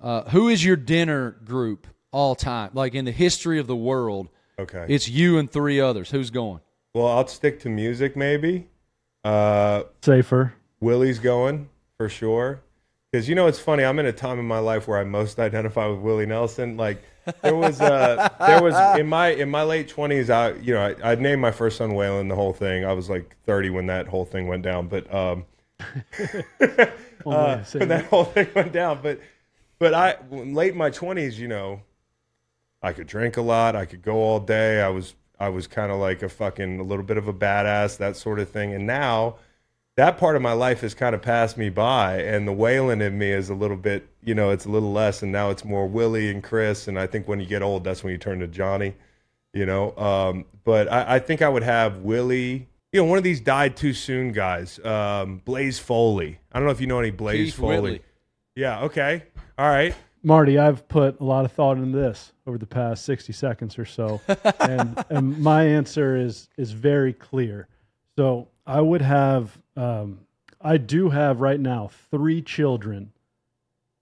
[0.00, 2.70] uh, who is your dinner group all time?
[2.74, 4.86] Like in the history of the world, Okay.
[4.88, 6.10] it's you and three others.
[6.12, 6.60] Who's going?
[6.94, 8.68] well, I'll stick to music maybe.
[9.24, 10.54] Uh, Safer.
[10.80, 12.60] Willie's going for sure.
[13.10, 15.40] Because you know it's funny, I'm in a time in my life where I most
[15.40, 16.76] identify with Willie Nelson.
[16.76, 17.02] Like
[17.42, 21.12] there was, uh, there was in my in my late twenties, I you know I,
[21.12, 22.28] I named my first son Waylon.
[22.28, 22.84] The whole thing.
[22.84, 24.86] I was like 30 when that whole thing went down.
[24.86, 25.44] But um,
[27.26, 29.00] uh, say when that whole thing went down.
[29.02, 29.20] But
[29.80, 31.82] but I late in my twenties, you know,
[32.80, 33.74] I could drink a lot.
[33.74, 34.82] I could go all day.
[34.82, 37.96] I was I was kind of like a fucking a little bit of a badass,
[37.96, 38.72] that sort of thing.
[38.72, 39.38] And now
[40.00, 43.18] that part of my life has kind of passed me by, and the Waylon in
[43.18, 45.86] me is a little bit, you know, it's a little less, and now it's more
[45.86, 46.88] Willie and Kris.
[46.88, 48.94] And I think when you get old, that's when you turn to Johnny,
[49.52, 49.94] you know.
[49.98, 52.66] Um, but I, I think I would have Willie.
[52.94, 54.82] You know, one of these died too soon guys.
[54.82, 56.40] Um, Blaze Foley.
[56.50, 57.76] I don't know if you know any Blaze Keith Foley.
[57.76, 58.02] Whitley.
[58.56, 58.84] Yeah.
[58.84, 59.24] Okay.
[59.58, 59.94] All right.
[60.22, 63.84] Marty, I've put a lot of thought into this over the past 60 seconds or
[63.84, 64.22] so.
[64.60, 67.68] and, and my answer is is very clear.
[68.16, 70.20] So I would have um,
[70.60, 73.12] I do have right now three children.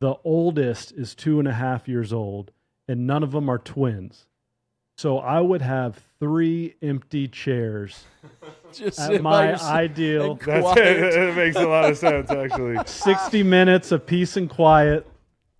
[0.00, 2.50] The oldest is two and a half years old,
[2.86, 4.26] and none of them are twins.
[4.96, 8.04] So I would have three empty chairs
[8.72, 10.74] Just at my ideal and quiet.
[11.14, 12.76] that makes a lot of sense, actually.
[12.86, 15.06] 60 minutes of peace and quiet.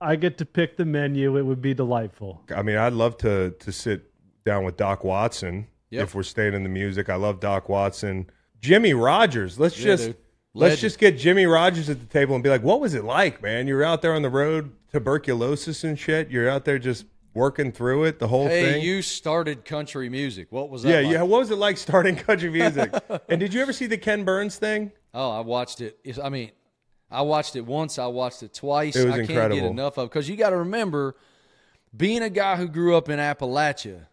[0.00, 1.36] I get to pick the menu.
[1.36, 2.42] It would be delightful.
[2.54, 4.10] I mean, I'd love to to sit
[4.44, 6.02] down with Doc Watson Yep.
[6.02, 7.08] if we're staying in the music.
[7.08, 8.28] I love Doc Watson.
[8.60, 9.59] Jimmie Rodgers.
[9.59, 10.16] Let's Yeah, just dude.
[10.55, 13.43] let's just get Jimmie Rodgers at the table and be like, "What was it like,
[13.43, 13.66] man?
[13.66, 16.30] You're out there on the road, tuberculosis and shit.
[16.30, 17.05] You're out there just
[17.35, 20.48] working through it, the whole Hey, thing." you started country music.
[20.51, 20.90] What was that?
[20.90, 21.12] yeah, like?
[21.14, 21.22] yeah.
[21.22, 22.93] What was it like starting country music?
[23.28, 24.90] and did you ever see the Ken Burns thing?
[25.14, 25.98] Oh, I watched it.
[26.05, 26.51] It's- I mean,
[27.10, 27.98] I watched it once.
[27.98, 28.94] I watched it twice.
[28.97, 31.16] It was I can't get enough of because you got to remember,
[31.97, 34.06] being a guy who grew up in Appalachia,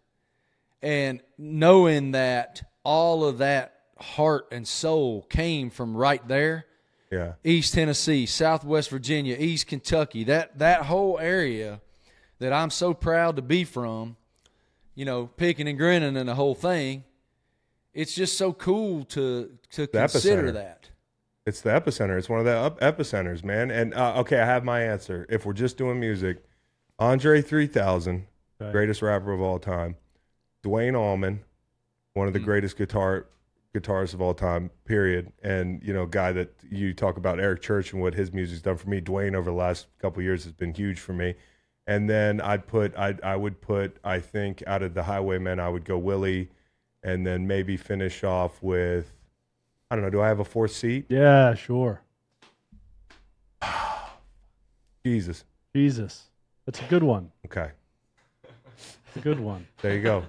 [0.82, 6.66] and knowing that all of that heart and soul came from right there.
[7.12, 7.34] Yeah.
[7.44, 11.80] East Tennessee, Southwest Virginia, East Kentucky, that that whole area
[12.40, 14.18] that I'm so proud to be from,
[14.96, 17.04] you know, picking and grinning and the whole thing.
[17.94, 20.54] It's just so cool to to consider epicenter.
[20.54, 20.90] that.
[21.46, 22.18] It's the epicenter.
[22.18, 23.70] It's one of the up- epicenters, man.
[23.72, 25.26] And uh, okay, I have my answer.
[25.30, 26.44] If we're just doing music,
[27.00, 28.26] Andre 3000,
[28.62, 28.72] Okay.
[28.72, 29.96] greatest rapper of all time.
[30.64, 31.42] Duane Allman,
[32.14, 33.26] one of the greatest guitar
[33.76, 35.32] guitarists of all time, period.
[35.44, 38.78] And you know, guy that you talk about Eric Church and what his music's done
[38.78, 39.02] for me.
[39.02, 41.36] Duane over the last couple of years has been huge for me.
[41.88, 45.70] And then I'd put I I would put I think out of the Highwaymen I
[45.70, 46.50] would go Willie,
[47.04, 49.12] and then maybe finish off with
[49.90, 50.10] I don't know.
[50.10, 51.06] Do I have a fourth seat?
[51.10, 52.02] Yeah, sure.
[55.06, 55.44] Jesus.
[55.76, 56.24] Jesus.
[56.66, 57.32] That's a good one.
[57.46, 57.70] Okay.
[58.78, 59.68] It's a good one.
[59.82, 60.26] There you go.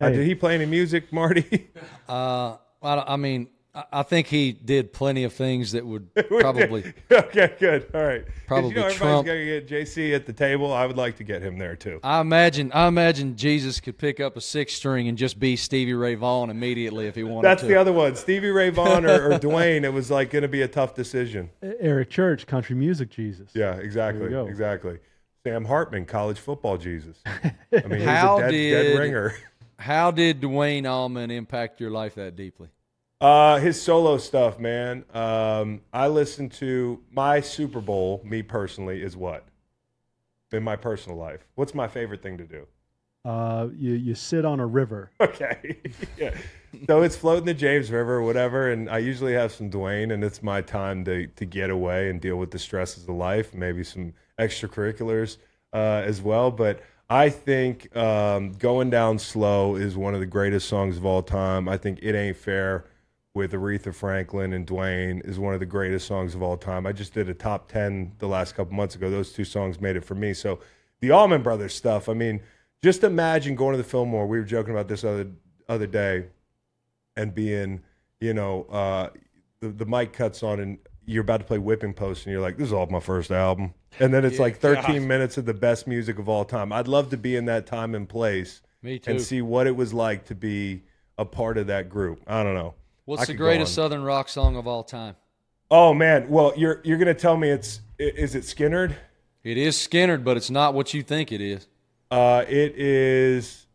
[0.00, 1.68] Uh, did he play any music, Marty?
[2.08, 6.92] Uh, I, I mean, I, I think he did plenty of things that would probably.
[7.10, 7.86] okay, good.
[7.94, 8.24] All right.
[8.46, 9.26] Probably you know, everybody's Trump.
[9.26, 10.72] got to get JC at the table.
[10.72, 12.00] I would like to get him there too.
[12.02, 12.72] I imagine.
[12.74, 16.50] I imagine Jesus could pick up a six string and just be Stevie Ray Vaughan
[16.50, 17.68] immediately if he wanted to That's to.
[17.68, 18.16] the other one.
[18.16, 19.84] Stevie Ray Vaughan or, or Duane.
[19.84, 21.50] It was like going to be a tough decision.
[21.62, 23.50] Eric Church, country music Jesus.
[23.54, 24.20] Yeah, exactly.
[24.22, 24.46] There you go.
[24.48, 24.98] Exactly.
[25.44, 27.18] Sam Hartman, college football Jesus.
[27.24, 27.52] I
[27.86, 29.34] mean, he's How a dead, dead did- ringer.
[29.80, 32.68] How did Duane Allman impact your life that deeply?
[33.18, 35.04] Uh, his solo stuff, man.
[35.14, 38.20] Um, I listen to my Super Bowl.
[38.22, 39.46] Me personally is what
[40.52, 41.46] in my personal life.
[41.54, 42.66] What's my favorite thing to do?
[43.24, 45.10] Uh, you you sit on a river.
[45.20, 45.78] Okay.
[46.18, 46.34] yeah.
[46.86, 50.22] So it's floating the James River or whatever, and I usually have some Duane, and
[50.22, 53.82] it's my time to to get away and deal with the stresses of life, maybe
[53.82, 55.38] some extracurriculars
[55.72, 56.50] uh, as well.
[56.50, 56.80] But
[57.10, 61.68] I think um, "Going Down Slow" is one of the greatest songs of all time.
[61.68, 62.84] I think "It Ain't Fair"
[63.34, 66.86] with Aretha Franklin and Duane is one of the greatest songs of all time.
[66.86, 69.10] I just did a top ten the last couple months ago.
[69.10, 70.32] Those two songs made it for me.
[70.32, 70.60] So
[71.00, 72.08] the Allman Brothers stuff.
[72.08, 72.40] I mean,
[72.80, 74.28] just imagine going to the Fillmore.
[74.28, 75.26] We were joking about this other
[75.68, 76.26] other day,
[77.16, 77.82] and being,
[78.20, 79.10] you know, uh,
[79.58, 80.78] the the mic cuts on, and
[81.10, 83.74] you're about to play Whipping Post, and you're like, "This is all my first album,"
[83.98, 86.72] and then it's like 13 minutes of the best music of all time.
[86.72, 89.10] I'd love to be in that time and place Me too.
[89.10, 90.82] and see what it was like to be
[91.18, 92.20] a part of that group.
[92.26, 92.74] I don't know.
[93.04, 93.74] What's I the greatest.
[93.74, 95.16] Southern rock song of all time?
[95.70, 98.94] Oh man, well you're you're gonna tell me it's is it Skynyrd?
[99.42, 101.66] It is Skynyrd, but it's not what you think it is.
[102.10, 103.66] Uh, it is.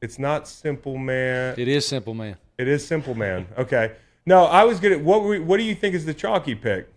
[0.00, 1.54] It's not Simple Man.
[1.56, 2.36] It is Simple Man.
[2.58, 3.46] It is Simple Man.
[3.58, 3.92] Okay.
[4.26, 4.98] No, I was gonna.
[4.98, 6.88] What we, What do you think is the chalky pick?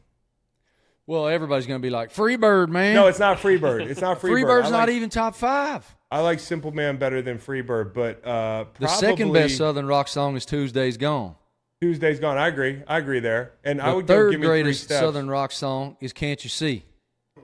[1.06, 2.94] Well, everybody's going to be like Freebird, man.
[2.94, 3.88] No, it's not Freebird.
[3.88, 4.44] It's not Freebird.
[4.44, 5.96] Freebird's I not like, even top five.
[6.12, 10.36] I like Simple Man better than Freebird, but uh, The second best Southern rock song
[10.36, 11.36] is Tuesday's Gone.
[11.80, 12.38] Tuesday's gone.
[12.38, 12.82] I agree.
[12.88, 13.54] I agree there.
[13.64, 14.90] And I The would go third give greatest.
[14.90, 16.84] Southern rock song is Can't You See?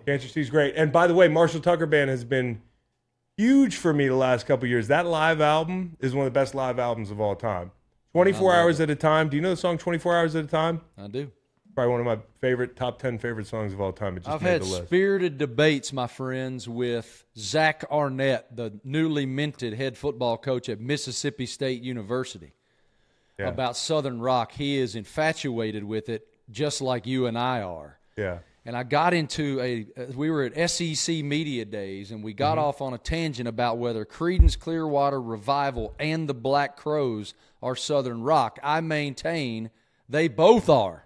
[0.06, 0.74] Can't you See is great.
[0.76, 2.62] And by the way, Marshall Tucker Band has been
[3.38, 4.88] huge for me the last couple years.
[4.90, 7.72] That live album is one of the best live albums of all time.
[8.14, 9.30] 24 love hours at a time.
[9.30, 10.82] Do you know the song 24 hours at a time?
[10.98, 11.32] I do.
[11.76, 14.16] Probably one of my favorite top 10 favorite songs of all time.
[14.18, 14.84] It just I've made had the list.
[14.86, 21.48] spirited debates, my friends, with Zach Arnett, the newly minted head football coach at Mississippi
[21.48, 22.54] State University,
[23.40, 23.48] Yeah.
[23.48, 24.52] about Southern rock.
[24.52, 27.98] He is infatuated with it, just like you and I are.
[28.16, 28.40] yeah.
[28.66, 32.58] And I got into a, uh, we were at SEC Media Days, and we got
[32.58, 32.66] Mm-hmm.
[32.66, 37.34] off on a tangent about whether Creedence Clearwater Revival and the Black Crowes
[37.64, 38.60] are Southern rock.
[38.62, 39.70] I maintain
[40.10, 41.06] they both are.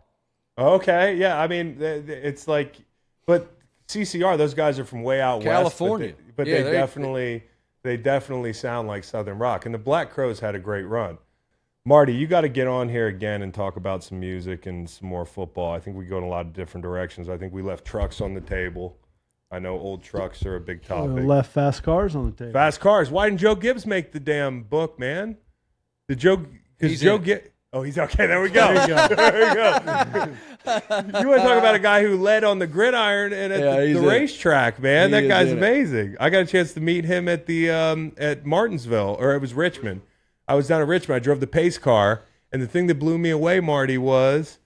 [0.58, 1.16] Okay.
[1.16, 1.40] Yeah.
[1.40, 2.78] I mean, th- th- it's like,
[3.26, 3.52] but
[3.88, 6.08] CCR, those guys are from way out California.
[6.08, 6.18] west.
[6.18, 7.44] But they, but Yeah, they they- definitely,
[7.84, 9.66] they definitely sound like Southern rock.
[9.66, 11.18] And the Black Crowes had a great run.
[11.86, 15.08] Marty, you got to get on here again and talk about some music and some
[15.08, 15.74] more football.
[15.74, 17.30] I think we go in a lot of different directions.
[17.30, 18.98] I think we left trucks on the table.
[19.50, 21.24] I know old trucks are a big topic.
[21.24, 22.52] left fast cars on the table.
[22.52, 23.10] Fast cars.
[23.10, 25.38] Why didn't Joe Gibbs make the damn book, man?
[26.08, 26.46] Did Joe?
[26.80, 27.54] Because Joe in get.
[27.74, 28.28] Oh, he's okay.
[28.28, 28.74] There we go.
[28.74, 29.08] There
[29.50, 31.20] we go.
[31.20, 33.86] you want to talk about a guy who led on the gridiron and at Yeah,
[33.86, 35.10] the, the racetrack, man?
[35.10, 35.62] He that guy's in it.
[35.62, 36.16] amazing.
[36.20, 39.54] I got a chance to meet him at the um, at Martinsville, or it was
[39.54, 40.02] Richmond.
[40.48, 41.18] I was down at Richmond.
[41.18, 42.24] I drove the pace car,
[42.54, 44.60] and the thing that blew me away, Marty, was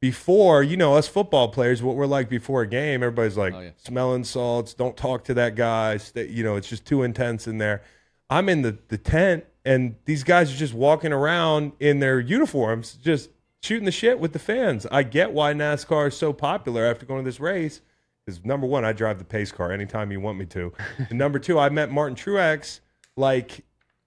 [0.00, 3.02] before you know us football players, what we're like before a game.
[3.04, 3.70] Everybody's like Oh, yeah.
[3.76, 4.74] smelling salts.
[4.74, 5.96] Don't talk to that guy.
[5.98, 7.82] Stay, you know, it's just too intense in there.
[8.30, 12.94] I'm in the, the tent, and these guys are just walking around in their uniforms,
[12.94, 13.28] just
[13.62, 14.86] shooting the shit with the fans.
[14.90, 17.82] I get why NASCAR is so popular after going to this race.
[18.24, 20.72] Because number one, I drive the pace car anytime you want me to.
[21.10, 22.80] and number two, I met Martin Truex
[23.14, 23.62] like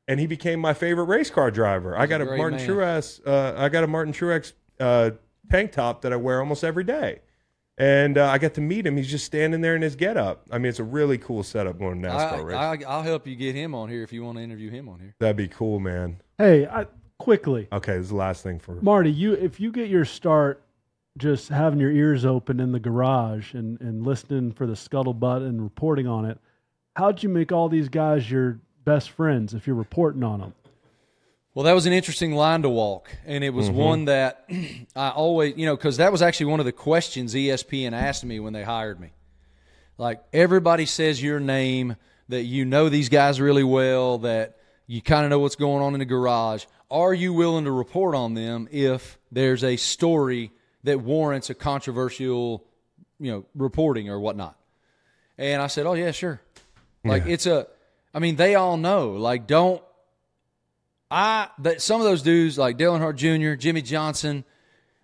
[0.07, 1.95] and he became my favorite race car driver.
[1.95, 2.67] I got a great Martin man.
[2.67, 3.21] Truex.
[3.25, 5.11] Uh, I got a Martin Truex uh,
[5.51, 7.19] tank top that I wear almost every day,
[7.81, 8.95] and uh, I got to meet him.
[8.95, 10.45] He's just standing there in his getup.
[10.51, 12.55] I mean, it's a really cool setup going to NASCAR race.
[12.55, 14.87] I, I, I'll help you get him on here if you want to interview him
[14.87, 15.15] on here.
[15.19, 16.21] That'd be cool, man.
[16.37, 16.85] Hey, I,
[17.17, 20.63] quickly, Okay, this is the last thing for Marty, you if you get your start
[21.17, 25.61] just having your ears open in the garage and, and listening for the scuttlebutt and
[25.61, 26.37] reporting on it,
[26.95, 30.53] how'd you make all these guys your best friends if you're reporting on them?
[31.53, 33.77] Well, that was an interesting line to walk, and it was mm-hmm.
[33.77, 34.49] one that
[34.95, 38.39] I always, you know, because that was actually one of the questions ESPN asked me
[38.39, 39.09] when they hired me.
[39.97, 41.97] Like everybody says your name,
[42.29, 44.57] that you know these guys really well, that
[44.87, 46.63] you kind of know what's going on in the garage.
[46.89, 50.51] Are you willing to report on them if there's a story
[50.83, 52.65] that warrants a controversial,
[53.19, 54.57] you know, reporting or whatnot?
[55.37, 56.41] And I said, "Oh yeah, sure."
[57.03, 57.67] Like it's a,
[58.13, 59.11] I mean, they all know.
[59.13, 59.81] Like, don't
[61.11, 64.45] I that some of those dudes like Dale Earnhardt Jr., Jimmie Johnson.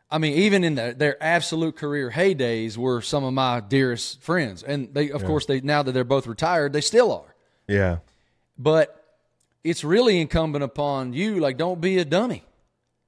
[0.09, 4.63] I mean, even in their, their absolute career heydays, were some of my dearest friends,
[4.63, 7.35] and they, of course, they now that they're both retired, they still are.
[7.67, 7.97] yeah,
[8.57, 9.03] But
[9.65, 11.41] it's really incumbent upon you.
[11.41, 12.45] Like, don't be a dummy.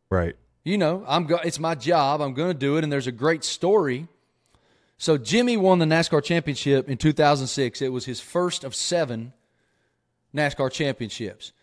[0.09, 0.35] right.
[0.65, 2.19] You know, I'm go- it's my job.
[2.21, 4.09] I'm going to do it, and there's a great story.
[4.97, 7.81] So Jimmie won the NASCAR championship in 2006.
[7.81, 9.31] It was his first of seven
[10.35, 11.53] NASCAR championships.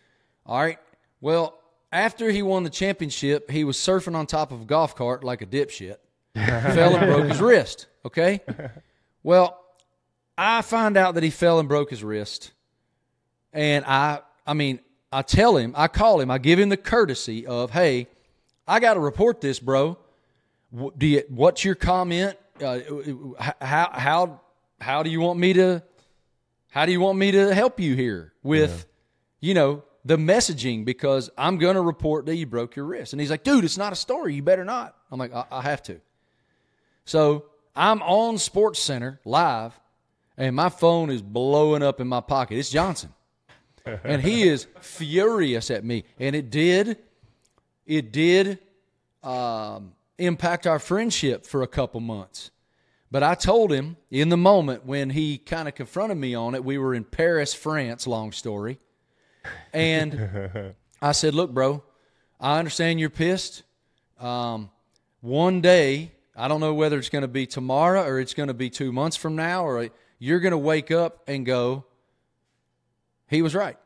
[0.47, 0.79] All right.
[1.21, 1.57] Well,
[1.91, 5.41] after he won the championship, he was surfing on top of a golf cart like
[5.41, 5.97] a dipshit.
[6.35, 7.87] fell and broke his wrist.
[8.05, 8.41] Okay.
[9.23, 9.59] Well,
[10.37, 12.51] I find out that he fell and broke his wrist,
[13.51, 14.79] and I, I mean,
[15.11, 18.07] I tell him, I call him, I give him the courtesy of, hey,
[18.67, 19.97] I got to report this, bro.
[20.77, 22.37] Wh- Do you, what's your comment?
[22.61, 22.79] Uh,
[23.61, 24.41] how how
[24.79, 25.81] how do you want me to
[26.69, 28.85] how do you want me to help you here with
[29.39, 33.11] you know the messaging because I'm going to report that you broke your wrist.
[33.11, 34.35] And he's like, dude, it's not a story.
[34.35, 34.95] You better not.
[35.11, 35.99] I'm like, I, I have to.
[37.03, 39.77] So I'm on Sports Center live,
[40.37, 42.57] and my phone is blowing up in my pocket.
[42.57, 43.13] It's Johnson,
[43.85, 46.05] and he is furious at me.
[46.19, 46.97] And it did,
[47.85, 48.59] it did
[49.23, 52.51] um, impact our friendship for a couple months.
[53.11, 56.63] But I told him in the moment when he kind of confronted me on it,
[56.63, 58.79] we were in Paris, France, long story.
[59.73, 61.83] And I said, Look, bro,
[62.39, 63.63] I understand you're pissed.
[64.19, 64.69] Um,
[65.21, 68.53] one day, I don't know whether it's going to be tomorrow or it's going to
[68.53, 71.85] be two months from now, or you're going to wake up and go,
[73.27, 73.77] He was right.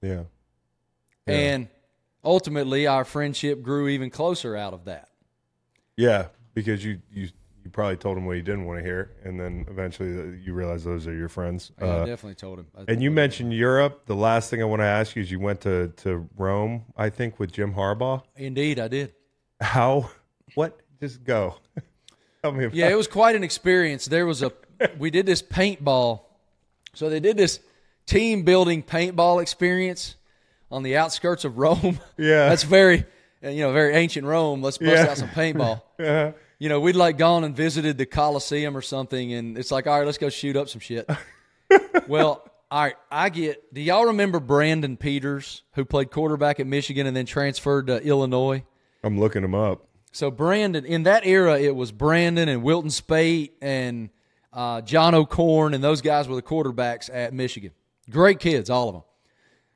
[0.00, 0.24] Yeah.
[1.26, 1.68] And
[2.24, 5.08] ultimately, our friendship grew even closer out of that.
[5.96, 7.28] Yeah, because you you
[7.64, 10.52] you probably told him what he didn't want to hear, and then eventually uh, you
[10.52, 11.70] realize those are your friends.
[11.80, 12.66] I Uh, definitely told him.
[12.76, 14.06] I- and you mentioned Europe.
[14.06, 17.10] The last thing I want to ask you is you went to to Rome, I
[17.10, 18.22] think, with Jim Harbaugh.
[18.36, 19.14] Indeed, I did.
[19.60, 20.10] How?
[20.54, 20.78] What?
[21.00, 21.56] Just go.
[22.42, 24.06] Tell me about Yeah, it was quite an experience.
[24.06, 24.52] There was a
[24.98, 26.22] we did this paintball.
[26.94, 27.60] So they did this
[28.06, 30.16] team building paintball experience
[30.70, 32.00] on the outskirts of Rome.
[32.18, 32.48] Yeah.
[32.48, 33.04] That's very
[33.40, 34.62] you know, very ancient Rome.
[34.62, 35.10] Let's bust Yeah.
[35.10, 35.82] out some paintball.
[36.62, 39.98] You know, we'd like gone and visited the Coliseum or something and it's like, all
[39.98, 41.10] right, let's go shoot up some shit.
[42.06, 47.08] well, all right, I get do y'all remember Brandon Peters, who played quarterback at Michigan
[47.08, 48.62] and then transferred to Illinois?
[49.02, 49.88] I'm looking him up.
[50.12, 54.10] So Brandon, in that era, it was Brandon and Wilton Speight and
[54.52, 57.72] uh, John O'Korn, and those guys were the quarterbacks at Michigan.
[58.08, 59.02] Great kids, all of them.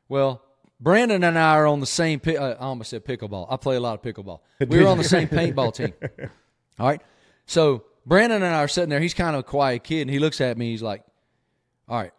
[0.08, 0.40] Well,
[0.78, 2.20] Brandon and I are on the same.
[2.24, 3.48] Uh, I almost said pickleball.
[3.50, 4.38] I play a lot of pickleball.
[4.68, 5.92] We were on the same paintball team.
[6.78, 7.00] All right.
[7.46, 9.00] So Brandon and I are sitting there.
[9.00, 10.70] He's kind of a quiet kid, and he looks at me.
[10.70, 11.02] He's like,
[11.88, 12.12] "All right,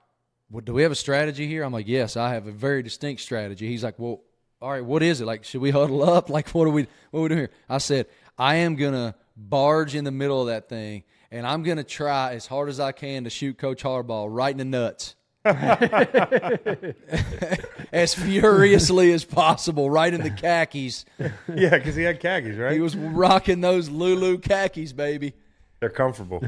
[0.50, 3.22] well, do we have a strategy here?" I'm like, "Yes, I have a very distinct
[3.22, 4.22] strategy." He's like, "Well,
[4.62, 5.26] all right, what is it?
[5.26, 6.30] Like, should we huddle up?
[6.38, 8.08] Like, what are we what are we doing here?" I said,
[8.38, 12.48] "I am gonna barge in the middle of that thing, and I'm gonna try as
[12.48, 15.16] hard as I can to shoot Coach Harbaugh right in the nuts."
[17.92, 21.06] as furiously as possible, right in the khakis.
[21.20, 22.74] Yeah, because he had khakis, right?
[22.74, 25.34] He was rocking those Lulu khakis, baby.
[25.80, 26.44] They're comfortable.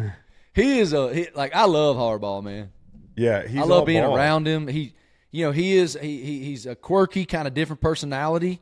[0.53, 2.71] He is a he, like I love Harbaugh, man.
[3.15, 4.15] Yeah, he's I love all being ball.
[4.15, 4.67] around him.
[4.67, 4.93] He,
[5.31, 8.61] you know, he is he, he he's a quirky kind of different personality,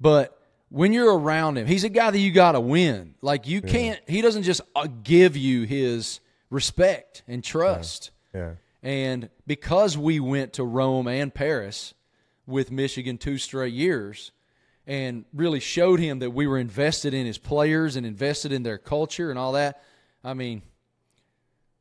[0.00, 0.38] but
[0.68, 3.14] when you're around him, he's a guy that you got to win.
[3.22, 4.00] Like you can't.
[4.06, 6.20] He doesn't just uh, give you his
[6.50, 8.10] respect and trust.
[8.34, 8.52] Yeah,
[8.84, 11.94] And because we went to Rome and Paris
[12.46, 14.30] with Michigan two straight years
[14.86, 18.76] and really showed him that we were invested in his players and invested in their
[18.76, 19.82] culture and all that,
[20.22, 20.60] I mean,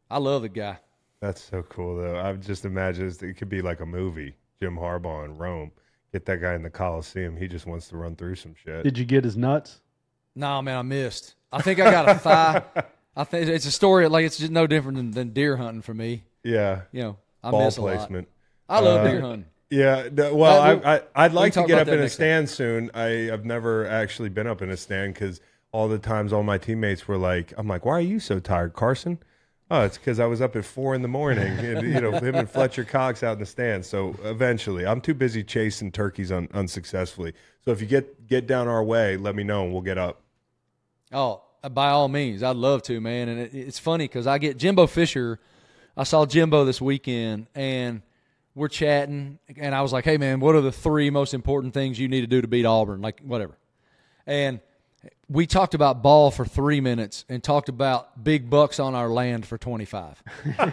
[0.09, 0.77] I love the guy.
[1.19, 2.17] that's so cool though.
[2.19, 4.35] I've just imagine it could be like a movie.
[4.61, 5.71] Jim Harbaugh in Rome.
[6.13, 7.35] Get that guy in the Coliseum.
[7.35, 8.83] He just wants to run through some shit.
[8.83, 9.81] Did you get his nuts?
[10.35, 11.35] No, man, I missed.
[11.51, 12.63] I think I got a thigh.
[13.15, 15.93] I think it's a story like it's just no different than, than deer hunting for
[15.93, 16.23] me.
[16.43, 16.81] Yeah.
[16.91, 17.95] You know, I Ball miss a lot.
[17.97, 18.27] placement.
[18.69, 19.45] I love Uh, deer hunting.
[19.69, 22.45] Yeah, well, I, I, I'd like to get up in a next time.
[22.45, 22.91] stand soon.
[22.93, 25.41] I, I've never actually been up in a stand because
[25.71, 28.73] all the times all my teammates were like, I'm like, why are you so tired,
[28.73, 29.17] Carson?
[29.71, 31.47] Oh, it's because I was up at four in the morning.
[31.57, 33.83] and, you know, him and Fletcher Cox out in the stand.
[33.83, 37.33] So eventually, I'm too busy chasing turkeys un, unsuccessfully.
[37.65, 40.21] So if you get get down our way, let me know and we'll get up.
[41.11, 41.41] Oh,
[41.71, 43.29] by all means, I'd love to, man.
[43.29, 45.39] And it, it's funny because I get Jimbo Fisher.
[45.95, 48.01] I saw Jimbo this weekend, and
[48.55, 51.99] we're chatting, and I was like, "Hey, man, what are the three most important things
[51.99, 53.57] you need to do to beat Auburn?" Like, whatever.
[54.25, 54.59] And
[55.29, 59.45] we talked about ball for three minutes and talked about big bucks on our land
[59.45, 60.21] for twenty five.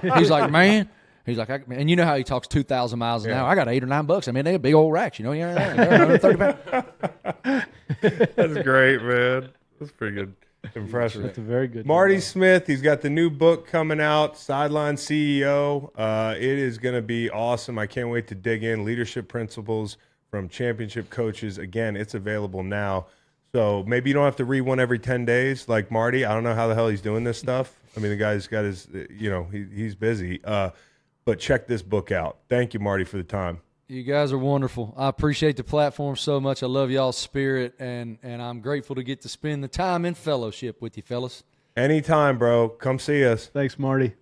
[0.17, 0.89] He's like, "Man."
[1.27, 3.47] He's like, I, and you know how he talks two thousand miles an hour.
[3.47, 4.27] I got eight or nine bucks.
[4.27, 5.33] I mean, they're big old racks, you know.
[5.33, 7.67] Yeah, 130 pounds.
[8.01, 9.51] That's great, man.
[9.79, 10.35] That's pretty good.
[10.75, 11.23] Impressive.
[11.23, 11.87] That's a very good.
[11.87, 15.91] Marty Smith, he's got the new book coming out, Sideline CEO.
[15.97, 17.79] Uh, it is going to be awesome.
[17.79, 18.85] I can't wait to dig in.
[18.85, 19.97] Leadership principles
[20.31, 21.59] from championship coaches.
[21.59, 23.07] Again, it's available now.
[23.53, 26.25] So maybe you don't have to read one every 10 days like Marty.
[26.25, 27.75] I don't know how the hell he's doing this stuff.
[27.97, 30.41] I mean, the guy's got his, you know, he, he's busy.
[30.45, 30.71] Uh,
[31.25, 32.39] but check this book out.
[32.49, 33.61] Thank you, Marty, for the time.
[33.91, 34.95] You guys are wonderful.
[34.97, 36.63] I appreciate the platform so much.
[36.63, 40.15] I love y'all's spirit, and and I'm grateful to get to spend the time in
[40.15, 41.43] fellowship with you, fellas.
[41.77, 42.69] Anytime, bro.
[42.69, 43.47] Come see us.
[43.47, 44.15] Thanks, Marty.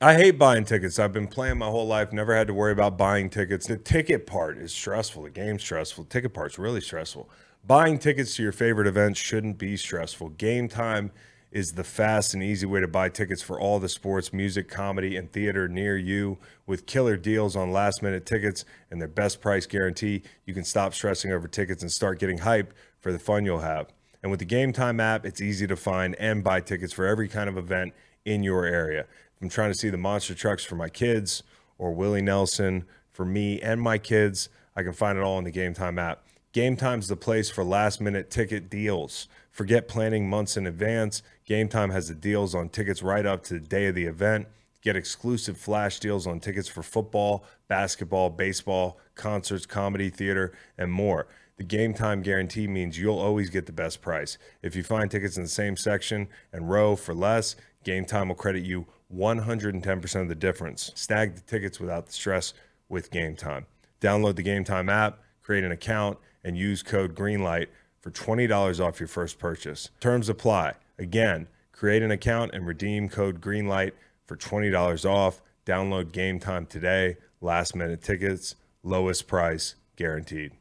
[0.00, 0.98] I hate buying tickets.
[0.98, 3.66] I've been playing my whole life, never had to worry about buying tickets.
[3.66, 5.22] The ticket part is stressful.
[5.22, 6.04] The game's stressful.
[6.04, 7.30] The ticket part's really stressful.
[7.66, 10.28] Buying tickets to your favorite events shouldn't be stressful.
[10.30, 11.12] Game time
[11.50, 15.16] is the fast and easy way to buy tickets for all the sports, music, comedy,
[15.16, 16.38] and theater near you.
[16.66, 20.92] With killer deals on last minute tickets and their best price guarantee, you can stop
[20.92, 22.70] stressing over tickets and start getting hyped
[23.00, 23.88] for the fun you'll have.
[24.22, 27.28] And with the Game Time app, it's easy to find and buy tickets for every
[27.28, 27.94] kind of event
[28.24, 29.06] in your area.
[29.36, 31.42] If I'm trying to see the monster trucks for my kids
[31.78, 35.50] or Willie Nelson for me and my kids, I can find it all in the
[35.50, 36.24] Game Time app.
[36.52, 39.28] Game Time's the place for last minute ticket deals.
[39.50, 41.22] Forget planning months in advance.
[41.48, 44.48] Game Time has the deals on tickets right up to the day of the event.
[44.82, 51.26] Get exclusive flash deals on tickets for football, basketball, baseball, concerts, comedy, theater, and more.
[51.56, 54.36] The game time guarantee means you'll always get the best price.
[54.62, 58.34] If you find tickets in the same section and row for less, Game Time will
[58.34, 60.92] credit you 110% of the difference.
[60.96, 62.52] Snag the tickets without the stress
[62.90, 63.64] with Game Time.
[64.02, 67.70] Download the Game Time app, create an account, and use code GREENLIGHT
[68.00, 69.88] for $20 off your first purchase.
[69.98, 70.74] Terms apply.
[70.98, 73.92] Again, create an account and redeem code GREENLIGHT
[74.26, 75.40] for $20 off.
[75.64, 77.16] Download Game Time today.
[77.40, 80.52] Last minute tickets, lowest price guaranteed.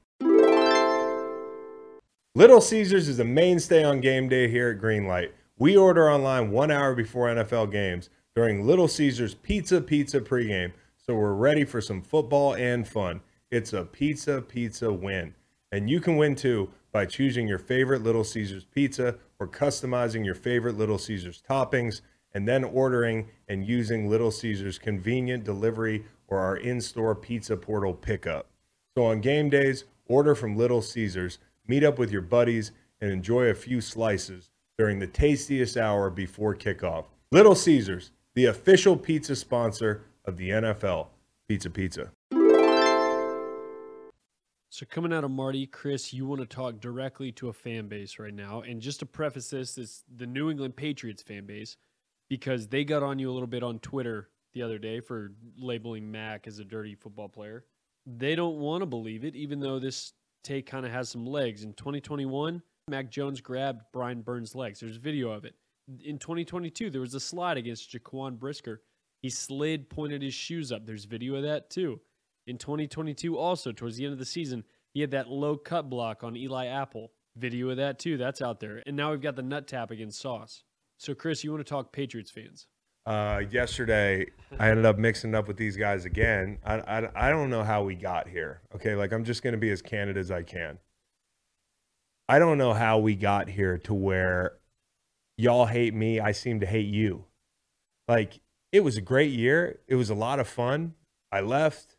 [2.35, 5.31] Little Caesars is a mainstay on game day here at Greenlight.
[5.57, 11.15] We order online one hour before NFL games during Little Caesars Pizza Pizza pregame, so
[11.15, 13.21] we're ready for some football and fun.
[13.49, 15.33] It's a pizza pizza win.
[15.71, 20.35] And you can win too by choosing your favorite Little Caesars pizza or customizing your
[20.35, 22.01] favorite Little Caesars toppings
[22.33, 28.47] and then ordering and using Little Caesars convenient delivery or our in-store pizza portal pickup.
[28.95, 33.45] So on game days, order from Little Caesars, meet up with your buddies, and enjoy
[33.45, 37.05] a few slices during the tastiest hour before kickoff.
[37.31, 41.07] Little Caesars, the official pizza sponsor of the NFL.
[41.47, 42.11] Pizza Pizza.
[44.77, 48.19] So coming out of Marty, Chris, you want to talk directly to a fan base
[48.19, 51.77] right now, and just to preface this, is the New England Patriots fan base
[52.29, 56.11] because they got on you a little bit on Twitter the other day for labeling
[56.11, 57.65] Mac as a dirty football player.
[58.05, 60.13] They don't want to believe it, even though this
[60.43, 61.63] take kind of has some legs.
[61.63, 64.81] In 2021, Mac Jones grabbed Brian Burns' legs.
[64.81, 65.55] There's video of it.
[66.05, 68.83] In 2022, there was a slide against Jaquan Brisker.
[69.23, 70.85] He slid, pointed his shoes up.
[70.85, 71.99] There's video of that too.
[72.47, 74.63] In 2022, also towards the end of the season,
[74.93, 77.11] he had that low cut block on Eli Apple.
[77.35, 78.17] Video of that too.
[78.17, 78.81] That's out there.
[78.87, 80.63] And now we've got the nut tap against Sauce.
[80.97, 82.67] So, Chris, you want to talk Patriots fans?
[83.05, 84.25] Uh, yesterday,
[84.59, 86.57] I ended up mixing up with these guys again.
[86.65, 88.61] I, I, I don't know how we got here.
[88.73, 90.79] Okay, like I'm just going to be as candid as I can.
[92.29, 94.53] I don't know how we got here to where
[95.37, 96.19] y'all hate me.
[96.19, 97.25] I seem to hate you.
[98.07, 98.39] Like,
[98.71, 99.79] it was a great year.
[99.87, 100.93] It was a lot of fun.
[101.31, 101.96] I left.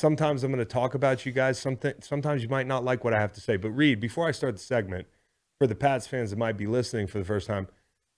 [0.00, 1.58] Sometimes I'm going to talk about you guys.
[1.58, 3.56] Something, sometimes you might not like what I have to say.
[3.56, 5.06] But, Reed, before I start the segment,
[5.58, 7.68] for the Pats fans that might be listening for the first time,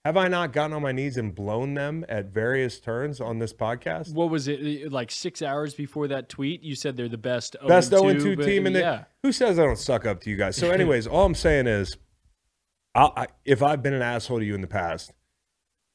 [0.03, 3.53] Have I not gotten on my knees and blown them at various turns on this
[3.53, 4.13] podcast?
[4.13, 6.63] What was it uh, like six hours before that tweet?
[6.63, 8.79] You said they're the best Best 0 2 2 team in the.
[8.79, 9.03] yeah.
[9.21, 10.55] Who says I don't suck up to you guys?
[10.55, 11.95] So, anyways, all I'm saying is,
[12.95, 15.11] I'll, I, if I've been an asshole to you in the past,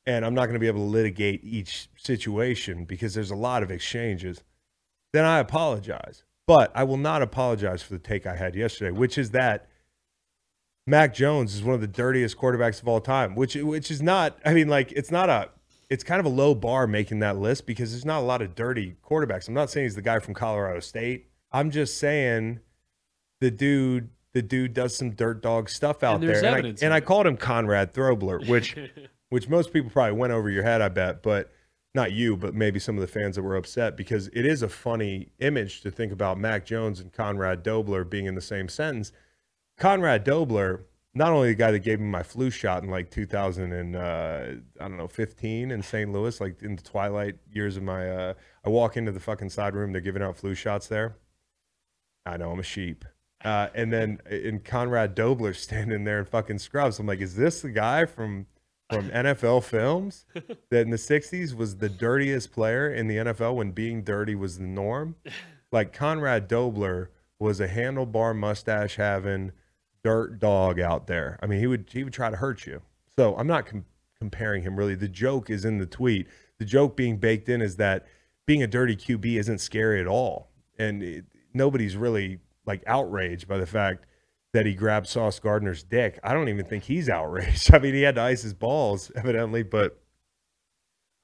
[0.06, 3.62] and I'm not going to be able to litigate each situation because there's a lot
[3.62, 4.42] of exchanges,
[5.12, 6.24] then I apologize.
[6.47, 9.68] But I will not apologize for the take I had yesterday, which is that
[10.86, 14.39] Mac Jones is one of the dirtiest quarterbacks of all time, which which is not.
[14.44, 15.51] I mean, like it's not a.
[15.89, 18.55] It's kind of a low bar making that list because there's not a lot of
[18.55, 19.47] dirty quarterbacks.
[19.47, 21.28] I'm not saying he's the guy from Colorado State.
[21.52, 22.60] I'm just saying
[23.40, 24.10] the dude.
[24.32, 27.26] The dude does some dirt dog stuff out there's there, and, I, and I called
[27.26, 28.74] him Conrad Throbler, which
[29.28, 31.52] which most people probably went over your head, I bet, but
[31.94, 34.69] not you, but maybe some of the fans that were upset because it is a
[34.69, 39.12] funny image to think about Mac Jones and Conrad Dobler being in the same sentence.
[39.78, 43.73] Conrad Dobler, not only the guy that gave me my flu shot in like 2000
[43.73, 44.44] and uh,
[44.81, 46.10] I don't know 15 in St.
[46.10, 49.74] Louis, like in the twilight years of my, uh, I walk into the fucking side
[49.74, 51.16] room, they're giving out flu shots there.
[52.24, 53.05] I know I'm a sheep.
[53.44, 57.60] Uh, and then in Conrad Dobler standing there in fucking scrubs, I'm like, is this
[57.60, 58.47] the guy from
[58.93, 60.27] from NFL films
[60.70, 64.59] that in the 60s was the dirtiest player in the NFL when being dirty was
[64.59, 65.16] the norm?
[65.70, 69.52] Like Conrad Dobler was a handlebar mustache having
[70.05, 71.39] dirt dog out there.
[71.43, 72.82] I mean, he would he would try to hurt you.
[73.16, 73.86] So I'm not com-
[74.19, 74.94] comparing him really.
[74.94, 76.28] The joke is in the tweet.
[76.59, 78.06] The joke being baked in is that
[78.47, 81.24] being a dirty QB isn't scary at all, and it,
[81.55, 84.06] nobody's really like outraged by the fact
[84.52, 86.18] that he grabbed Sauce Gardner's dick.
[86.22, 87.74] I don't even think he's outraged.
[87.74, 89.98] I mean, he had to ice his balls evidently, but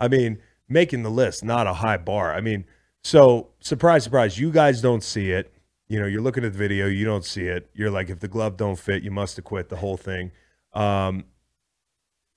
[0.01, 0.39] I mean,
[0.69, 2.33] making the list not a high bar.
[2.33, 2.65] I mean,
[3.03, 5.53] so surprise, surprise, you guys don't see it.
[5.89, 7.71] You know, you're looking at the video, you don't see it.
[7.73, 10.33] You're like, if the glove don't fit, you must have quit the whole thing.
[10.75, 11.25] Um,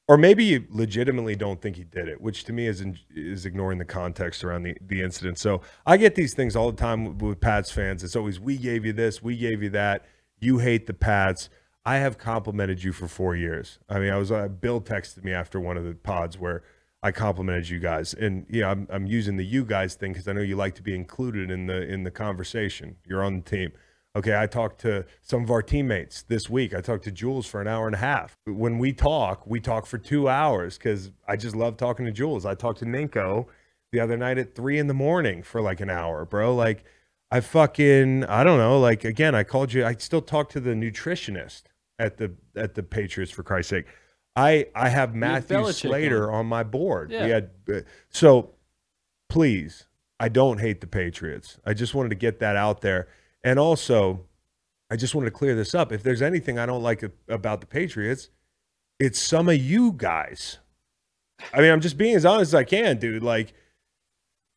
[0.08, 3.46] or maybe you legitimately don't think he did it, which to me is in, is
[3.46, 5.38] ignoring the context around the, the incident.
[5.38, 8.04] So I get these things all the time with, with Pats fans.
[8.04, 10.06] It's always we gave you this, we gave you that.
[10.42, 11.50] You hate the Pats.
[11.86, 13.80] I have complimented you for four years.
[13.88, 16.64] I mean, I was uh, Bill texted me after one of the pods where
[17.04, 20.34] I complimented you guys, and yeah, I'm I'm using the you guys thing because I
[20.34, 22.98] know you like to be included in the in the conversation.
[23.06, 23.72] You're on the team.
[24.16, 26.76] Okay, I talked to some of our teammates this week.
[26.76, 28.36] I talked to Jules for an hour and a half.
[28.46, 32.46] When we talk, we talk for two hours because I just love talking to Jules.
[32.46, 33.46] I talked to Ninko
[33.94, 36.54] the other night at three in the morning for like an hour, bro.
[36.54, 36.84] Like,
[37.32, 38.80] I fucking I don't know.
[38.80, 39.86] Like again, I called you.
[39.86, 41.64] I still talk to the nutritionist
[41.98, 43.86] at the at the Patriots for Christ's sake.
[44.36, 47.12] I I have Matthew Slater on my board.
[47.12, 47.28] Yeah.
[47.28, 47.80] Had uh,
[48.10, 48.52] so
[49.30, 49.86] please,
[50.20, 51.58] I don't hate the Patriots.
[51.66, 53.08] I just wanted to get that out there.
[53.44, 54.26] And also,
[54.92, 55.92] I just wanted to clear this up.
[55.92, 58.30] If there's anything I don't like about the Patriots,
[59.00, 60.60] it's some of you guys.
[61.54, 63.24] I mean, I'm just being as honest as I can, dude.
[63.24, 63.54] Like,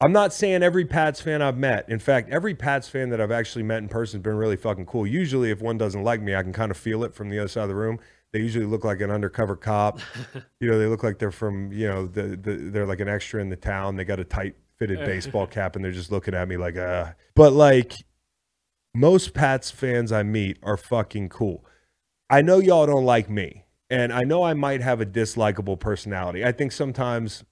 [0.04, 1.88] I'm not saying every Pats fan I've met.
[1.88, 4.84] In fact, every Pats fan that I've actually met in person has been really fucking
[4.84, 5.06] cool.
[5.06, 7.48] Usually, if one doesn't like me, I can kind of feel it from the other
[7.48, 7.98] side of the room.
[8.30, 10.00] They usually look like an undercover cop.
[10.60, 13.40] you know, they look like they're from, you know, the, the they're like an extra
[13.40, 13.96] in the town.
[13.96, 17.12] They got a tight fitted baseball cap and they're just looking at me like, uh.
[17.34, 17.94] But like,
[18.94, 21.64] most Pats fans I meet are fucking cool.
[22.28, 26.44] I know y'all don't like me, and I know I might have a dislikable personality.
[26.44, 27.42] I think sometimes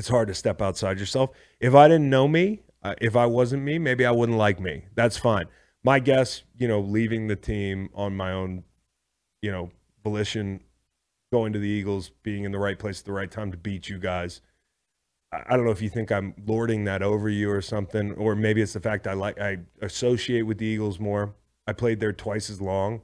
[0.00, 1.28] it's hard to step outside yourself.
[1.60, 4.86] If I didn't know me, uh, if I wasn't me, maybe I wouldn't like me.
[4.94, 5.44] That's fine.
[5.84, 8.64] My guess, you know, leaving the team on my own,
[9.42, 9.72] you know,
[10.02, 10.62] volition,
[11.30, 13.90] going to the Eagles, being in the right place at the right time to beat
[13.90, 14.40] you guys.
[15.34, 18.34] I I don't know if you think I'm lording that over you or something, or
[18.34, 21.34] maybe it's the fact I like I associate with the Eagles more.
[21.66, 23.02] I played there twice as long.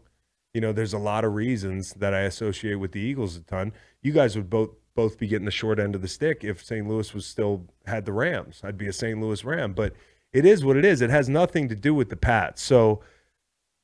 [0.55, 3.75] You know, there's a lot of reasons that I associate with the Eagles a ton.
[4.01, 6.89] You guys would both both be getting the short end of the stick if St.
[6.89, 8.61] Louis was still had the Rams.
[8.65, 9.21] I'd be a St.
[9.21, 9.93] Louis Ram, but
[10.33, 11.01] it is what it is.
[11.01, 12.63] It has nothing to do with the Pats.
[12.63, 13.01] So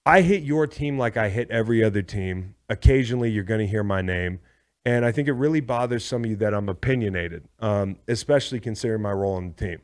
[0.05, 2.57] I hit your team like I hit every other team.
[2.69, 4.41] Occasionally, you're going to hear my name.
[4.85, 9.03] And I think it really bothers some of you that I'm opinionated, um, especially considering
[9.03, 9.79] my role on the team.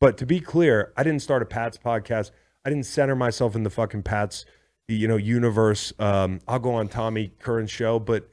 [0.00, 2.32] But to be clear, I didn't start a Pats podcast.
[2.64, 4.46] I didn't center myself in the fucking Pats,
[4.88, 5.92] you know, universe.
[5.98, 8.28] Um, I'll go on Tommy Curran's show, but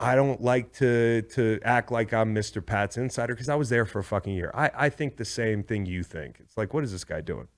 [0.00, 2.64] I don't like to to act like I'm Mr.
[2.64, 4.50] Pat's insider because I was there for a fucking year.
[4.54, 6.36] I, I think the same thing you think.
[6.40, 7.48] It's like, what is this guy doing?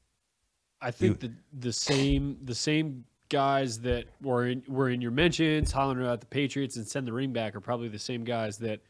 [0.80, 5.70] I think the the same the same guys that were in were in your mentions,
[5.70, 8.80] hollering about the Patriots and send the ring back are probably the same guys that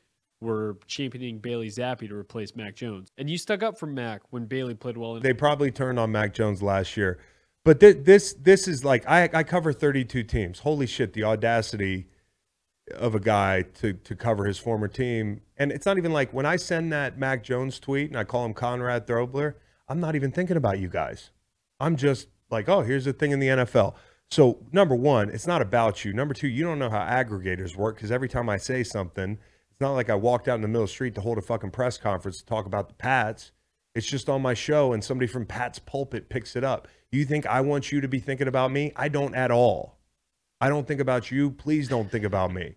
[0.40, 3.10] were championing Bailey Zappe to replace Mac Jones.
[3.18, 5.16] And you stuck up for Mac when Bailey played well.
[5.16, 7.18] In- They probably turned on Mac Jones last year,
[7.64, 10.60] but thi- this this is like I I cover 32 teams.
[10.60, 12.06] Holy shit, the audacity!
[12.93, 15.41] Of a guy to to cover his former team.
[15.57, 18.45] And it's not even like when I send that Mac Jones tweet and I call
[18.45, 19.55] him Conrad Throbler,
[19.89, 21.31] I'm not even thinking about you guys.
[21.79, 23.95] I'm just like, oh, here's the thing in the NFL.
[24.31, 26.12] So number one, it's not about you.
[26.12, 29.81] Number two, you don't know how aggregators work because every time I say something, it's
[29.81, 31.73] not like I walked out in the middle of the street to hold a fucking
[31.73, 33.51] press conference to talk about the Pats.
[33.95, 36.87] It's just on my show and somebody from Pat's pulpit picks it up.
[37.11, 38.93] You think I want you to be thinking about me?
[38.95, 39.99] I don't at all.
[40.61, 41.51] I don't think about you.
[41.51, 42.77] Please don't think about me.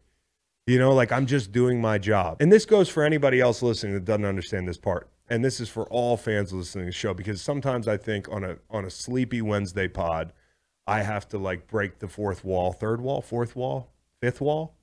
[0.66, 2.38] You know, like I'm just doing my job.
[2.42, 5.10] And this goes for anybody else listening that doesn't understand this part.
[5.30, 8.44] And this is for all fans listening to the show because sometimes I think on
[8.44, 10.34] a on a sleepy Wednesday pod,
[10.88, 13.92] I have to like break the fourth wall, third wall, fourth wall,
[14.22, 14.76] fifth wall.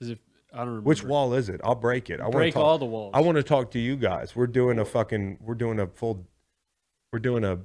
[0.00, 0.18] Is it?
[0.52, 0.88] I don't remember.
[0.88, 1.60] Which wall is it?
[1.62, 2.20] I'll break it.
[2.20, 3.12] I want Break to talk, all the walls.
[3.14, 4.34] I want to talk to you guys.
[4.34, 6.26] We're doing a fucking we're doing a full
[7.12, 7.58] we're doing a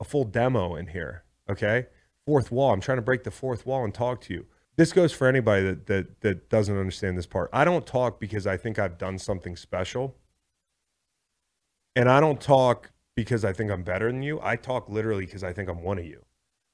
[0.00, 1.24] a full demo in here.
[1.48, 1.86] Okay?
[2.26, 2.72] Fourth wall.
[2.72, 4.46] I'm trying to break the fourth wall and talk to you.
[4.80, 7.50] This goes for anybody that that that doesn't understand this part.
[7.52, 10.16] I don't talk because I think I've done something special.
[11.94, 14.40] And I don't talk because I think I'm better than you.
[14.42, 16.24] I talk literally because I think I'm one of you.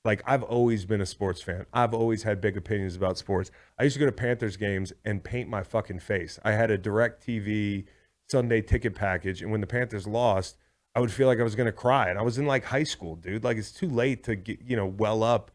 [0.04, 1.66] Like I've always been a sports fan.
[1.72, 3.50] I've always had big opinions about sports.
[3.76, 6.38] I used to go to Panthers games and paint my fucking face.
[6.44, 7.86] I had a direct TV
[8.30, 10.58] Sunday ticket package and when the Panthers lost,
[10.94, 12.08] I would feel like I was going to cry.
[12.08, 13.42] And I was in like high school, dude.
[13.42, 15.50] Like it's too late to get, you know, well up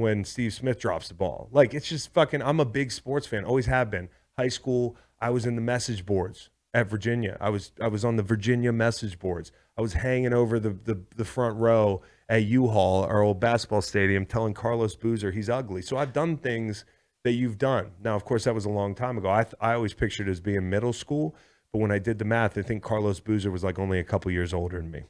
[0.00, 1.48] when Steve Smith drops the ball.
[1.52, 3.44] Like it's just fucking I'm a big sports fan.
[3.44, 4.08] Always have been.
[4.38, 7.36] High school, I was in the message boards at Virginia.
[7.40, 9.52] I was I was on the Virginia message boards.
[9.76, 14.24] I was hanging over the the, the front row at U-Hall, our old basketball stadium,
[14.24, 15.82] telling Carlos Boozer he's ugly.
[15.82, 16.84] So I've done things
[17.24, 17.90] that you've done.
[18.02, 19.28] Now, of course, that was a long time ago.
[19.28, 21.34] I, th- I always pictured as being middle school,
[21.72, 24.30] but when I did the math, I think Carlos Boozer was like only a couple
[24.30, 25.02] years older than me.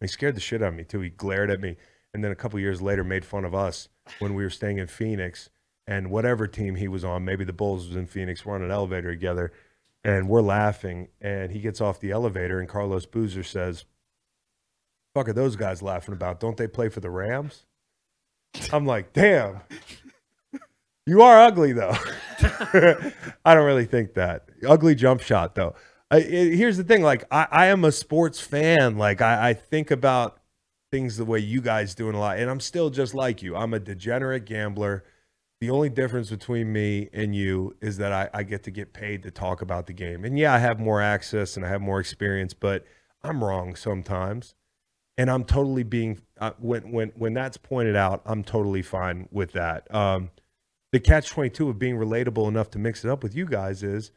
[0.00, 1.00] He scared the shit out of me too.
[1.00, 1.76] He glared at me,
[2.14, 3.88] and then a couple years later made fun of us
[4.18, 5.50] when we were staying in Phoenix.
[5.86, 8.44] And whatever team he was on, maybe the Bulls was in Phoenix.
[8.44, 9.52] We're on an elevator together,
[10.04, 11.08] and we're laughing.
[11.20, 13.86] And he gets off the elevator, and Carlos Boozer says,
[15.14, 16.40] "Fuck are those guys laughing about?
[16.40, 17.64] Don't they play for the Rams?"
[18.70, 19.60] I'm like, "Damn."
[21.06, 21.96] You are ugly though.
[23.44, 24.48] I don't really think that.
[24.66, 25.74] Ugly jump shot though.
[26.10, 27.02] I, it- here's the thing.
[27.02, 28.98] Like I, I am a sports fan.
[28.98, 30.37] Like I, I think about
[30.90, 33.56] things the way you guys do in a lot, and I'm still just like you.
[33.56, 35.04] I'm a degenerate gambler.
[35.60, 39.24] The only difference between me and you is that I, I get to get paid
[39.24, 40.24] to talk about the game.
[40.24, 42.84] And yeah, I have more access and I have more experience, but
[43.22, 44.54] I'm wrong sometimes.
[45.16, 49.50] And I'm totally being uh, when when when that's pointed out, I'm totally fine with
[49.52, 49.92] that.
[49.92, 50.30] Um,
[50.92, 54.12] the catch 22 of being relatable enough to mix it up with you guys is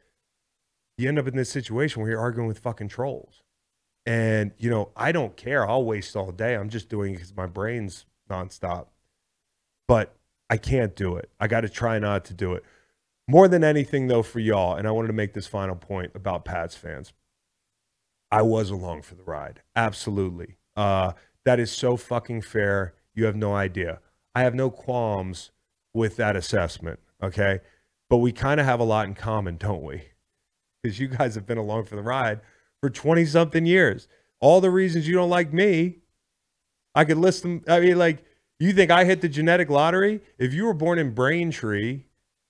[0.97, 3.40] you end up in this situation where you're arguing with fucking trolls.
[4.05, 5.67] And, you know, I don't care.
[5.67, 6.55] I'll waste all day.
[6.55, 8.87] I'm just doing it because my brain's nonstop.
[9.87, 10.15] But
[10.49, 11.29] I can't do it.
[11.39, 12.63] I got to try not to do it.
[13.27, 16.45] More than anything, though, for y'all, and I wanted to make this final point about
[16.45, 17.13] Pats fans.
[18.31, 19.61] I was along for the ride.
[19.75, 20.57] Absolutely.
[20.75, 21.13] Uh,
[21.45, 22.93] that is so fucking fair.
[23.13, 23.99] You have no idea.
[24.33, 25.51] I have no qualms
[25.93, 26.99] with that assessment.
[27.21, 27.59] Okay.
[28.09, 30.03] But we kind of have a lot in common, don't we?
[30.81, 32.41] Because you guys have been along for the ride
[32.81, 34.07] for 20 something years.
[34.39, 35.99] All the reasons you don't like me,
[36.95, 37.63] I could list them.
[37.67, 38.25] I mean, like,
[38.59, 40.21] you think I hit the genetic lottery?
[40.37, 42.03] If you were born in Braintree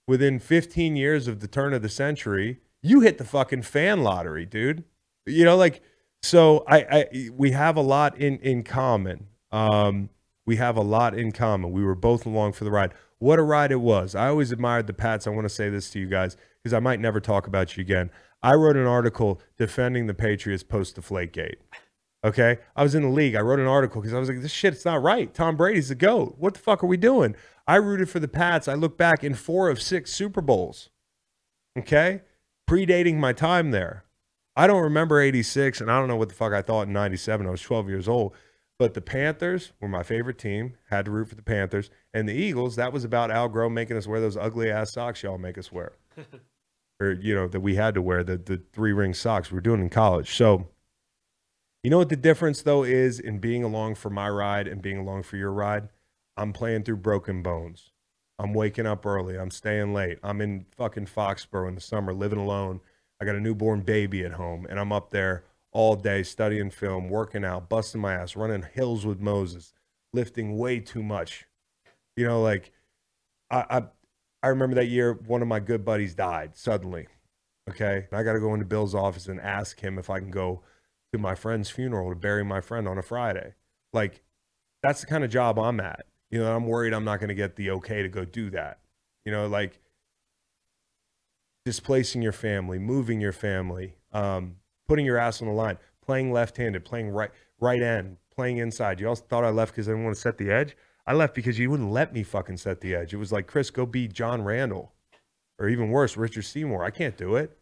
[0.08, 4.46] within 15 years of the turn of the century, you hit the fucking fan lottery,
[4.46, 4.84] dude.
[5.26, 5.82] You know, like,
[6.24, 9.28] so I, I we have a lot in in common.
[9.52, 10.10] Um,
[10.46, 11.72] we have a lot in common.
[11.72, 12.94] We were both along for the ride.
[13.20, 14.16] What a ride it was.
[14.16, 15.28] I always admired the Pats.
[15.28, 17.82] I want to say this to you guys because I might never talk about you
[17.82, 18.10] again.
[18.44, 21.58] I wrote an article defending the Patriots post Deflategate.
[22.24, 22.60] Okay.
[22.76, 23.36] I was in the league.
[23.36, 25.34] I wrote an article because I was like, this shit's not right.
[25.34, 26.36] Tom Brady's the GOAT.
[26.38, 27.36] What the fuck are we doing?
[27.68, 28.68] I rooted for the Pats.
[28.68, 30.90] I look back in four of six Super Bowls.
[31.78, 32.22] Okay.
[32.70, 34.06] Predating my time there.
[34.56, 37.48] I don't remember 86, and I don't know what the fuck I thought in 97.
[37.48, 38.36] I was 12 years old.
[38.78, 40.76] But the Panthers were my favorite team.
[40.90, 41.90] Had to root for the Panthers.
[42.14, 45.24] And the Eagles, that was about Al Groh making us wear those ugly ass socks
[45.24, 45.94] y'all make us wear.
[47.02, 49.62] or, you know, that we had to wear, the, the three ring socks we were
[49.62, 50.36] doing in college.
[50.36, 50.68] So,
[51.84, 55.00] you know what the difference, though, is in being along for my ride and being
[55.00, 55.90] along for your ride?
[56.38, 57.92] I'm playing through broken bones.
[58.38, 59.38] I'm waking up early.
[59.38, 60.20] I'm staying late.
[60.24, 62.82] I'm in fucking Foxborough in the summer, living alone.
[63.20, 67.10] I got a newborn baby at home, and I'm up there all day studying film,
[67.10, 69.74] working out, busting my ass, running hills with Moses,
[70.14, 71.48] lifting way too much.
[72.16, 72.72] You know, like
[73.50, 73.84] I I,
[74.44, 77.08] I remember that year one of my good buddies died suddenly.
[77.70, 78.08] Okay.
[78.10, 80.64] And I got to go into Bill's office and ask him if I can go
[81.14, 83.54] to my friend's funeral to bury my friend on a Friday.
[83.94, 84.24] Like
[84.82, 86.06] that's the kind of job I'm at.
[86.30, 88.80] You know, I'm worried I'm not going to get the okay to go do that.
[89.26, 89.80] You know, like
[91.66, 94.56] displacing your family, moving your family, um,
[94.88, 99.00] putting your ass on the line, playing left-handed, playing right right end, playing inside.
[99.00, 100.76] You all thought I left because I didn't want to set the edge.
[101.06, 103.14] I left because you wouldn't let me fucking set the edge.
[103.14, 104.94] It was like Chris, go be John Randle,
[105.60, 106.84] or even worse, Richard Seymour.
[106.84, 107.58] I can't do it.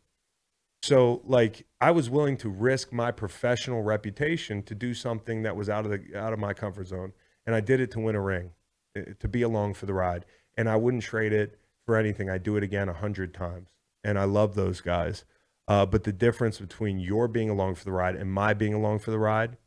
[0.81, 5.69] So like I was willing to risk my professional reputation to do something that was
[5.69, 7.13] out of the out of my comfort zone,
[7.45, 8.51] and I did it to win a ring,
[8.95, 10.25] eh, to be along for the ride,
[10.55, 12.29] and I wouldn't trade it for anything.
[12.29, 13.69] I'd do it again a hundred times,
[14.03, 15.25] and I love those guys.
[15.67, 18.99] Uh, but the difference between your being along for the ride and my being along
[18.99, 19.57] for the ride,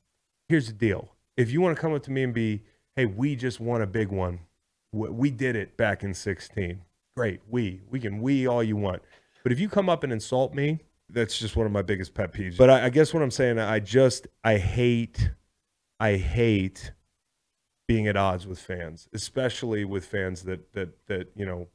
[0.48, 2.62] here's the deal: if you want to come up to me and be,
[2.96, 4.40] "Hey, we just won a big one,
[4.92, 6.82] we, did it back in '16,"
[7.16, 7.40] great.
[7.48, 9.02] We we can we all you want,
[9.42, 10.80] but if you come up and insult me
[11.12, 12.56] that's just one of my biggest pet peeves.
[12.56, 15.30] But I, I guess what I'm saying, I just I hate,
[16.00, 16.92] I hate
[17.86, 21.68] being at odds with fans, especially with fans that that that you know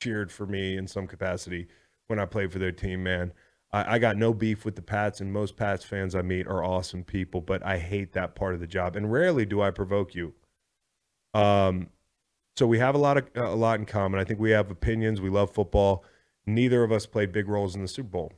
[0.00, 1.66] cheered for me in some capacity
[2.06, 3.02] when I played for their team.
[3.02, 3.32] Man,
[3.72, 7.02] I got no beef with the Pats, and most Pats fans I meet are awesome
[7.02, 7.40] people.
[7.40, 10.34] But I hate that part of the job, and rarely do I provoke you.
[11.34, 11.88] Um,
[12.56, 14.20] so we have a lot of a lot in common.
[14.20, 15.20] I think we have opinions.
[15.20, 16.04] We love football.
[16.46, 18.32] Neither of us played big roles in the Super Bowl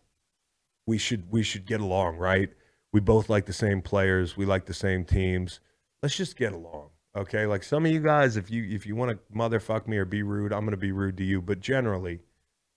[0.86, 2.50] we should we should get along, right?
[2.92, 5.60] We both like the same players, we like the same teams.
[6.02, 6.90] Let's just get along.
[7.16, 7.46] Okay?
[7.46, 10.22] Like some of you guys if you if you want to motherfuck me or be
[10.22, 12.20] rude, I'm to be rude to you, but generally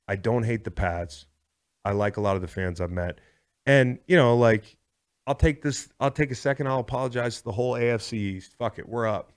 [0.07, 1.27] I don't hate the Pats.
[1.85, 3.19] I like a lot of the fans I've met.
[3.65, 4.77] And, you know, like
[5.27, 8.55] I'll take this I'll take a second, I'll apologize to the whole AFC East.
[8.57, 9.31] Fuck it, we're up.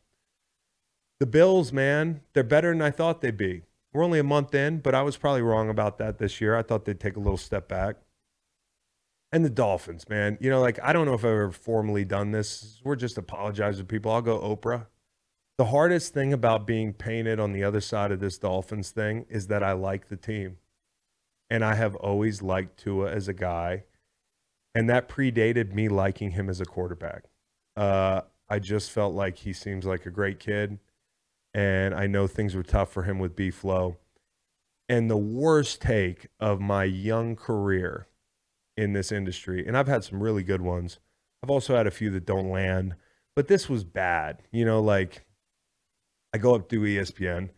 [1.22, 3.62] The Bills, man, they're better than I thought they'd be.
[3.92, 6.56] We're only a month in, but I was probably wrong about that this year.
[6.56, 7.98] I thought they'd take a little step back
[9.32, 10.36] and the Dolphins, man.
[10.40, 12.80] You know, like I don't know if I've ever formally done this.
[12.82, 14.10] We're just apologizing to people.
[14.10, 14.86] I'll go Oprah.
[15.58, 19.46] The hardest thing about being painted on the other side of this Dolphins thing is
[19.46, 20.58] that I like the team.
[21.48, 23.84] And I have always liked Tua as a guy.
[24.74, 27.26] And that predated me liking him as a quarterback.
[27.76, 30.80] Uh, I just felt like he seems like a great kid.
[31.54, 33.98] And I know things were tough for him with B Flow.
[34.88, 38.08] And the worst take of my young career
[38.76, 40.98] in this industry, and I've had some really good ones.
[41.42, 42.94] I've also had a few that don't land,
[43.34, 44.42] but this was bad.
[44.50, 45.24] You know, like
[46.32, 47.50] I go up to ESPN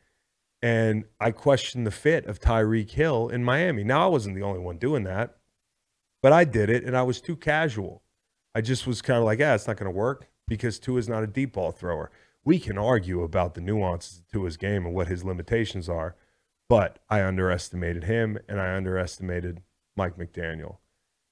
[0.62, 3.84] and I question the fit of Tyreek Hill in Miami.
[3.84, 5.36] Now, I wasn't the only one doing that,
[6.22, 8.02] but I did it and I was too casual.
[8.54, 11.22] I just was kind of like, yeah, it's not going to work because Tua's not
[11.22, 12.10] a deep ball thrower.
[12.44, 16.14] We can argue about the nuances to his game and what his limitations are,
[16.68, 19.62] but I underestimated him and I underestimated
[19.96, 20.76] Mike McDaniel.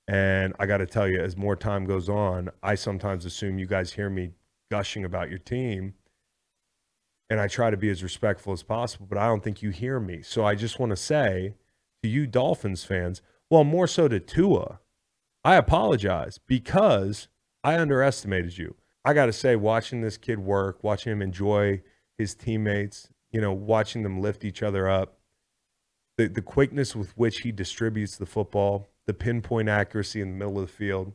[0.09, 3.67] And I got to tell you, as more time goes on, I sometimes assume you
[3.67, 4.33] guys hear me
[4.71, 5.95] gushing about your team.
[7.31, 10.01] And I try to be as respectful as possible, but I don't think you hear
[10.01, 10.23] me.
[10.23, 11.55] So I just want to say
[12.03, 14.81] to you Dolphins fans, well, more so to Tua,
[15.45, 17.29] I apologize because
[17.65, 18.75] I underestimated you.
[19.05, 21.83] I got to say, watching this kid work, watching him enjoy
[22.17, 25.19] his teammates, you know, watching them lift each other up,
[26.17, 30.61] the, the quickness with which he distributes the football, the pinpoint accuracy in the middle
[30.61, 31.13] of the field.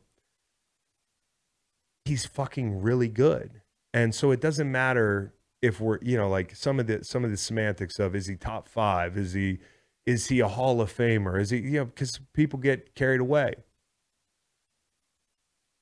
[2.05, 3.61] He's fucking really good.
[3.93, 7.31] And so it doesn't matter if we're, you know, like some of the some of
[7.31, 9.17] the semantics of is he top 5?
[9.17, 9.59] Is he
[10.05, 11.39] is he a Hall of Famer?
[11.39, 13.55] Is he, you know, cuz people get carried away.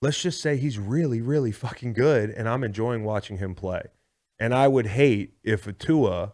[0.01, 3.83] Let's just say he's really really fucking good and I'm enjoying watching him play.
[4.39, 6.33] And I would hate if Atua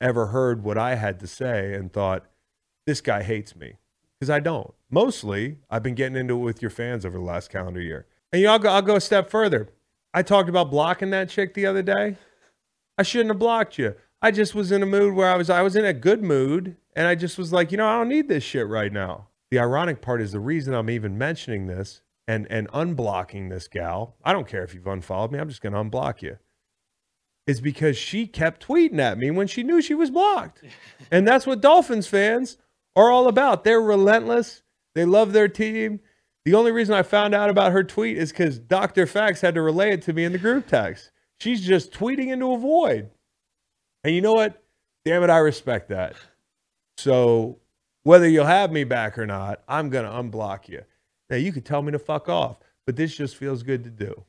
[0.00, 2.26] ever heard what I had to say and thought
[2.86, 3.78] this guy hates me
[4.18, 4.72] because I don't.
[4.90, 8.06] Mostly, I've been getting into it with your fans over the last calendar year.
[8.32, 9.68] And you know, I'll go, I'll go a step further.
[10.12, 12.16] I talked about blocking that chick the other day.
[12.96, 13.96] I shouldn't have blocked you.
[14.22, 16.76] I just was in a mood where I was I was in a good mood
[16.94, 19.28] and I just was like, you know, I don't need this shit right now.
[19.50, 24.16] The ironic part is the reason I'm even mentioning this and and unblocking this gal.
[24.24, 25.38] I don't care if you've unfollowed me.
[25.38, 26.38] I'm just going to unblock you.
[27.46, 30.62] Is because she kept tweeting at me when she knew she was blocked.
[31.10, 32.56] and that's what Dolphins fans
[32.96, 33.64] are all about.
[33.64, 34.62] They're relentless.
[34.94, 36.00] They love their team.
[36.44, 39.06] The only reason I found out about her tweet is because Dr.
[39.06, 41.10] Fax had to relay it to me in the group text.
[41.40, 43.10] She's just tweeting into a void.
[44.04, 44.62] And you know what?
[45.04, 46.14] Damn it, I respect that.
[46.98, 47.58] So
[48.04, 50.82] whether you'll have me back or not, I'm going to unblock you.
[51.30, 54.24] Now, you could tell me to fuck off, but this just feels good to do.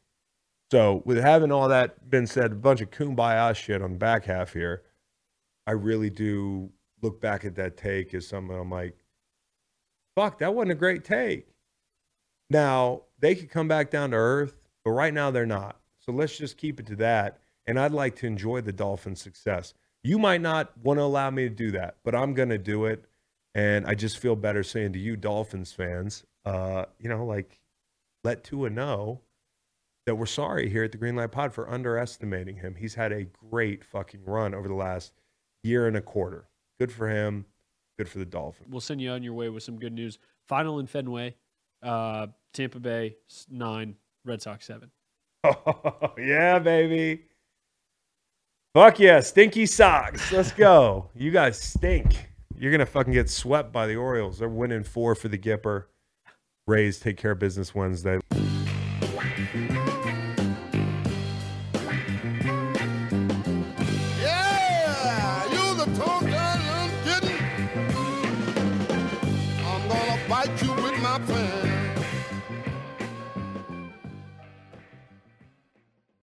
[0.72, 4.26] So, with having all that been said, a bunch of kumbaya shit on the back
[4.26, 4.84] half here,
[5.68, 8.98] I really do look back at that take as something I'm like,
[10.16, 11.48] fuck, that wasn't a great take.
[12.50, 15.80] Now, they could come back down to earth, but right now they're not.
[16.00, 17.40] So let's just keep it to that.
[17.66, 19.74] And I'd like to enjoy the Dolphins' success.
[20.04, 22.86] You might not want to allow me to do that, but I'm going to do
[22.86, 23.06] it.
[23.56, 27.60] And I just feel better saying to you, Dolphins fans, uh, you know, like
[28.24, 29.22] let Tua know
[30.06, 32.76] that we're sorry here at the Greenlight Pod for underestimating him.
[32.76, 35.14] He's had a great fucking run over the last
[35.64, 36.48] year and a quarter.
[36.80, 37.46] Good for him.
[37.98, 38.68] Good for the Dolphins.
[38.70, 40.20] We'll send you on your way with some good news.
[40.48, 41.36] Final in Fenway,
[41.82, 43.16] uh, Tampa Bay
[43.50, 43.96] nine,
[44.26, 44.92] Red Sox seven.
[45.44, 47.24] Oh, yeah, baby.
[48.74, 50.32] Fuck yeah, stinky socks.
[50.32, 51.10] Let's go.
[51.16, 52.30] You guys stink.
[52.58, 54.40] You're gonna fucking get swept by the Orioles.
[54.40, 55.86] They're winning four for the Gipper.
[56.68, 58.20] Rays take care of business Wednesday.